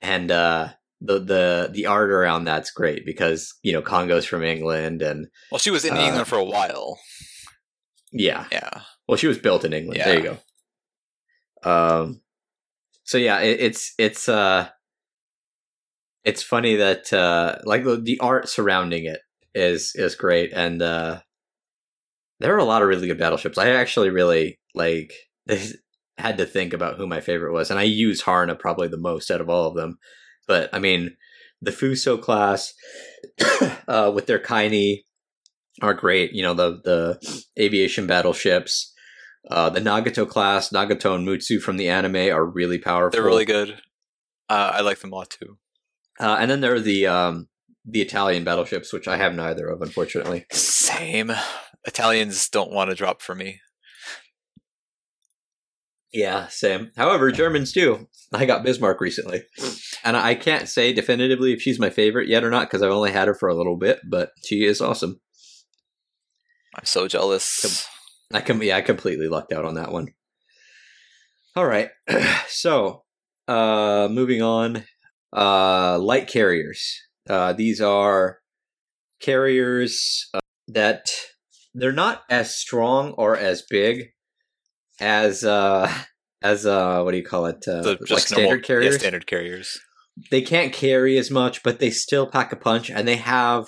[0.00, 0.70] And uh
[1.00, 5.58] the the the art around that's great because you know Kongou's from england and well,
[5.58, 6.98] she was in uh, England for a while.
[8.12, 8.46] yeah.
[8.50, 10.00] Yeah, well she was built in england.
[10.02, 10.38] There you
[11.64, 11.70] go.
[11.70, 12.22] Um
[13.02, 14.68] so yeah it, it's it's uh
[16.24, 19.20] it's funny that uh like the, the art surrounding it
[19.54, 21.20] is is great and uh
[22.40, 25.12] there are a lot of really good battleships i actually really like
[26.18, 29.30] had to think about who my favorite was and i use Haruna probably the most
[29.30, 29.98] out of all of them
[30.46, 31.16] but i mean
[31.60, 32.74] the fuso class
[33.88, 35.02] uh with their kaini
[35.82, 38.92] are great you know the the aviation battleships
[39.50, 43.44] uh the nagato class nagato and mutsu from the anime are really powerful they're really
[43.44, 43.80] good.
[44.46, 45.56] Uh, I like them a lot too.
[46.20, 47.48] uh, and then there are the um
[47.84, 51.32] the italian battleships which i have neither of unfortunately Same.
[51.86, 53.60] Italians don't want to drop for me.
[56.12, 56.92] Yeah, same.
[56.96, 58.08] However, Germans do.
[58.32, 59.42] I got Bismarck recently,
[60.04, 63.10] and I can't say definitively if she's my favorite yet or not because I've only
[63.10, 65.20] had her for a little bit, but she is awesome.
[66.74, 67.86] I'm so jealous.
[68.32, 70.08] I com- yeah, I completely lucked out on that one.
[71.56, 71.90] All right,
[72.48, 73.04] so
[73.48, 74.84] uh, moving on,
[75.36, 77.00] uh, light carriers.
[77.28, 78.38] Uh, these are
[79.20, 81.10] carriers uh, that
[81.74, 84.10] they're not as strong or as big
[85.00, 85.90] as uh
[86.42, 89.26] as uh what do you call it uh, The like standard normal, carriers Yeah, standard
[89.26, 89.80] carriers.
[90.30, 93.66] they can't carry as much but they still pack a punch and they have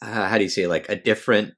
[0.00, 1.54] uh, how do you say like a different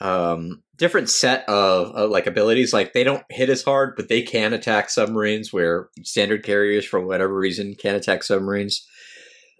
[0.00, 2.72] um, different set of uh, like abilities.
[2.72, 5.52] Like they don't hit as hard, but they can attack submarines.
[5.52, 8.86] Where standard carriers, for whatever reason, can't attack submarines.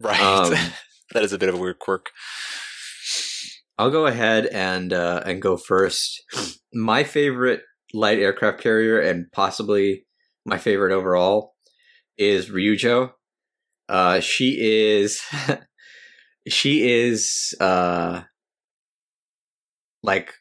[0.05, 0.21] Right.
[0.21, 0.53] Um,
[1.15, 2.11] that is a bit of a weird quirk.
[3.79, 6.23] I'll go ahead and uh, and go first.
[6.73, 7.63] My favorite
[7.93, 10.07] light aircraft carrier, and possibly
[10.45, 11.55] my favorite overall,
[12.19, 13.13] is Ryujo.
[13.89, 15.23] Uh, she is
[16.49, 18.23] she is uh,
[20.03, 20.35] like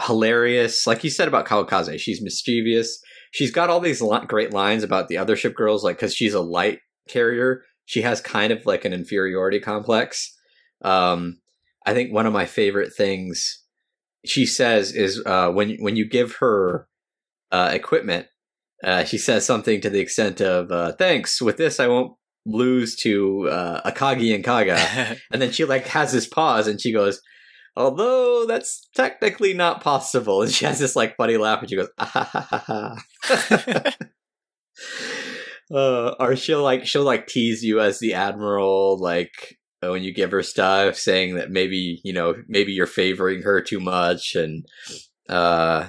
[0.00, 0.86] hilarious.
[0.86, 2.98] Like you said about Kawakaze, she's mischievous.
[3.30, 6.40] She's got all these great lines about the other ship girls, like because she's a
[6.40, 10.34] light carrier, she has kind of like an inferiority complex.
[10.82, 11.40] Um,
[11.86, 13.62] I think one of my favorite things
[14.24, 16.88] she says is uh, when when you give her
[17.52, 18.26] uh, equipment,
[18.82, 21.42] uh, she says something to the extent of uh, "Thanks.
[21.42, 22.16] With this, I won't
[22.46, 26.92] lose to uh, Akagi and Kaga." and then she like has this pause, and she
[26.92, 27.20] goes,
[27.76, 31.90] "Although that's technically not possible." And she has this like funny laugh, and she goes,
[31.98, 32.96] "Ah ha ha ha."
[33.58, 33.94] ha."
[35.72, 40.12] uh, or she'll like she'll like tease you as the admiral, like uh, when you
[40.12, 44.66] give her stuff, saying that maybe you know maybe you're favoring her too much, and
[45.28, 45.88] uh,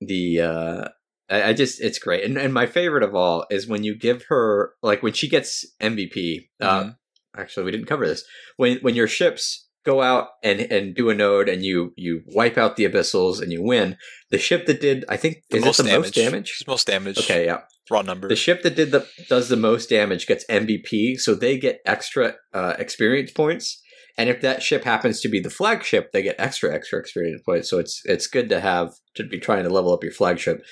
[0.00, 0.88] the uh,
[1.30, 4.24] I, I just it's great, and and my favorite of all is when you give
[4.28, 6.48] her like when she gets MVP.
[6.60, 6.96] Uh, Mhm.
[7.36, 8.24] actually, we didn't cover this
[8.56, 12.56] when when your ships go out and and do a node and you you wipe
[12.58, 13.96] out the abyssals and you win
[14.30, 16.04] the ship that did i think The is most it the damage.
[16.06, 17.18] most damage She's most damage.
[17.18, 18.28] okay yeah Raw number.
[18.28, 22.34] the ship that did the does the most damage gets MVP, so they get extra
[22.54, 23.78] uh, experience points.
[24.16, 27.68] And if that ship happens to be the flagship, they get extra extra experience points.
[27.68, 30.64] So it's it's good to have to be trying to level up your flagship.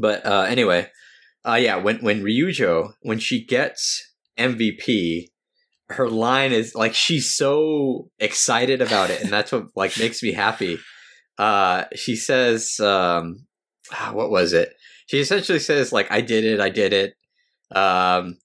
[0.00, 0.88] But uh, anyway,
[1.46, 5.26] uh, yeah, when when Ryujo when she gets MVP,
[5.88, 10.32] her line is like she's so excited about it, and that's what like makes me
[10.32, 10.78] happy.
[11.38, 13.46] Uh, she says, um,
[13.92, 14.74] ah, "What was it?"
[15.06, 17.14] she essentially says like i did it i did it
[17.74, 18.36] um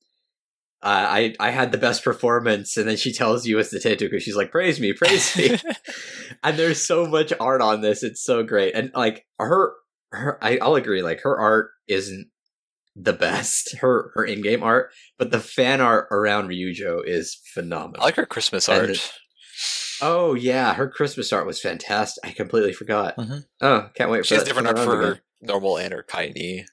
[0.81, 4.37] I I had the best performance, and then she tells you as the Teitoku, she's
[4.37, 5.57] like, "Praise me, praise me."
[6.43, 8.73] and there's so much art on this; it's so great.
[8.75, 9.73] And like her,
[10.13, 11.01] her, I, I'll agree.
[11.01, 12.29] Like her art isn't
[13.01, 18.01] the best, her her in game art, but the fan art around Ryujo is phenomenal.
[18.01, 18.87] I like her Christmas And art.
[18.89, 19.11] the-
[20.01, 22.23] oh yeah, her Christmas art was fantastic.
[22.25, 23.15] I completely forgot.
[23.17, 23.45] Mhm.
[23.61, 24.25] Oh, can't wait.
[24.25, 25.13] She has different art for again.
[25.15, 26.65] her normal and her kaini.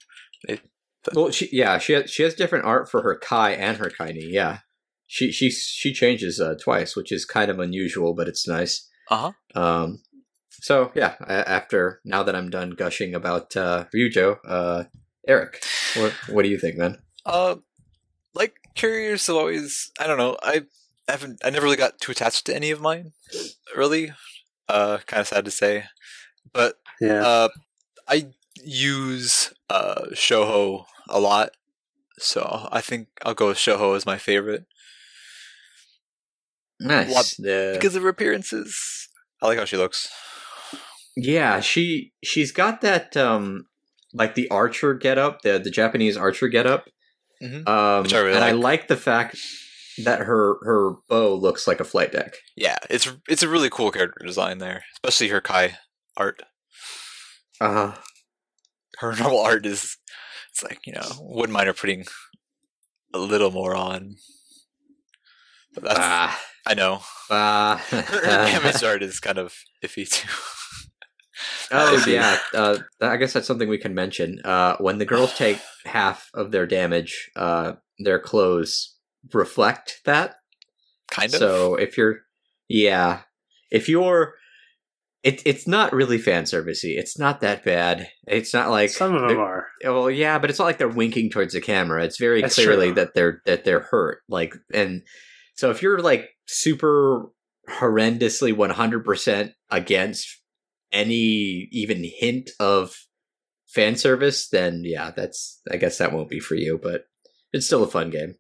[1.15, 4.27] Well, she yeah, she has, she has different art for her Kai and her Kaini.
[4.29, 4.59] Yeah,
[5.07, 8.89] she she she changes uh, twice, which is kind of unusual, but it's nice.
[9.09, 9.61] Uh huh.
[9.61, 10.03] Um,
[10.51, 14.85] so yeah, after now that I'm done gushing about uh, Ryujo, uh,
[15.27, 15.63] Eric,
[15.97, 16.99] what what do you think, man?
[17.25, 17.57] Uh,
[18.35, 19.91] like carriers have always.
[19.99, 20.37] I don't know.
[20.43, 20.63] I
[21.09, 21.41] haven't.
[21.45, 23.13] I never really got too attached to any of mine.
[23.75, 24.13] Really.
[24.69, 25.85] Uh, kind of sad to say,
[26.53, 27.25] but Yeah.
[27.25, 27.49] uh,
[28.09, 28.29] I
[28.65, 31.51] use uh Shoho a lot,
[32.19, 34.65] so I think I'll go with Shoho as my favorite
[36.81, 37.13] Nice.
[37.13, 39.09] What- The- because of her appearances.
[39.43, 40.09] I like how she looks.
[41.17, 43.67] yeah, she she's got that um
[44.17, 46.89] like the archer get up, the the Japanese archer get up.
[47.43, 47.69] Mhm.
[47.69, 48.63] Um, Which I really and I like.
[48.81, 49.37] like the fact
[50.05, 52.35] that her her bow looks like a flight deck.
[52.57, 55.77] Yeah, it's it's a really cool character design there, especially her Kai
[56.17, 56.43] art.
[57.61, 57.93] Uh
[58.99, 59.97] Her normal art is,
[60.51, 62.07] it's like you know, wouldn't mind her putting
[63.13, 64.17] a little more on.
[65.75, 67.85] But that's ah, I know ah.
[67.91, 70.29] her, her damage art is kind of iffy too.
[71.71, 72.15] Oh Iffy.
[72.15, 74.41] yeah, uh, I guess that's something we can mention.
[74.45, 78.97] Uh, when the girls take half of their damage, uh, their clothes
[79.33, 80.37] reflect that.
[81.11, 81.39] kind of.
[81.39, 82.21] So if you're,
[82.69, 83.21] yeah,
[83.71, 84.35] if you're,
[85.23, 86.97] it, it's not really fan servicey.
[86.97, 88.09] It's not that bad.
[88.29, 89.67] It's not like Some of them are.
[89.83, 92.05] Well, yeah, but it's not like they're winking towards the camera.
[92.05, 92.95] It's very That's clearly true.
[92.95, 94.21] that they're that they're hurt.
[94.29, 95.03] Like, and
[95.55, 97.25] so if you're like super
[97.69, 100.29] horrendously one hundred percent against
[100.93, 102.97] any even hint of
[103.67, 106.79] fan service, then yeah, that's I guess that won't be for you.
[106.83, 107.07] But
[107.53, 108.37] it's still a fun game.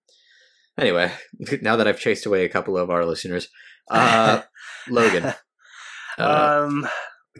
[0.78, 1.12] Anyway,
[1.62, 3.48] now that I've chased away a couple of our listeners,
[3.90, 4.42] uh,
[4.88, 5.34] Logan,
[6.18, 6.88] uh, um,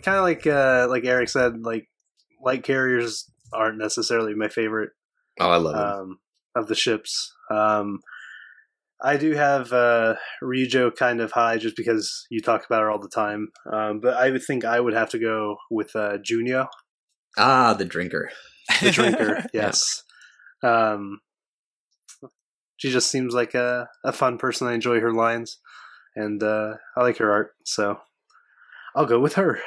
[0.03, 1.89] kind of like uh, like Eric said, like
[2.43, 4.91] light carriers aren't necessarily my favorite
[5.41, 6.19] oh, I love um,
[6.55, 7.33] of the ships.
[7.51, 8.01] Um,
[9.03, 12.99] I do have uh, Ryujo kind of high just because you talk about her all
[12.99, 13.49] the time.
[13.71, 16.69] Um, but I would think I would have to go with uh, Junyo,
[17.37, 18.31] ah, the drinker.
[18.83, 19.45] the drinker.
[19.55, 20.03] yes.
[20.63, 21.21] Um,
[22.77, 24.67] she just seems like a, a fun person.
[24.67, 25.59] I enjoy her lines,
[26.15, 27.53] and uh, I like her art.
[27.65, 27.99] So
[28.95, 29.61] I'll go with her.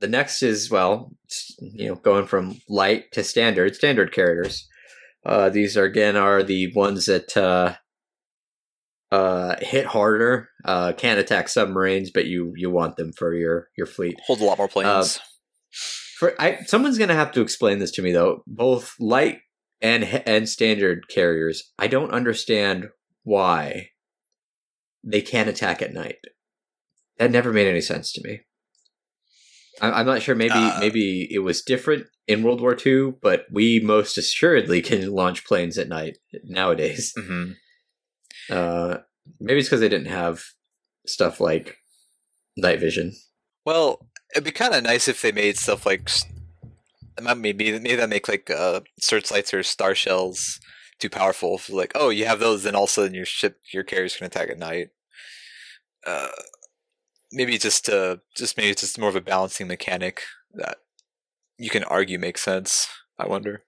[0.00, 1.12] The next is well,
[1.58, 3.74] you know, going from light to standard.
[3.74, 4.68] Standard carriers.
[5.24, 7.76] Uh, these are again are the ones that uh,
[9.14, 10.48] uh, hit harder.
[10.64, 14.16] Uh, can't attack submarines, but you you want them for your your fleet.
[14.26, 15.20] Hold a lot more planes.
[16.18, 18.42] For I, someone's gonna have to explain this to me though.
[18.46, 19.38] Both light
[19.80, 22.88] and and standard carriers, I don't understand
[23.22, 23.90] why
[25.04, 26.16] they can't attack at night.
[27.18, 28.40] That never made any sense to me.
[29.80, 30.34] I, I'm not sure.
[30.34, 35.10] Maybe Uh, maybe it was different in World War II, but we most assuredly can
[35.10, 37.12] launch planes at night nowadays.
[37.16, 37.52] hmm
[38.50, 38.98] Uh,
[39.40, 40.42] maybe it's because they didn't have
[41.06, 41.78] stuff like
[42.56, 43.12] night vision.
[43.64, 46.10] Well, it'd be kind of nice if they made stuff like
[47.20, 50.60] maybe maybe that make like uh, searchlights or star shells
[50.98, 51.58] too powerful.
[51.58, 54.16] For like, oh, you have those, then all of a sudden your ship, your carriers
[54.16, 54.90] can attack at night.
[56.06, 56.28] Uh,
[57.32, 60.22] maybe just uh, just maybe it's just more of a balancing mechanic
[60.54, 60.78] that
[61.58, 62.88] you can argue makes sense.
[63.18, 63.64] I wonder.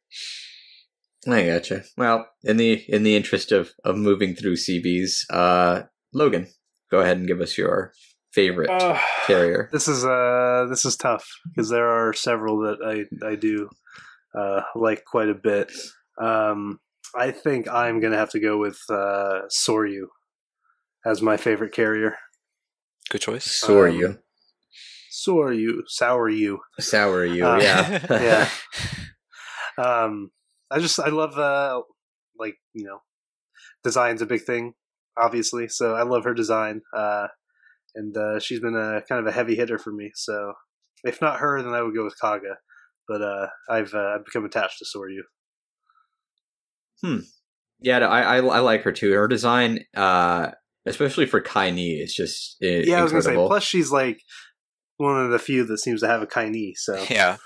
[1.27, 1.83] I gotcha.
[1.97, 5.83] Well, in the in the interest of of moving through CBs, uh,
[6.13, 6.47] Logan,
[6.91, 7.93] go ahead and give us your
[8.33, 9.69] favorite Uh, carrier.
[9.73, 13.69] this is uh this is tough because there are several that I I do
[14.39, 15.73] uh like quite a bit.
[16.21, 16.79] Um,
[17.19, 20.07] I think I'm gonna have to go with uh Soryu
[21.05, 22.17] as my favorite carrier.
[23.11, 23.45] Good choice.
[23.45, 24.19] Soar um, you,
[25.13, 26.59] Soryu, sour you.
[26.79, 28.49] sour you, uh, yeah, yeah.
[29.79, 30.31] Um,
[30.71, 31.83] I just I love uh
[32.39, 33.01] like you know
[33.83, 34.75] design's a big thing,
[35.17, 35.69] obviously.
[35.69, 36.83] So I love her design.
[36.95, 37.29] Uh,
[37.95, 40.11] and uh, she's been a kind of a heavy hitter for me.
[40.15, 40.53] So
[41.05, 42.57] if not her, then I would go with Kaga.
[43.09, 45.21] But uh, I've uh, I've become attached to Soryu.
[47.03, 47.25] Hmm.
[47.81, 47.99] Yeah.
[48.01, 49.13] I, I I like her too.
[49.13, 50.51] Her design, uh,
[50.85, 53.35] especially for Kaini, is just uh, Yeah, I was gonna say.
[53.35, 54.21] Plus, she's like
[54.97, 56.73] one of the few that seems to have a Kaini.
[56.75, 57.37] So yeah.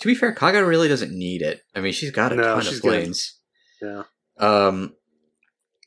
[0.00, 1.62] To be fair, Kaga really doesn't need it.
[1.74, 2.88] I mean, she's got a No, ton she's of good.
[2.88, 3.38] planes.
[3.80, 4.02] yeah.
[4.38, 4.94] Um,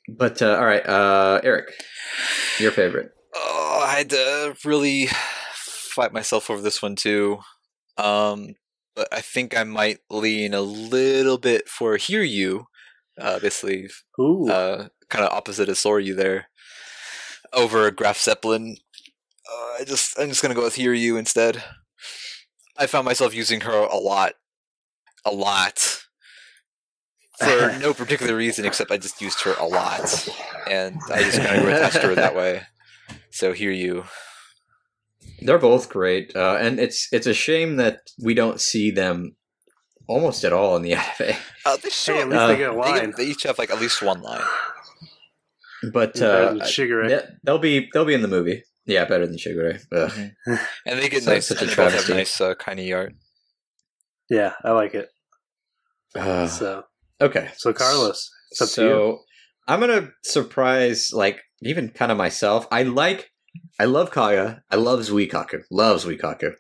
[0.08, 1.72] but uh, all right, uh, Eric,
[2.60, 3.12] your favorite.
[3.36, 5.08] Oh, I had to really
[5.94, 7.40] fight myself over this one too.
[7.98, 8.56] Um,
[8.96, 12.66] but I think I might lean a little bit for Hiryu.
[13.22, 13.88] Uh, basically,
[14.20, 16.48] uh, kind of opposite of Soryu there.
[17.54, 18.78] Over Graf Zeppelin.
[19.52, 21.64] Uh, I just I'm just gonna go with Hiryu instead.
[22.80, 24.34] I found myself using her a lot,
[25.26, 25.78] a lot,
[27.40, 30.30] for no particular reason except I just used her a lot,
[30.70, 32.64] and I just kind of grew attached to her that way.
[33.32, 34.06] So Hiryu.
[35.42, 39.36] They're both great, uh, and it's it's a shame that we don't see them
[40.08, 41.38] almost at all in the anime.
[41.66, 43.06] Uh, they show hey, at least uh, they get a they, line.
[43.06, 44.42] get- they each have like at least one line.
[45.94, 48.64] But Better uh, than they'll be they'll be in the movie.
[48.90, 49.80] Yeah, better than Shigure.
[49.92, 50.32] Ugh.
[50.86, 53.14] And they get So- nice, such a they have nice uh, kind of art.
[54.30, 55.10] yeah, I like it.
[56.16, 56.84] Uh, So,
[57.22, 59.20] okay, so Carlos, it's up so to you.
[59.68, 62.66] I'm gonna surprise like even kind of myself.
[62.72, 63.30] I like
[63.80, 64.64] I love Kaga.
[64.72, 65.62] I love Zuikaku.
[65.70, 66.54] Loves Zuikaku.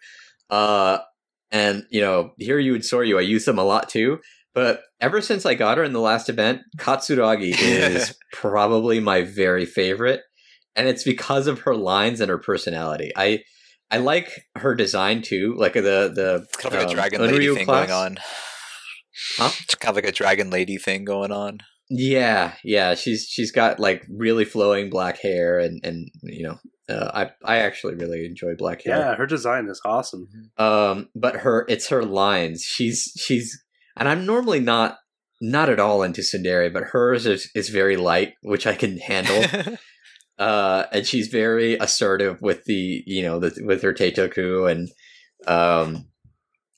[0.51, 0.99] Uh
[1.51, 4.19] and you know, Hiryu and Soryu, I use them a lot too.
[4.53, 9.65] But ever since I got her in the last event, Katsuragi is probably my very
[9.65, 10.21] favorite.
[10.75, 13.11] And it's because of her lines and her personality.
[13.15, 13.43] I
[13.91, 17.55] I like her design too, like the the kind of like um, a dragon lady
[17.55, 17.87] thing class.
[17.87, 18.17] going on.
[19.37, 19.51] Huh?
[19.61, 21.59] It's kind of like a dragon lady thing going on.
[21.89, 27.09] Yeah, yeah, she's she's got like really flowing black hair, and and you know, uh,
[27.13, 28.97] I I actually really enjoy black hair.
[28.97, 30.27] Yeah, her design is awesome.
[30.57, 32.61] Um, but her it's her lines.
[32.61, 33.59] She's she's,
[33.97, 34.97] and I'm normally not
[35.41, 39.43] not at all into tsundere, but hers is is very light, which I can handle.
[40.39, 44.89] uh, and she's very assertive with the you know the, with her teitoku and
[45.47, 46.07] um,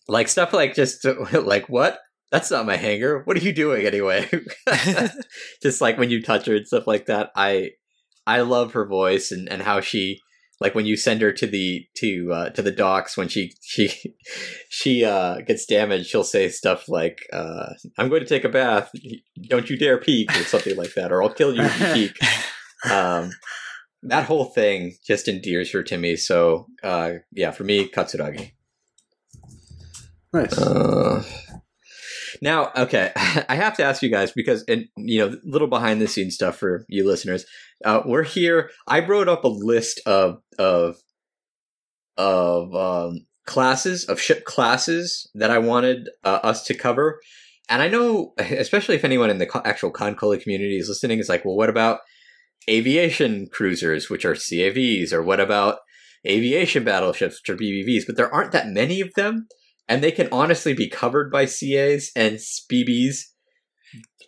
[0.08, 2.00] like stuff like just like what
[2.32, 3.22] that's not my hanger.
[3.26, 4.30] What are you doing anyway?
[5.62, 7.30] just like when you touch her and stuff like that.
[7.36, 7.72] I
[8.26, 10.20] I love her voice and, and how she
[10.60, 13.92] like when you send her to the to uh, to the docks when she she
[14.70, 18.92] she uh, gets damaged, she'll say stuff like uh, "I'm going to take a bath.
[19.50, 22.18] Don't you dare peek" or something like that, or "I'll kill you if you peek."
[22.90, 23.32] Um,
[24.04, 26.16] that whole thing just endears her to me.
[26.16, 28.52] So uh, yeah, for me, Katsuragi.
[30.34, 30.58] Nice.
[30.58, 31.24] Uh,
[32.42, 36.08] now, okay, I have to ask you guys because, and you know, little behind the
[36.08, 37.46] scenes stuff for you listeners.
[37.84, 38.70] Uh, we're here.
[38.88, 40.98] I wrote up a list of of
[42.18, 47.20] of um, classes of ship classes that I wanted uh, us to cover,
[47.70, 51.30] and I know, especially if anyone in the co- actual KanColle community is listening, is
[51.30, 52.00] like, well, what about
[52.70, 55.80] aviation cruisers, which are CAVs, or what about
[56.28, 59.48] aviation battleships, which are BBVs, but there aren't that many of them,
[59.88, 62.38] and they can honestly be covered by CAs and
[62.72, 63.18] BBs.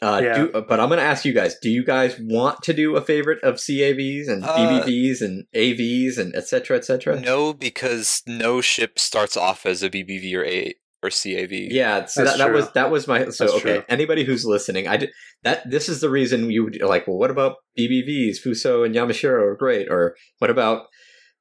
[0.01, 0.33] Uh, Yeah.
[0.33, 3.01] do, but I'm going to ask you guys: Do you guys want to do a
[3.01, 7.19] favorite of CAVs and Uh, BBVs and AVs and et cetera, et cetera?
[7.19, 10.73] No, because no ship starts off as a BBV or A
[11.03, 11.51] or CAV.
[11.51, 13.59] Yeah, so that, that was that was my so That's okay.
[13.59, 13.83] true.
[13.89, 15.11] Anybody who's listening, I did
[15.43, 15.69] that.
[15.69, 17.07] This is the reason you would like.
[17.07, 18.37] Well, what about BBVs?
[18.45, 20.87] Fuso and Yamashiro are great, or what about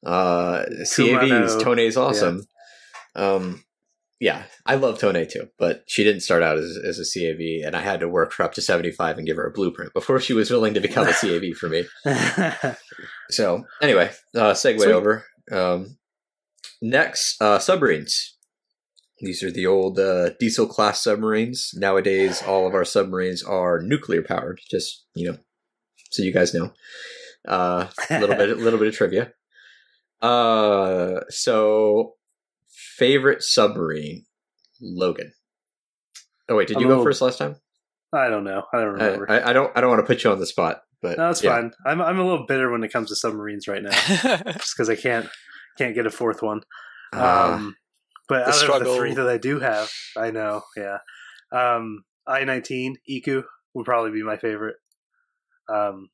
[0.05, 1.59] uh CAVs?
[1.59, 1.63] Kumano.
[1.63, 2.43] Tone's awesome.
[3.15, 3.65] Um,
[4.21, 7.75] yeah, I love Tone too, but she didn't start out as, as a CAV, and
[7.75, 10.21] I had to work her up to seventy five and give her a blueprint before
[10.21, 11.85] she was willing to become a CAV for me.
[13.33, 14.93] So anyway, uh, segue Sweet.
[14.93, 15.25] over.
[15.51, 15.97] Um,
[16.81, 18.37] next, uh, submarines.
[19.23, 21.71] These are the old uh, diesel class submarines.
[21.75, 24.61] Nowadays, all of our submarines are nuclear powered.
[24.69, 25.39] Just you know,
[26.11, 26.73] so you guys know.
[27.47, 29.33] Uh, a little bit, a little bit of trivia.
[30.21, 32.15] Uh, so
[32.97, 34.25] favorite submarine,
[34.81, 35.33] Logan.
[36.49, 37.57] Oh wait, did I'm you go little- first last time?
[38.13, 38.65] I don't know.
[38.75, 39.31] I don't I, remember.
[39.31, 39.73] I, I don't.
[39.77, 41.55] I don't want to put you on the spot, but no, it's yeah.
[41.55, 41.73] fine.
[41.87, 43.91] I'm I'm a little bitter when it comes to submarines right now,
[44.59, 45.29] just because I can't
[45.79, 46.61] can't get a fourth one.
[47.15, 47.77] Uh, Um,
[48.33, 50.99] but the out of the three that I do have, I know, yeah.
[51.53, 53.43] Um, I nineteen Iku
[53.75, 54.77] would probably be my favorite.
[55.73, 56.09] Um,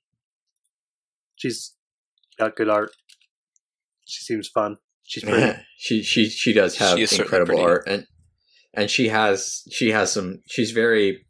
[1.37, 1.75] she's
[2.39, 2.91] got good art.
[4.05, 4.79] She seems fun.
[5.05, 5.59] She's pretty.
[5.79, 8.07] she she she does have She incredible art and
[8.75, 11.25] and she has she has some she's very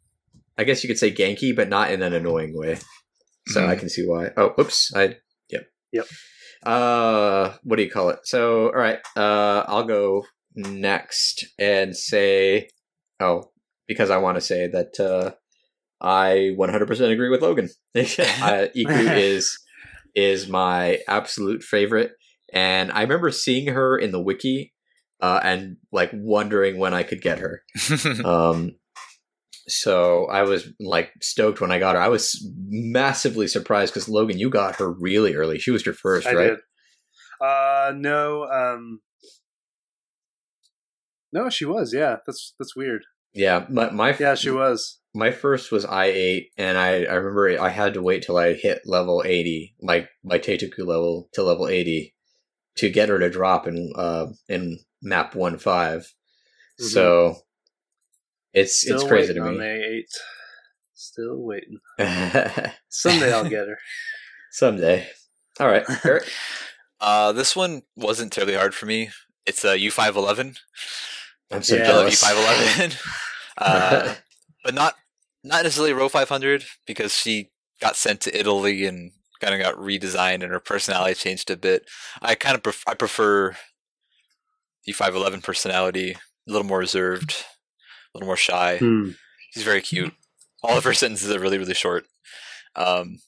[0.57, 2.77] I guess you could say genki but not in an annoying way.
[3.47, 3.79] So I Mhm.
[3.79, 4.31] can see why.
[4.37, 4.91] Oh, whoops.
[4.95, 5.17] I
[5.49, 5.67] yep.
[5.91, 6.07] Yep.
[6.63, 8.19] Uh what do you call it?
[8.23, 10.25] So all right, uh I'll go
[10.59, 12.69] next and say
[13.19, 13.51] oh,
[13.87, 15.31] because I want to say that uh
[16.01, 17.69] I 100% agree with Logan.
[17.95, 19.57] I, Iku is
[20.15, 22.11] is my absolute favorite
[22.53, 24.73] and I remember seeing her in the wiki
[25.21, 27.63] uh, and like wondering when I could get her.
[28.25, 28.75] Um,
[29.67, 32.01] so I was like stoked when I got her.
[32.01, 35.59] I was massively surprised because Logan, you got her really early.
[35.59, 36.47] She was your first, I right?
[36.47, 36.59] did.
[37.39, 38.45] Uh, no.
[38.45, 38.99] Um,
[41.31, 41.93] no, she was.
[41.93, 43.03] Yeah, that's that's weird.
[43.33, 44.99] Yeah, my my Yeah, she was.
[45.13, 48.53] my first was I eight, and I I remember I had to wait till I
[48.53, 52.15] hit level eighty, my my Teitoku level to level eighty,
[52.77, 56.11] to get her to drop in uh in map one five.
[56.81, 56.85] Mhm.
[56.85, 57.35] So
[58.53, 59.65] it's Still it's crazy to waiting on me.
[59.65, 60.09] A eight.
[60.95, 61.77] Still waiting.
[62.89, 63.77] Someday I'll get her.
[64.51, 65.07] Someday.
[65.59, 66.23] All right, Eric.
[66.99, 69.11] uh, this one wasn't terribly hard for me.
[69.45, 70.57] It's a U511.
[71.51, 71.83] I'm so Yeah.
[71.83, 72.23] I love jealous.
[72.23, 72.97] U511.
[73.57, 74.15] uh,
[74.63, 74.95] but not
[75.43, 77.49] not necessarily Ro-500 because she
[77.81, 81.85] got sent to Italy and kind of got redesigned and her personality changed a bit.
[82.21, 83.55] I kind of pref- I prefer
[84.87, 87.31] U511 personality, a little more reserved,
[88.13, 88.77] a little more shy.
[88.77, 89.11] Hmm.
[89.53, 90.13] She's very cute.
[90.61, 92.05] All of her sentences are really really short.
[92.75, 93.19] Um,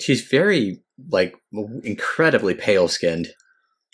[0.00, 1.34] She's very like
[1.84, 3.28] incredibly pale skinned.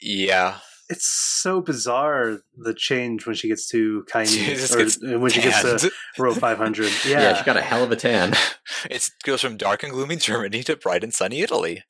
[0.01, 0.59] yeah,
[0.91, 5.31] It's so bizarre the change when she gets to She Kaini just or gets when
[5.31, 7.07] she gets to Ro-500.
[7.11, 7.21] Yeah.
[7.21, 8.35] Yeah, she got a hell of a tan.
[8.91, 11.83] it goes from dark and gloomy Germany to bright and sunny Italy.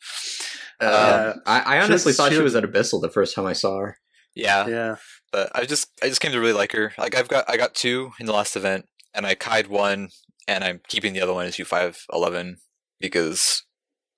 [0.81, 3.53] Uh, I, I honestly She- thought she she- was at Abyssal the first time I
[3.53, 3.99] saw her.
[4.35, 4.97] Yeah, yeah.
[5.31, 6.93] but I just I just came to really like her.
[6.99, 10.09] Like I've got I got two in the last event, and I kied one,
[10.49, 12.57] and I'm keeping the other one as U five eleven
[13.01, 13.63] because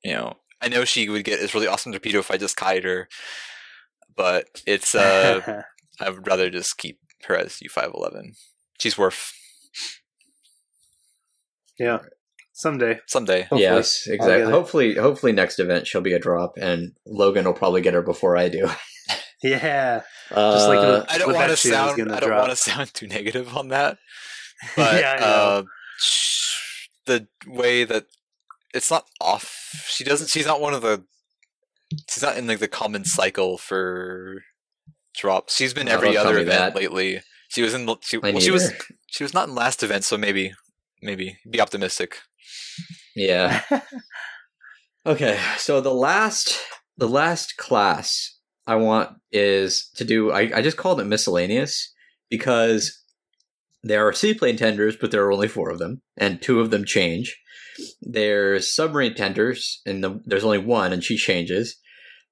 [0.03, 2.85] you know I know she would get this really awesome torpedo if I just kied
[2.85, 3.09] her,
[4.17, 5.63] but it's uh
[6.01, 8.33] I would rather just keep her as U five eleven.
[8.79, 9.33] She's worth
[11.79, 11.99] yeah.
[12.53, 13.01] Someday.
[13.07, 13.43] someday.
[13.43, 13.63] Hopefully.
[13.63, 14.51] yes, exactly.
[14.51, 18.37] Hopefully, hopefully next event she'll be a drop, and Logan will probably get her before
[18.37, 18.69] I do.
[19.43, 20.01] Yeah.
[20.31, 22.51] Uh, Just like the- I don't want to that shit is sound I don't want
[22.51, 23.99] to sound too negative on that,
[24.77, 25.63] but yeah, uh,
[27.05, 28.07] the way that
[28.75, 29.85] it's not off.
[29.89, 30.31] She doesn't.
[30.31, 31.05] She's not one of the.
[32.11, 34.43] She's not in like the common cycle for
[35.17, 35.55] drops.
[35.57, 36.77] She's been No, every other event that.
[36.77, 37.21] lately.
[37.49, 37.87] She was in.
[37.87, 38.73] the- She, well, she was.
[39.09, 40.53] She was not in last event, so maybe,
[41.03, 42.19] maybe be optimistic.
[43.15, 43.63] Yeah.
[45.07, 46.59] Okay, so the last
[46.97, 51.95] the last class I want is to do I, I just called it miscellaneous
[52.29, 53.05] because
[53.85, 56.85] there are seaplane tenders, but there are only four of them, and two of them
[56.85, 57.39] change.
[58.01, 61.77] There's submarine tenders, and the, there's only one, and she changes.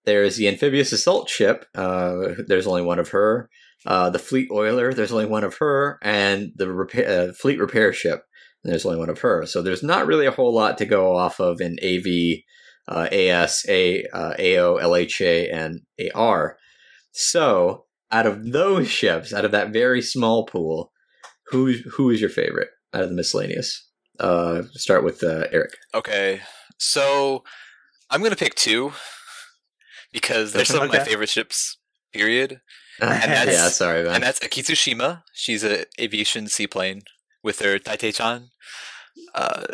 [0.05, 1.65] There's the amphibious assault ship.
[1.75, 3.49] Uh, there's only one of her.
[3.87, 4.93] Uh, the fleet oiler.
[4.93, 6.71] There's only one of her, and the
[7.07, 8.25] uh, fleet repair ship.
[8.63, 9.45] There's only one of her.
[9.47, 12.41] So there's not really a whole lot to go off of in AV
[12.89, 15.81] uh, AS, A, uh, AO, LHA, and
[16.15, 16.57] AR.
[17.13, 20.93] So, out of those ships, out of that very small pool,
[21.49, 23.89] who who is your favorite out of the miscellaneous?
[24.21, 25.77] Uh, start with uh, Eric.
[25.95, 26.41] Okay,
[26.79, 27.43] so
[28.11, 28.93] I'm gonna pick two
[30.13, 31.79] because they're some of my favorite ships.
[32.13, 32.61] Period.
[33.01, 34.15] yeah, that's- yeah, sorry, man.
[34.17, 35.23] And that's Akitsushima.
[35.33, 37.03] She's a aviation seaplane
[37.43, 38.51] with her Taitei-chan,
[39.35, 39.65] uh,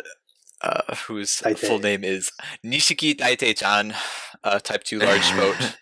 [0.61, 1.59] uh, whose Taitei.
[1.59, 2.31] full name is
[2.65, 3.93] Nishiki Taitei-chan,
[4.43, 5.77] uh, Type 2 large boat.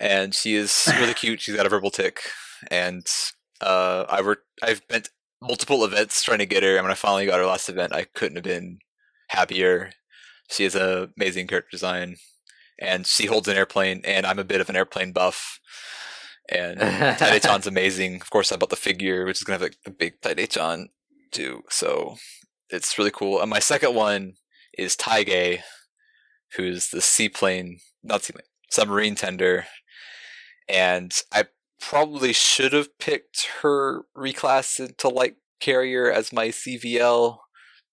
[0.00, 1.40] And she is really cute.
[1.40, 2.20] She's got a verbal tick.
[2.72, 3.06] And
[3.60, 5.10] uh, I worked, I've spent
[5.42, 6.76] multiple events trying to get her.
[6.76, 8.78] And when I finally got her last event, I couldn't have been
[9.28, 9.92] happier.
[10.50, 12.16] She has an amazing character design.
[12.78, 15.60] And she holds an airplane, and I'm a bit of an airplane buff.
[16.48, 18.16] And Taitei-chan's amazing.
[18.22, 20.88] Of course, I bought the figure, which is gonna have like a big Taitei-chan
[21.30, 21.62] too.
[21.68, 22.16] So
[22.70, 23.40] it's really cool.
[23.40, 24.34] And my second one
[24.76, 25.60] is Taigei,
[26.56, 29.66] who's the seaplane, not seaplane, submarine tender.
[30.68, 31.44] And I
[31.80, 37.38] probably should have picked her reclass into light carrier as my CVL,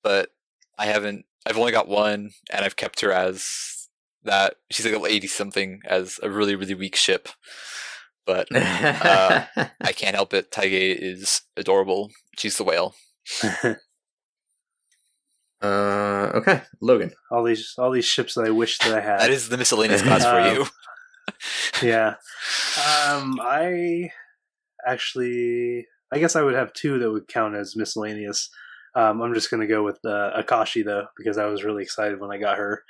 [0.03, 0.29] but
[0.77, 1.25] I haven't.
[1.45, 3.87] I've only got one, and I've kept her as
[4.23, 4.55] that.
[4.71, 7.29] She's like a 80 something as a really really weak ship.
[8.25, 9.45] But uh,
[9.81, 10.51] I can't help it.
[10.51, 12.11] Taigei is adorable.
[12.37, 12.93] She's the whale.
[15.61, 17.11] uh, okay, Logan.
[17.31, 19.19] all these all these ships that I wish that I had.
[19.21, 20.65] That is the miscellaneous class for Um, you.
[21.81, 22.15] Yeah.
[23.07, 24.11] Um, I
[24.85, 28.51] actually, I guess I would have two that would count as miscellaneous.
[28.95, 32.19] Um, I'm just going to go with uh, Akashi though, because I was really excited
[32.19, 32.83] when I got her,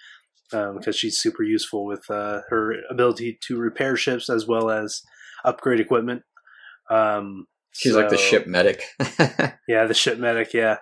[0.51, 5.01] um, because she's super useful with uh, her ability to repair ships as well as
[5.45, 6.23] upgrade equipment.
[6.89, 8.83] Um, She's like the ship medic.
[9.67, 10.53] Yeah, the ship medic.
[10.53, 10.77] Yeah,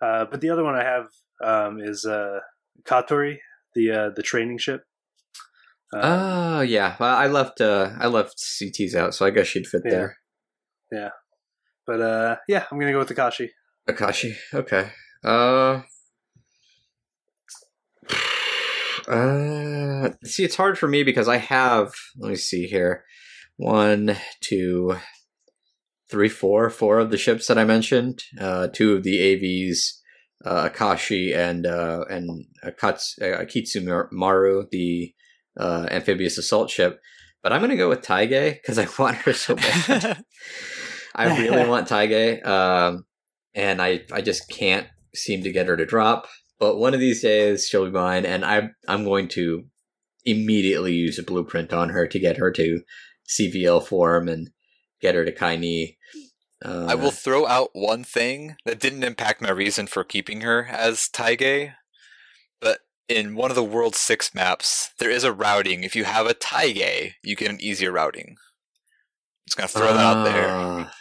[0.00, 1.08] uh, but the other one I have
[1.42, 2.40] um, is uh,
[2.84, 3.38] Katori,
[3.74, 4.84] the uh, the training ship.
[5.92, 7.60] Um, Oh yeah, well, I left.
[7.60, 9.90] Uh, I left CTs out, so I guess she'd fit Yeah.
[9.90, 10.16] there.
[10.92, 11.08] Yeah,
[11.86, 13.48] but uh, yeah, I'm gonna go with Akashi.
[13.88, 14.34] Akashi.
[14.52, 14.90] Okay.
[15.24, 15.82] Uh.
[19.08, 21.92] Uh, see, it's hard for me because I have.
[22.18, 23.04] Let me see here.
[23.56, 24.96] One, two,
[26.10, 28.22] three, four, four of the ships that I mentioned.
[28.38, 29.78] Uh, two of the AVs,
[30.44, 35.14] uh, Akashi and uh, and Akats, uh, Akitsu Maru, the
[35.58, 37.00] uh, amphibious assault ship.
[37.42, 40.24] But I'm gonna go with Taigei because I want her so bad.
[41.14, 43.04] I really want Taigei, um,
[43.54, 46.26] and I I just can't seem to get her to drop.
[46.60, 49.64] But one of these days she'll be mine, and I I'm going to
[50.24, 52.82] immediately use a blueprint on her to get her to
[53.28, 54.50] CVL form and
[55.00, 55.96] get her to Kaini.
[56.64, 60.66] Uh, I will throw out one thing that didn't impact my reason for keeping her
[60.66, 61.87] as Taigei, but
[63.08, 65.82] in one of the World 6 maps, there is a routing.
[65.82, 68.36] If you have a Taigei, you get an easier routing.
[69.46, 70.46] Just gonna throw that out there.
[70.48, 70.92] Ah.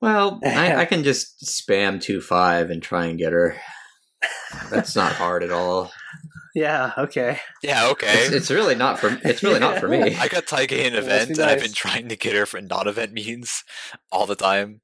[0.00, 3.56] Well, I, I can just spam two five and try and get her.
[4.70, 5.92] That's not hard at all.
[6.54, 6.92] Yeah.
[6.98, 7.38] Okay.
[7.62, 8.24] Yeah, okay.
[8.24, 9.18] It's, it's really not for.
[9.22, 10.16] It's really not for me.
[10.20, 12.34] I got Taigei in an That must be event, and I've been trying to get
[12.34, 13.64] her for non-event means
[14.10, 14.80] all the time.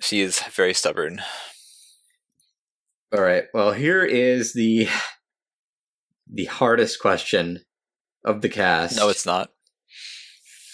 [0.00, 1.22] She is very stubborn.
[3.14, 3.44] All right.
[3.54, 4.88] Well, here is the
[6.30, 7.60] the hardest question
[8.24, 8.96] of the cast.
[8.96, 9.50] No, it's not.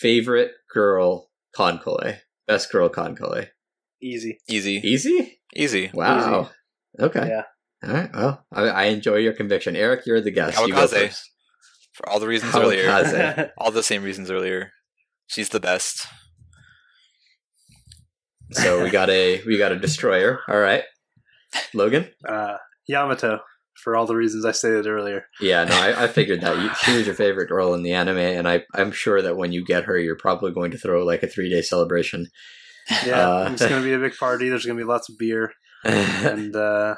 [0.01, 2.19] favorite girl KanColle.
[2.47, 3.49] Best girl KanColle.
[4.03, 4.39] Easy.
[4.49, 4.81] Easy.
[4.85, 5.41] Easy?
[5.55, 5.91] Easy.
[5.93, 6.51] Wow.
[6.99, 7.29] Okay.
[7.29, 7.43] Yeah.
[7.87, 8.11] All right.
[8.15, 10.07] Well, I, I enjoy your conviction, Eric.
[10.07, 10.59] You're the guest.
[10.67, 10.89] You Kawakaze.
[11.09, 11.31] first.
[11.95, 12.63] For all the reasons Kawakaze.
[13.13, 13.53] earlier.
[13.59, 14.73] All the same reasons earlier.
[15.27, 16.07] She's the best.
[18.53, 20.41] So we got a we got a destroyer.
[20.49, 20.83] All right.
[21.75, 22.09] Logan.
[22.27, 22.57] uh,
[22.89, 23.41] Yamato,
[23.83, 25.25] for all the reasons I stated earlier.
[25.41, 25.65] Yeah.
[25.65, 28.49] No, I, I figured that you, she was your favorite girl in the anime, and
[28.49, 31.27] I I'm sure that when you get her, you're probably going to throw like a
[31.29, 32.27] three day celebration.
[33.07, 34.49] Yeah, Uh, it's going to be a big party.
[34.49, 35.53] There's going to be lots of beer,
[35.85, 36.97] and uh,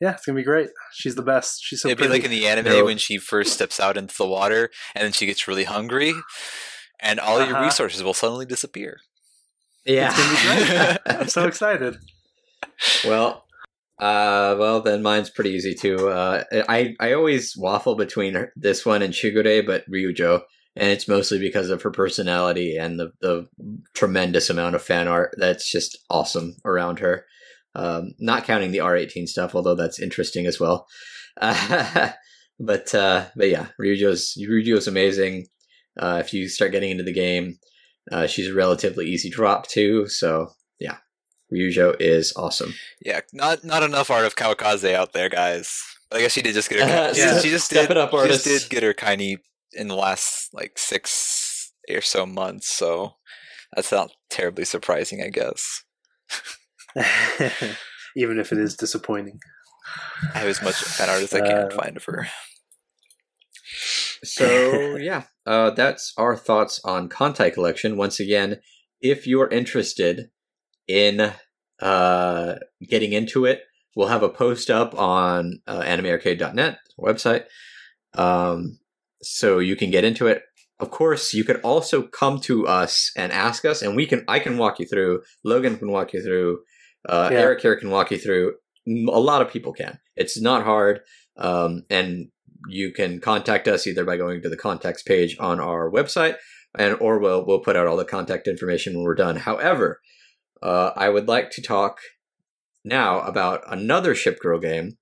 [0.00, 0.70] yeah, it's going to be great.
[0.92, 1.60] She's the best.
[1.62, 2.84] She's so It'd be like in the anime No.
[2.84, 6.14] when she first steps out into the water and then she gets really hungry
[7.00, 7.64] and all your Uh-huh.
[7.64, 8.98] resources will suddenly disappear.
[9.84, 10.10] yeah.
[10.12, 11.20] It's gonna be great.
[11.20, 11.96] I'm so excited.
[13.04, 13.44] Well,
[14.00, 16.08] uh, well then mine's pretty easy too.
[16.08, 20.42] Uh, I I always waffle between this one and Shigure, but Ryujo,
[20.76, 23.48] and it's mostly because of her personality and the the
[23.94, 27.24] tremendous amount of fan art that's just awesome around her.
[27.74, 30.86] Um, not counting the R eighteen stuff, although that's interesting as well.
[31.40, 32.10] Uh,
[32.60, 35.46] but uh, but yeah, Ryujo's Ryujo's amazing.
[36.00, 37.58] Uh, if you start getting into the game,
[38.12, 40.06] uh, she's a relatively easy drop too.
[40.06, 40.52] So
[41.52, 42.74] Ryujo is awesome.
[43.04, 45.80] Yeah, not not enough art of Kawakaze out there, guys.
[46.12, 47.08] I guess she did just get her.
[47.10, 47.40] Uh, she, yeah.
[47.40, 47.96] she just Step did.
[47.96, 49.38] it up, she just did get her Kaini
[49.72, 53.14] in the last like six or so months, so
[53.74, 55.84] that's not terribly surprising, I guess.
[58.16, 59.38] Even if it is disappointing.
[60.34, 62.28] I have as much fan art as I can Uh, find of her.
[64.24, 67.96] So yeah, uh, that's our thoughts on Kantai Collection.
[67.96, 68.60] Once again,
[69.00, 70.30] if you're interested
[70.88, 71.32] in
[71.80, 72.54] uh,
[72.88, 73.62] getting into it,
[73.94, 77.44] we'll have a post up on uh, animearcade.net website,
[78.14, 78.78] um,
[79.22, 80.42] so you can get into it.
[80.80, 84.24] Of course, you could also come to us and ask us, and we can.
[84.28, 85.22] I can walk you through.
[85.44, 86.60] Logan can walk you through.
[87.08, 87.40] Uh, Yeah.
[87.40, 88.54] Eric here can walk you through.
[88.86, 89.98] A lot of people can.
[90.16, 91.00] It's not hard,
[91.36, 92.28] um, and
[92.68, 96.36] you can contact us either by going to the contacts page on our website
[96.76, 99.36] and or we'll we'll put out all the contact information when we're done.
[99.36, 100.00] However,
[100.62, 101.98] uh, I would like to talk
[102.84, 104.98] now about another Ship Girl game,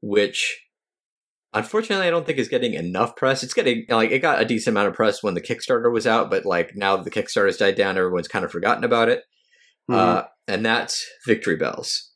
[0.00, 0.60] which
[1.52, 3.42] unfortunately I don't think is getting enough press.
[3.42, 6.30] It's getting like it got a decent amount of press when the Kickstarter was out,
[6.30, 9.22] but like now that the Kickstarter's died down, everyone's kind of forgotten about it.
[9.90, 9.94] Mhm.
[9.96, 12.10] Uh, and that's Victory Belles.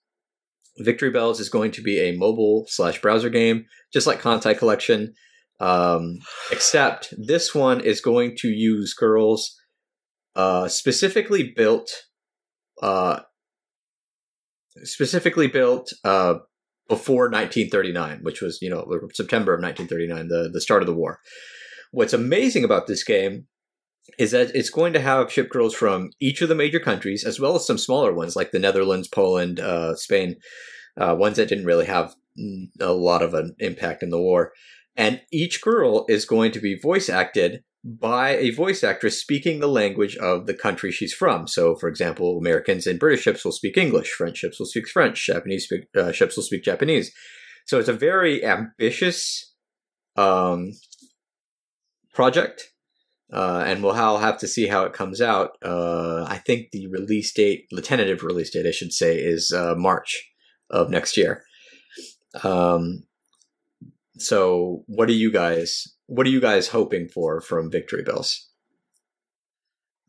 [0.78, 5.14] Victory Belles is going to be a mobile slash browser game, just like Kantai Collection,
[5.58, 6.18] um,
[6.50, 9.56] except this one is going to use girls
[10.34, 11.90] uh, specifically built,
[12.82, 13.20] uh,
[14.82, 16.35] specifically built uh,
[16.89, 21.20] before 1939, which was you know September of 1939, the the start of the war.
[21.93, 23.47] What's amazing about this game
[24.19, 27.40] is that it's going to have ship girls from each of the major countries, as
[27.40, 30.36] well as some smaller ones like the Netherlands, Poland, uh, Spain,
[30.97, 32.15] uh, ones that didn't really have
[32.81, 34.53] a lot of an impact in the war.
[34.97, 39.68] And each girl is going to be voice acted by a voice actress speaking the
[39.68, 41.46] language of the country she's from.
[41.46, 45.24] So, for example, Americans and British ships will speak English, French ships will speak French,
[45.24, 47.12] Japanese speak, uh, ships will speak Japanese.
[47.66, 49.54] So it's a very ambitious
[50.16, 50.72] um,
[52.12, 52.72] project
[53.32, 55.56] uh, and we'll have to see how it comes out.
[55.64, 59.74] Uh, I think the release date, the tentative release date, I should say, is uh,
[59.76, 60.30] March
[60.70, 61.42] of next year.
[62.44, 63.04] Um,
[64.18, 65.95] so, what do you guys?
[66.06, 68.48] What are you guys hoping for from Victory Belles?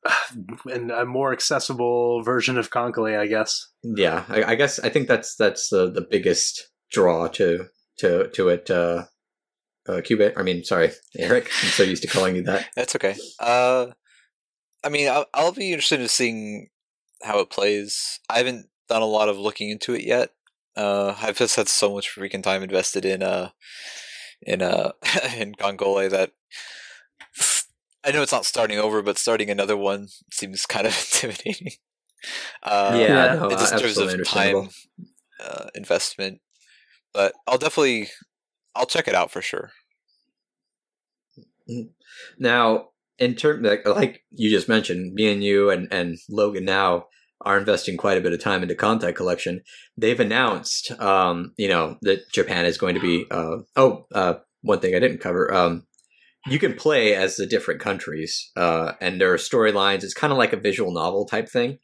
[0.71, 3.67] and a more accessible version of KanColle, I guess.
[3.83, 7.65] Yeah, I, I guess I think that's that's the the biggest draw to
[7.99, 8.69] to to it.
[8.69, 9.05] Uh,
[9.87, 11.49] uh, Cubit, I mean, sorry, Eric.
[11.63, 12.67] I'm so used to calling you that.
[12.75, 13.15] That's okay.
[13.39, 13.87] Uh,
[14.83, 16.69] I mean, I'll, I'll be interested in seeing
[17.23, 18.19] how it plays.
[18.29, 20.31] I haven't done a lot of looking into it yet.
[20.75, 23.49] Uh, I've just had so much freaking time invested in uh,
[24.41, 24.91] in uh,
[25.37, 26.31] in KanColle that
[28.03, 31.73] I know it's not starting over, but starting another one seems kind of intimidating.
[32.63, 34.69] Uh, yeah, yeah, no, just in terms of time
[35.43, 36.39] uh, investment,
[37.13, 38.09] but I'll definitely
[38.75, 39.71] I'll check it out for sure.
[42.39, 42.89] Now,
[43.19, 47.07] in terms like, like you just mentioned, me and you and, and Logan now
[47.41, 49.61] are investing quite a bit of time into Kantai Collection.
[49.95, 53.25] They've announced, um, you know, that Japan is going to be.
[53.29, 55.53] Uh, oh, uh, one thing I didn't cover.
[55.53, 55.83] Um,
[56.47, 60.03] you can play as the different countries, uh, and there are storylines.
[60.03, 61.79] It's kind of like a visual novel type thing,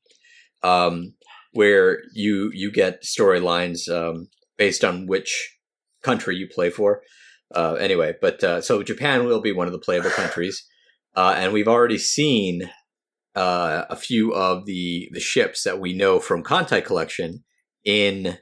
[0.63, 1.13] um,
[1.51, 4.27] where you you get storylines um,
[4.57, 5.57] based on which
[6.01, 7.01] country you play for.
[7.53, 10.65] Uh, anyway, but uh, so Japan will be one of the playable countries,
[11.15, 12.69] uh, and we've already seen
[13.35, 17.43] uh, a few of the the ships that we know from Kantai Collection
[17.83, 18.37] in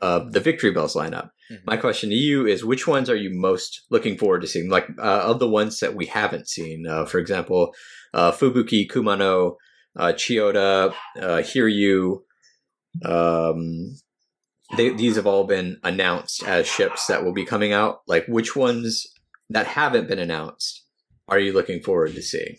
[0.00, 1.30] uh, the Victory Belles lineup.
[1.50, 1.58] Mhm.
[1.66, 4.70] My question to you is: Which ones are you most looking forward to seeing?
[4.70, 7.74] Like uh, of the ones that we haven't seen, uh, for example,
[8.14, 9.56] uh, Fubuki, Kumano,
[9.96, 12.20] uh, Chiyoda, uh, Hiryu.
[13.04, 13.96] Um,
[14.76, 18.00] they, these have all been announced as ships that will be coming out.
[18.06, 19.06] Like, which ones
[19.48, 20.84] that haven't been announced
[21.28, 22.54] are you looking forward to seeing?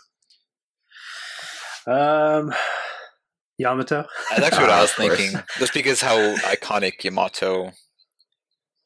[1.88, 2.54] Um,
[3.58, 4.06] Yamato.
[4.32, 5.40] That's actually what I was thinking.
[5.60, 7.72] Just because how iconic Yamato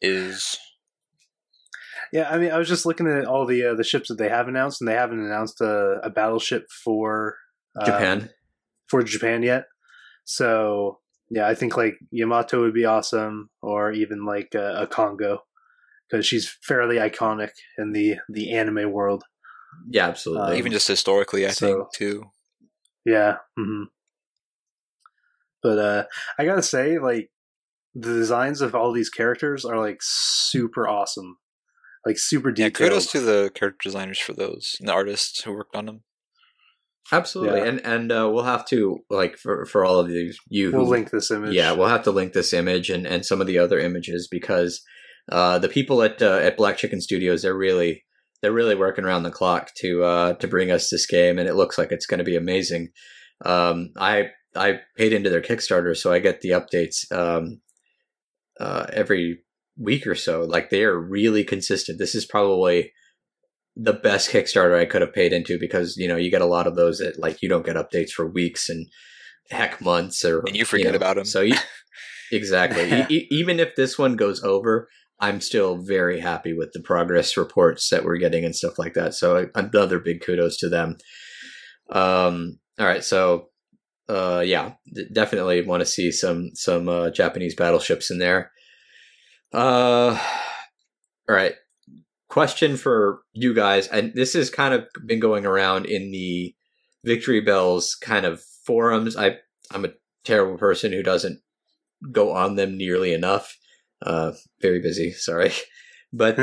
[0.02, 0.58] is.
[2.12, 4.30] Yeah, I mean, I was just looking at all the uh, the ships that they
[4.30, 7.36] have announced, and they haven't announced a, a battleship for
[7.80, 8.30] uh, Japan.
[8.88, 9.66] for Japan yet.
[10.24, 11.00] So
[11.30, 15.40] yeah, I think like Yamato would be awesome, or even like uh, a Kongou,
[16.10, 19.24] because she's fairly iconic in the the anime world.
[19.90, 20.52] yeah, absolutely.
[20.54, 22.24] um, Even just historically, I so- think, too.
[23.06, 23.38] Yeah.
[23.58, 23.84] hmm
[25.64, 26.04] But uh
[26.38, 27.32] I gotta say, like
[27.94, 31.38] the designs of all these characters are like super awesome,
[32.06, 32.76] like super Yeah, detailed.
[32.92, 36.04] kudos to the character designers for those and the artists who worked on them.
[37.12, 37.60] absolutely.
[37.60, 37.66] Yeah.
[37.68, 40.90] And and uh, we'll have to like for for all of these you who we'll
[40.90, 41.54] link this image.
[41.56, 44.82] Yeah, we'll have to link this image and, and some of the other images because
[45.32, 48.06] Uh, the people at uh, at Black Chicken Studios, they're really
[48.42, 51.56] they're really working around the clock to uh, to bring us this game, and it
[51.56, 52.90] looks like it's going to be amazing.
[53.44, 57.62] Um, I I paid into their Kickstarter, so I get the updates um,
[58.60, 59.40] uh, every
[59.78, 60.44] week or so.
[60.44, 62.00] Like they are really consistent.
[62.00, 62.92] This is probably
[63.76, 66.68] the best Kickstarter I could have paid into because you know you get a lot
[66.68, 68.88] of those that like you don't get updates for weeks and
[69.50, 71.26] heck months or and you forget know, about them.
[71.26, 71.56] So you,
[72.32, 74.88] exactly, e- even if this one goes over,
[75.20, 79.14] I'm still very happy with the progress reports that we're getting and stuff like that.
[79.14, 80.98] So another big kudos to them.
[81.90, 83.50] Um, all right, so
[84.10, 84.74] uh, yeah,
[85.14, 88.52] definitely want to see some some uh, Japanese battleships in there.
[89.54, 90.20] Uh,
[91.30, 91.56] all right,
[92.28, 96.54] question for you guys, and this has kind of been going around in the
[97.04, 99.16] Victory Belles kind of forums.
[99.16, 99.38] I
[99.72, 99.94] I'm a
[100.24, 101.40] terrible person who doesn't
[102.12, 103.58] go on them nearly enough.
[104.02, 105.52] Uh, very busy, sorry.
[106.14, 106.38] But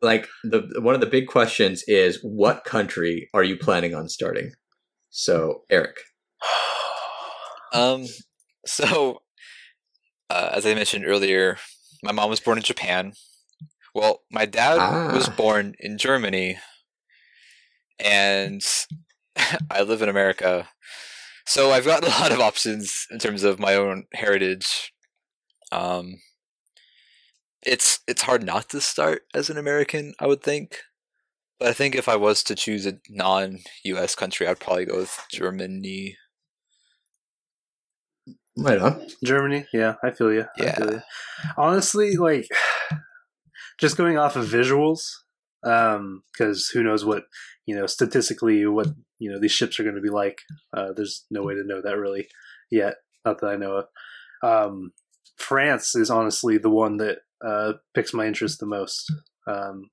[0.00, 4.52] like the one of the big questions is what country are you planning on starting?
[5.10, 5.96] So, Eric.
[7.74, 8.06] Um
[8.64, 9.22] so
[10.30, 11.58] uh, as I mentioned earlier,
[12.02, 13.12] my mom was born in Japan.
[13.94, 15.12] Well, my dad ah.
[15.12, 16.58] was born in Germany
[17.98, 18.62] and
[19.70, 20.68] I live in America.
[21.46, 24.92] So I've got a lot of options in terms of my own heritage.
[25.72, 26.16] Um,
[27.68, 30.80] it's it's hard not to start as an American, I would think.
[31.58, 34.14] But I think if I was to choose a non-U.S.
[34.14, 36.16] country, I'd probably go with Germany.
[38.56, 39.06] Right on.
[39.24, 40.46] Germany, yeah, I feel you.
[40.56, 40.76] Yeah.
[40.76, 41.02] Feel you.
[41.56, 42.46] Honestly, like,
[43.80, 45.00] just going off of visuals,
[45.64, 47.24] um, because who knows what
[47.66, 48.88] you know statistically what
[49.18, 50.38] you know these ships are going to be like.
[50.76, 52.28] Uh, there's no way to know that really
[52.70, 53.86] yet, not that I know of.
[54.42, 54.92] Um,
[55.36, 59.12] France is honestly the one that uh, picks my interest the most.
[59.46, 59.90] Um,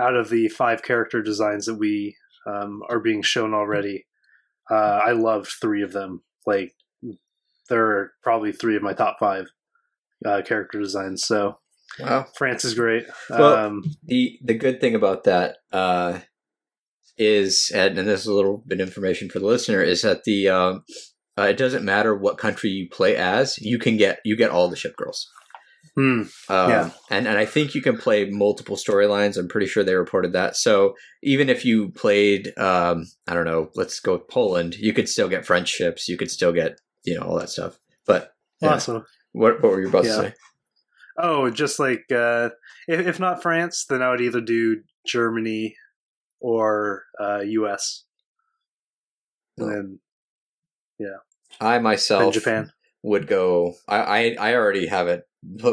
[0.00, 2.16] out of the five character designs that we
[2.46, 4.06] um, are being shown already,
[4.70, 6.22] uh, I loved three of them.
[6.46, 6.74] Like,
[7.68, 9.48] they're probably three of my top five
[10.24, 11.24] uh, character designs.
[11.24, 11.58] So,
[12.00, 13.06] wow, France is great.
[13.30, 16.20] Well, um, the the good thing about that uh,
[17.16, 20.48] is, and this is a little bit of information for the listener, is that the
[20.48, 20.84] um,
[21.38, 24.68] uh, it doesn't matter what country you play as, you can get you get all
[24.68, 25.28] the ship girls.
[25.98, 26.22] Hmm.
[26.48, 26.90] Um, yeah.
[27.10, 29.36] And, and I think you can play multiple storylines.
[29.36, 30.56] I'm pretty sure they reported that.
[30.56, 30.94] So
[31.24, 35.28] even if you played, um, I don't know, let's go with Poland, you could still
[35.28, 36.08] get French ships.
[36.08, 37.80] You could still get, you know, all that stuff.
[38.06, 38.74] But yeah.
[38.74, 39.04] awesome.
[39.32, 40.10] What, what were you about yeah.
[40.10, 40.34] to say?
[41.18, 42.50] Oh, just like, uh,
[42.86, 45.74] if, if not France, then I would either do Germany
[46.38, 48.04] or uh, US.
[49.56, 49.98] And then,
[51.00, 51.16] yeah.
[51.60, 52.72] I myself and Japan
[53.02, 53.74] would go.
[53.88, 55.27] I, I, I already have it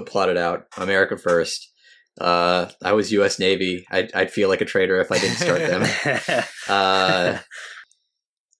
[0.05, 0.65] plotted out.
[0.77, 1.71] America first.
[2.19, 3.39] Uh, I was U.S.
[3.39, 3.85] Navy.
[3.91, 6.43] I'd, I'd feel like a traitor if I didn't start them.
[6.69, 7.39] uh,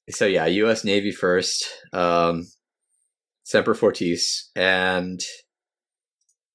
[0.09, 0.83] so yeah, U.S.
[0.83, 1.65] Navy first.
[1.93, 2.45] Um,
[3.45, 5.21] Semper Fortis, and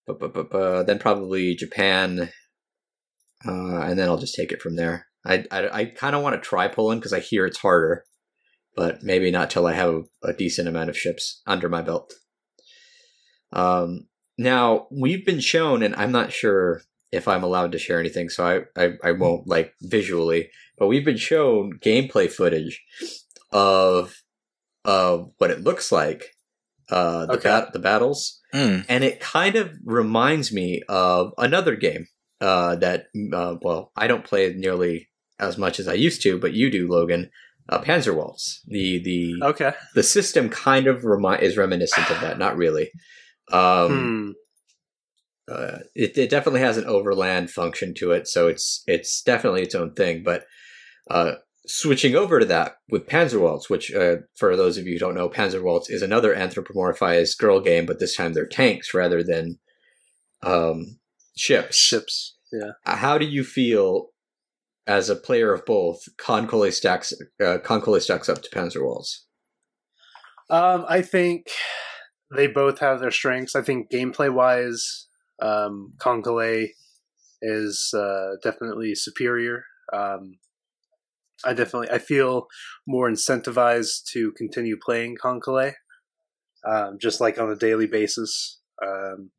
[0.08, 2.30] then probably Japan,
[3.46, 5.06] uh, and then I'll just take it from there.
[5.24, 8.04] I I, I kind of want to try Poland because I hear it's harder,
[8.74, 12.12] but maybe not till I have a decent amount of ships under my belt.
[13.52, 14.08] Um,
[14.40, 16.80] now we've been shown, and I'm not sure
[17.12, 20.48] if I'm allowed to share anything, so I, I, I won't like visually,
[20.78, 22.82] but we've been shown gameplay footage
[23.52, 24.22] of
[24.86, 26.34] of what it looks like,
[26.88, 27.50] uh, the okay.
[27.50, 28.82] bat- the battles, mm.
[28.88, 32.06] and it kind of reminds me of another game
[32.40, 36.54] uh, that uh, well I don't play nearly as much as I used to, but
[36.54, 37.30] you do, Logan.
[37.68, 38.60] Uh, Panzerwaltz.
[38.66, 42.90] The the okay the system kind of remi- is reminiscent of that, not really.
[43.52, 44.36] Um,
[45.48, 45.52] hmm.
[45.52, 49.74] uh, it, it, definitely has an overland function to it, so it's it's definitely its
[49.74, 50.22] own thing.
[50.22, 50.46] But
[51.10, 51.34] uh,
[51.66, 55.28] switching over to that with Panzerwaltz, which uh, for those of you who don't know,
[55.28, 59.58] Panzerwaltz is another anthropomorphized girl game, but this time they're tanks rather than
[60.42, 60.98] um,
[61.36, 61.76] ships.
[61.76, 62.72] Ships, yeah.
[62.86, 64.08] Uh, how do you feel
[64.86, 66.02] as a player of both?
[66.18, 69.24] KanColle stacks uh, KanColle stacks up to Panzerwaltz.
[70.48, 71.46] Um, I think
[72.34, 73.56] they both have their strengths.
[73.56, 75.08] I think gameplay wise,
[75.40, 75.94] um,
[77.42, 79.64] is uh, definitely superior.
[79.92, 80.38] Um,
[81.44, 82.46] I definitely I feel
[82.86, 85.72] more incentivized to continue playing KanColle,
[86.68, 88.60] um, just like on a daily basis.
[88.82, 89.30] Um,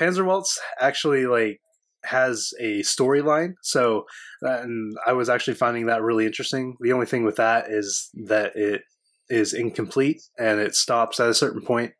[0.00, 1.60] Panzerwaltz actually like
[2.04, 4.04] has a storyline, so
[4.40, 6.76] and I was actually finding that really interesting.
[6.80, 8.82] The only thing with that is that it
[9.30, 11.92] is incomplete and it stops at a certain point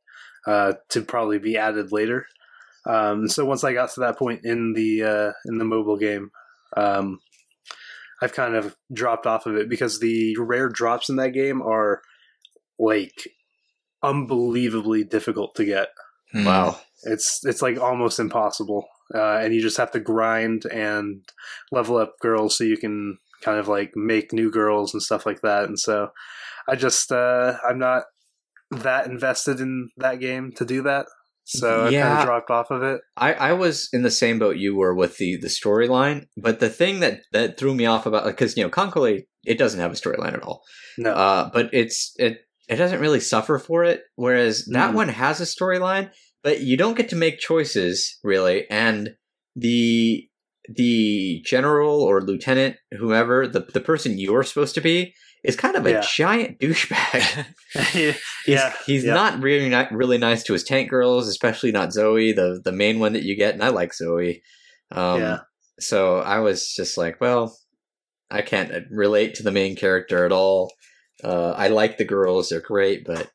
[0.46, 2.26] uh, to probably be added later.
[2.86, 6.30] Um, so once I got to that point in the uh, in the mobile game,
[6.76, 7.20] um,
[8.22, 12.02] I've kind of dropped off of it because the rare drops in that game are
[12.78, 13.28] like
[14.02, 15.88] unbelievably difficult to get.
[16.32, 16.44] Hmm.
[16.44, 16.80] Wow.
[17.04, 21.22] It's it's like almost impossible, uh, and you just have to grind and
[21.70, 25.42] level up girls so you can kind of like make new girls and stuff like
[25.42, 25.64] that.
[25.64, 26.10] And so
[26.68, 28.04] I just uh, I'm not
[28.70, 31.06] that invested in that game to do that,
[31.44, 33.00] so I kind of dropped off of it.
[33.16, 36.68] I, I was in the same boat you were with the, the storyline, but the
[36.68, 39.94] thing that, that threw me off about because you know KanColle it doesn't have a
[39.94, 40.62] storyline at all,
[40.98, 44.02] No, uh, but it's it it doesn't really suffer for it.
[44.16, 44.94] Whereas that Mhm.
[44.94, 46.10] one has a storyline,
[46.42, 49.10] but you don't get to make choices really, and
[49.56, 50.28] the
[50.68, 55.86] the general or lieutenant, whoever the the person you're supposed to be, is kind of
[55.86, 56.04] a Yeah.
[56.16, 57.46] giant douchebag.
[57.74, 58.12] yeah,
[58.44, 59.14] He's, yeah, he's yeah.
[59.14, 62.98] not really not really nice to his tank girls, especially not Zoe, the the main
[62.98, 64.42] one that you get, and I like Zoe.
[64.90, 65.38] Um, Yeah.
[65.80, 67.56] So I was just like, well,
[68.30, 70.72] I can't relate to the main character at all.
[71.22, 73.30] Uh, I like the girls; they're great, but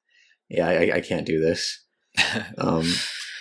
[0.50, 1.84] yeah, I, I can't do this.
[2.58, 2.86] Um,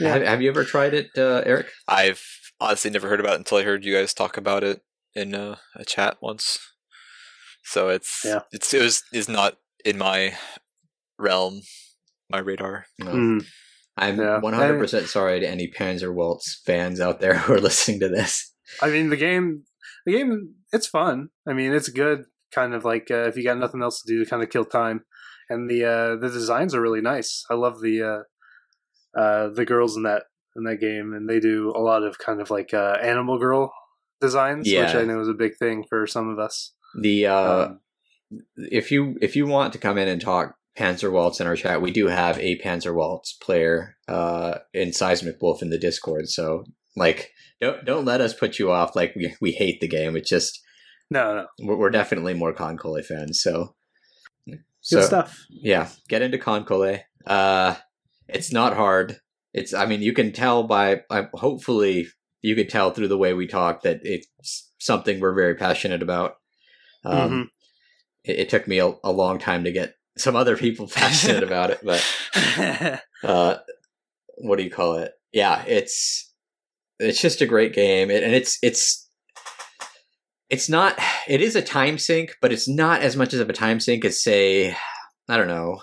[0.00, 0.08] Yeah.
[0.14, 1.66] have, have you ever tried it, uh, Eric?
[1.88, 2.22] I've
[2.60, 4.80] honestly never heard about it until I heard you guys talk about it
[5.14, 6.58] in uh, a chat once.
[7.64, 8.40] So it's Yeah.
[8.52, 10.34] it's it was is not in my
[11.18, 11.62] realm,
[12.30, 12.86] my radar.
[12.98, 13.12] No.
[13.12, 13.44] Mm.
[13.96, 14.40] I'm Yeah.
[14.40, 18.52] 100% sorry to any Panzer Waltz fans out there who are listening to this.
[18.80, 19.64] I mean, the game,
[20.06, 21.28] the game, it's fun.
[21.46, 22.24] I mean, it's good.
[22.54, 24.64] Kind of like uh, if you got nothing else to do to kind of kill
[24.64, 25.04] time,
[25.48, 27.44] and the uh, the designs are really nice.
[27.50, 30.24] I love the uh, uh, the girls in that
[30.56, 33.72] in that game, and they do a lot of kind of like uh, animal girl
[34.20, 36.74] designs, which I know is a big thing for some of us.
[37.00, 37.80] The uh, Um,
[38.56, 41.82] if you if you want to come in and talk Panzer Waltz in our chat,
[41.82, 46.28] we do have a Panzer Waltz player uh, in Seismic Wolf in the Discord.
[46.28, 46.64] So
[46.96, 48.96] like, don't don't let us put you off.
[48.96, 50.16] Like we we hate the game.
[50.16, 50.60] It's just
[51.10, 53.40] no, no, we're, we're definitely more KanColle fans.
[53.42, 53.74] So
[54.48, 55.46] good so stuff.
[55.50, 57.00] yeah, get into KanColle.
[57.26, 57.76] Uh,
[58.28, 59.20] it's not hard.
[59.52, 62.08] It's I mean you can tell by I, hopefully
[62.40, 66.36] you could tell through the way we talk that it's something we're very passionate about.
[67.04, 67.48] Um, Mhm.
[68.24, 71.70] it, it took me a, a long time to get some other people passionate about
[71.70, 73.58] it, but uh,
[74.38, 75.12] what do you call it?
[75.32, 76.32] Yeah, it's
[76.98, 79.08] it's just a great game, it, and it's it's
[80.50, 80.98] it's not.
[81.26, 84.22] It is a time sink, but it's not as much of a time sink as
[84.22, 84.76] say,
[85.28, 85.80] I don't know,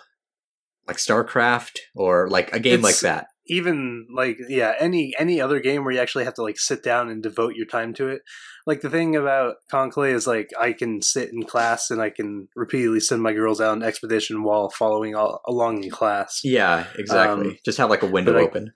[0.87, 3.27] like StarCraft or like a game like that.
[3.49, 7.09] Even like yeah any any other game where you actually have to like sit down
[7.09, 8.21] and devote your time to it.
[8.65, 12.47] Like the thing about KanColle is like i can sit in class and i can
[12.55, 16.41] repeatedly send my girls out on expedition while following all, along in class.
[16.43, 17.49] Yeah, exactly.
[17.49, 18.73] Um, just have like a window I- open.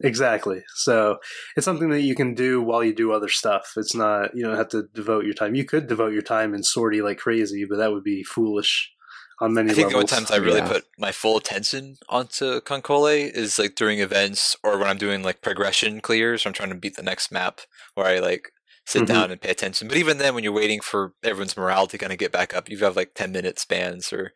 [0.00, 0.62] exactly.
[0.76, 1.18] So
[1.56, 3.72] it's something that you can do while you do other stuff.
[3.76, 5.54] It's not you don't have to devote your time.
[5.54, 8.92] You could devote your time in sortie like crazy but that would be foolish
[9.40, 10.68] on many I think the only times I really yeah.
[10.68, 15.42] put my full attention onto KanColle is like during events or when I'm doing like
[15.42, 16.44] progression clears.
[16.44, 17.60] Or I'm trying to beat the next map
[17.94, 18.50] where I like
[18.86, 19.06] sit Mhm.
[19.06, 19.88] down and pay attention.
[19.88, 22.68] But even then, when you're waiting for everyone's morale to kind of get back up,
[22.70, 24.32] you have like 10 minute spans or,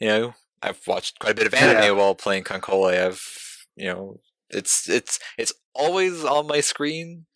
[0.00, 1.90] you know, I've watched quite a bit of anime Yeah.
[1.92, 3.06] while playing KanColle.
[3.06, 3.22] I've,
[3.76, 4.20] you know,
[4.50, 7.26] it's it's it's always on my screen.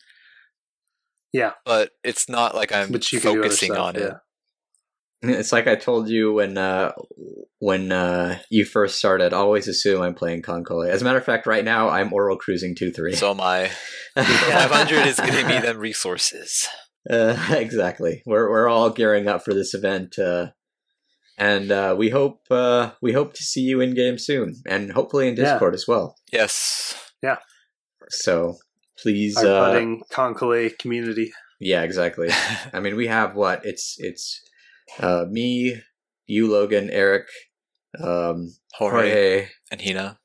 [1.33, 1.53] Yeah.
[1.65, 4.13] but it's not like I'm but you can do other focusing stuff, on it.
[5.23, 5.31] Yeah.
[5.31, 6.91] It's like I told you when uh,
[7.59, 9.33] when uh, you first started.
[9.33, 10.89] Always assume I'm playing KanColle.
[10.89, 13.15] As a matter of fact, right now I'm Orel cruising two three.
[13.15, 13.71] So am I.
[14.15, 16.67] 500 is giving me them resources.
[17.09, 18.21] Uh, exactly.
[18.25, 20.47] We're we're all gearing up for this event, uh,
[21.37, 25.29] and uh, we hope uh, we hope to see you in game soon, and hopefully
[25.29, 25.53] in Yeah.
[25.53, 26.17] Discord as well.
[26.33, 26.95] Yes.
[27.23, 27.37] Yeah.
[28.09, 28.57] So
[29.01, 32.29] please, our uh, budding KanColle community yeah, exactly.
[32.73, 33.65] I mean, we have what?
[33.65, 34.41] It's it's
[34.99, 35.81] uh, me,
[36.25, 37.27] you, Logan, Eric,
[38.01, 40.19] um, Jorge Jorge, and Hina.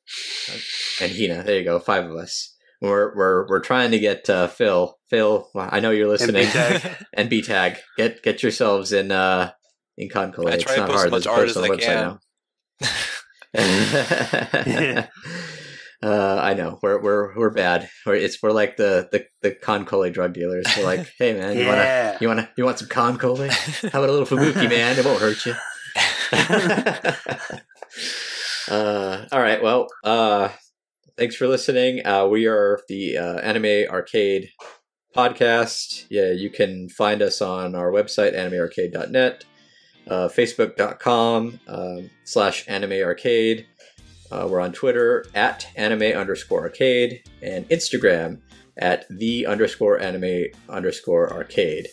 [1.00, 1.42] and Hina.
[1.42, 2.54] There you go, five of us.
[2.80, 4.98] We're we're we're trying to get uh, Phil.
[5.08, 6.48] Phil, I know you're listening.
[7.14, 7.76] And B tag.
[7.96, 9.52] Get get yourselves in uh
[9.96, 10.50] in KanColle.
[10.50, 11.06] I It's try to not post hard.
[11.06, 12.18] as much There's art as on I the website
[15.04, 15.08] can.
[16.02, 17.88] uh, I know we're we're we're bad.
[18.04, 20.66] We're it's we're like the the the KanColle drug dealers.
[20.76, 23.48] We're like, hey man, you wanna you wanna you want some KanColle?
[23.90, 24.98] How about a little Fubuki, man?
[24.98, 25.54] It won't hurt you.
[28.74, 29.62] uh, all right.
[29.62, 30.48] Well, uh,
[31.16, 32.04] thanks for listening.
[32.04, 34.48] Uh, we are the uh, Anime Arcade
[35.16, 36.06] podcast.
[36.10, 39.44] Yeah, you can find us on our website, animearcade.net,
[40.08, 43.66] uh, facebook.com um, slash anime arcade.
[44.32, 48.40] Uh, we're on Twitter at anime underscore arcade and Instagram
[48.78, 51.88] at the underscore anime underscore arcade.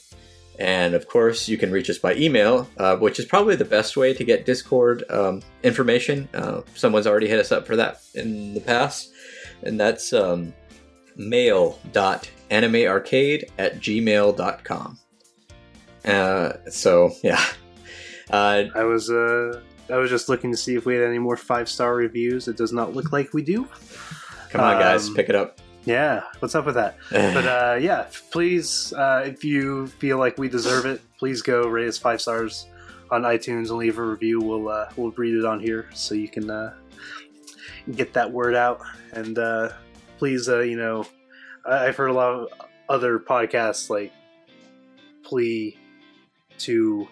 [0.57, 3.98] And of course, you can reach us by email, uh, which is probably the best
[3.98, 6.30] way to get Discord um, information.
[6.34, 9.11] Uh, someone's already hit us up for that in the past,
[9.64, 10.53] and that's um,
[11.16, 14.99] mail.animearcade at gmail.com.
[16.06, 17.44] Uh, so, yeah.
[18.30, 21.36] Uh, I was uh, I was just looking to see if we had any more
[21.38, 22.48] five star reviews.
[22.48, 23.68] It does not look like we do.
[24.49, 25.60] come on, guys, Um, pick it up.
[25.86, 26.98] Yeah, what's up with that?
[27.11, 31.88] But uh, yeah, please, uh, if you feel like we deserve it, please go rate
[31.88, 32.68] us five stars
[33.11, 34.40] on iTunes and leave a review.
[34.40, 36.74] We'll uh, we'll read it on here so you can uh,
[37.95, 38.82] get that word out.
[39.14, 39.70] And uh,
[40.20, 41.06] please, uh, you know,
[41.66, 42.48] I- I've heard a lot of
[42.90, 44.11] other podcasts like
[45.24, 45.78] plea
[46.60, 47.07] to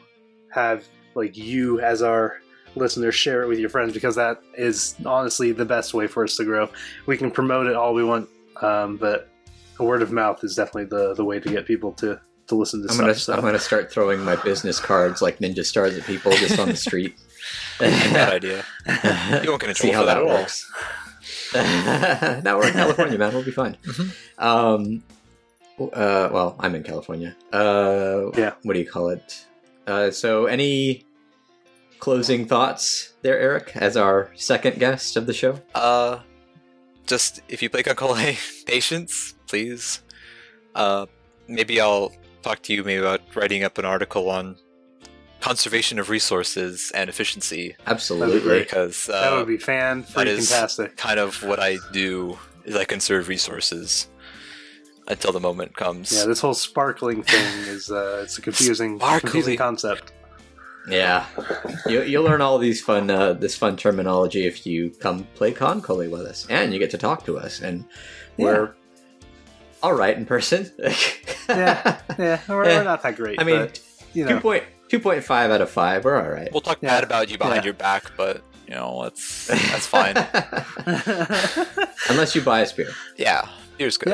[0.52, 0.84] have
[1.16, 2.41] like you as our
[2.78, 6.36] listeners share it with your friends because that is honestly the best way for us
[6.38, 6.70] to grow.
[7.06, 8.30] We can promote it all we want
[8.62, 9.30] um, but
[9.80, 12.82] a word of mouth is definitely the, the way to get people to, to listen
[12.82, 13.02] to I'm stuff.
[13.06, 13.34] gonna so.
[13.34, 16.76] I'm gonna start throwing my business cards like ninja stars at people just on the
[16.76, 17.16] street.
[17.80, 18.66] Bad idea.
[19.44, 20.70] You won't get in See how that that works.
[21.54, 23.34] now we're in California, man.
[23.34, 23.78] We'll be fine.
[23.86, 24.12] Mhm.
[24.40, 25.04] Um,
[25.80, 27.36] uh, well, I'm in California.
[27.54, 28.54] Uh, Yeah.
[28.64, 29.45] What do you call it?
[29.86, 31.06] Uh, so, any
[31.99, 35.60] closing thoughts there, Eric, as our second guest of the show?
[35.76, 36.19] Uh,
[37.06, 40.02] just if you play KanColle, patience, please.
[40.76, 41.06] Uh,
[41.48, 42.11] maybe I'll
[42.44, 44.57] talk to you maybe about writing up an article on
[45.40, 48.40] conservation of resources and efficiency Absolutely.
[48.41, 48.64] great.
[48.68, 50.98] because that uh, would be fan that is- fantastic.
[50.98, 54.07] kind of what I do is I conserve resources
[55.07, 56.11] until the moment comes.
[56.11, 60.11] Yeah, this whole sparkling thing is uh, it's a confusing confusing concept.
[60.89, 61.26] Yeah,
[61.88, 66.09] you, you'll learn all these fun, uh, this fun terminology if you come play KanColle
[66.09, 67.84] with us, and you get to talk to us, and
[68.38, 68.73] we're
[69.84, 70.72] all right in person.
[71.49, 72.77] Yeah, yeah, we're, Yeah.
[72.80, 73.39] we're not that great.
[73.39, 73.80] I mean, but,
[74.14, 76.03] you know, point two point five out of five.
[76.03, 76.49] We're all right.
[76.51, 76.89] We'll talk Yeah.
[76.89, 77.64] bad about you behind Yeah.
[77.65, 80.15] your back, but you know that's that's fine.
[82.09, 82.91] Unless you buy us beer.
[83.15, 83.47] yeah,
[83.77, 84.11] here's good.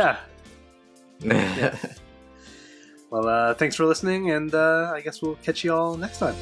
[1.23, 1.75] yeah.
[3.13, 6.35] Well, uh, thanks for listening, and uh, I guess we'll catch you all next time.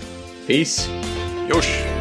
[0.47, 0.87] Peace.
[1.49, 2.00] Yosh.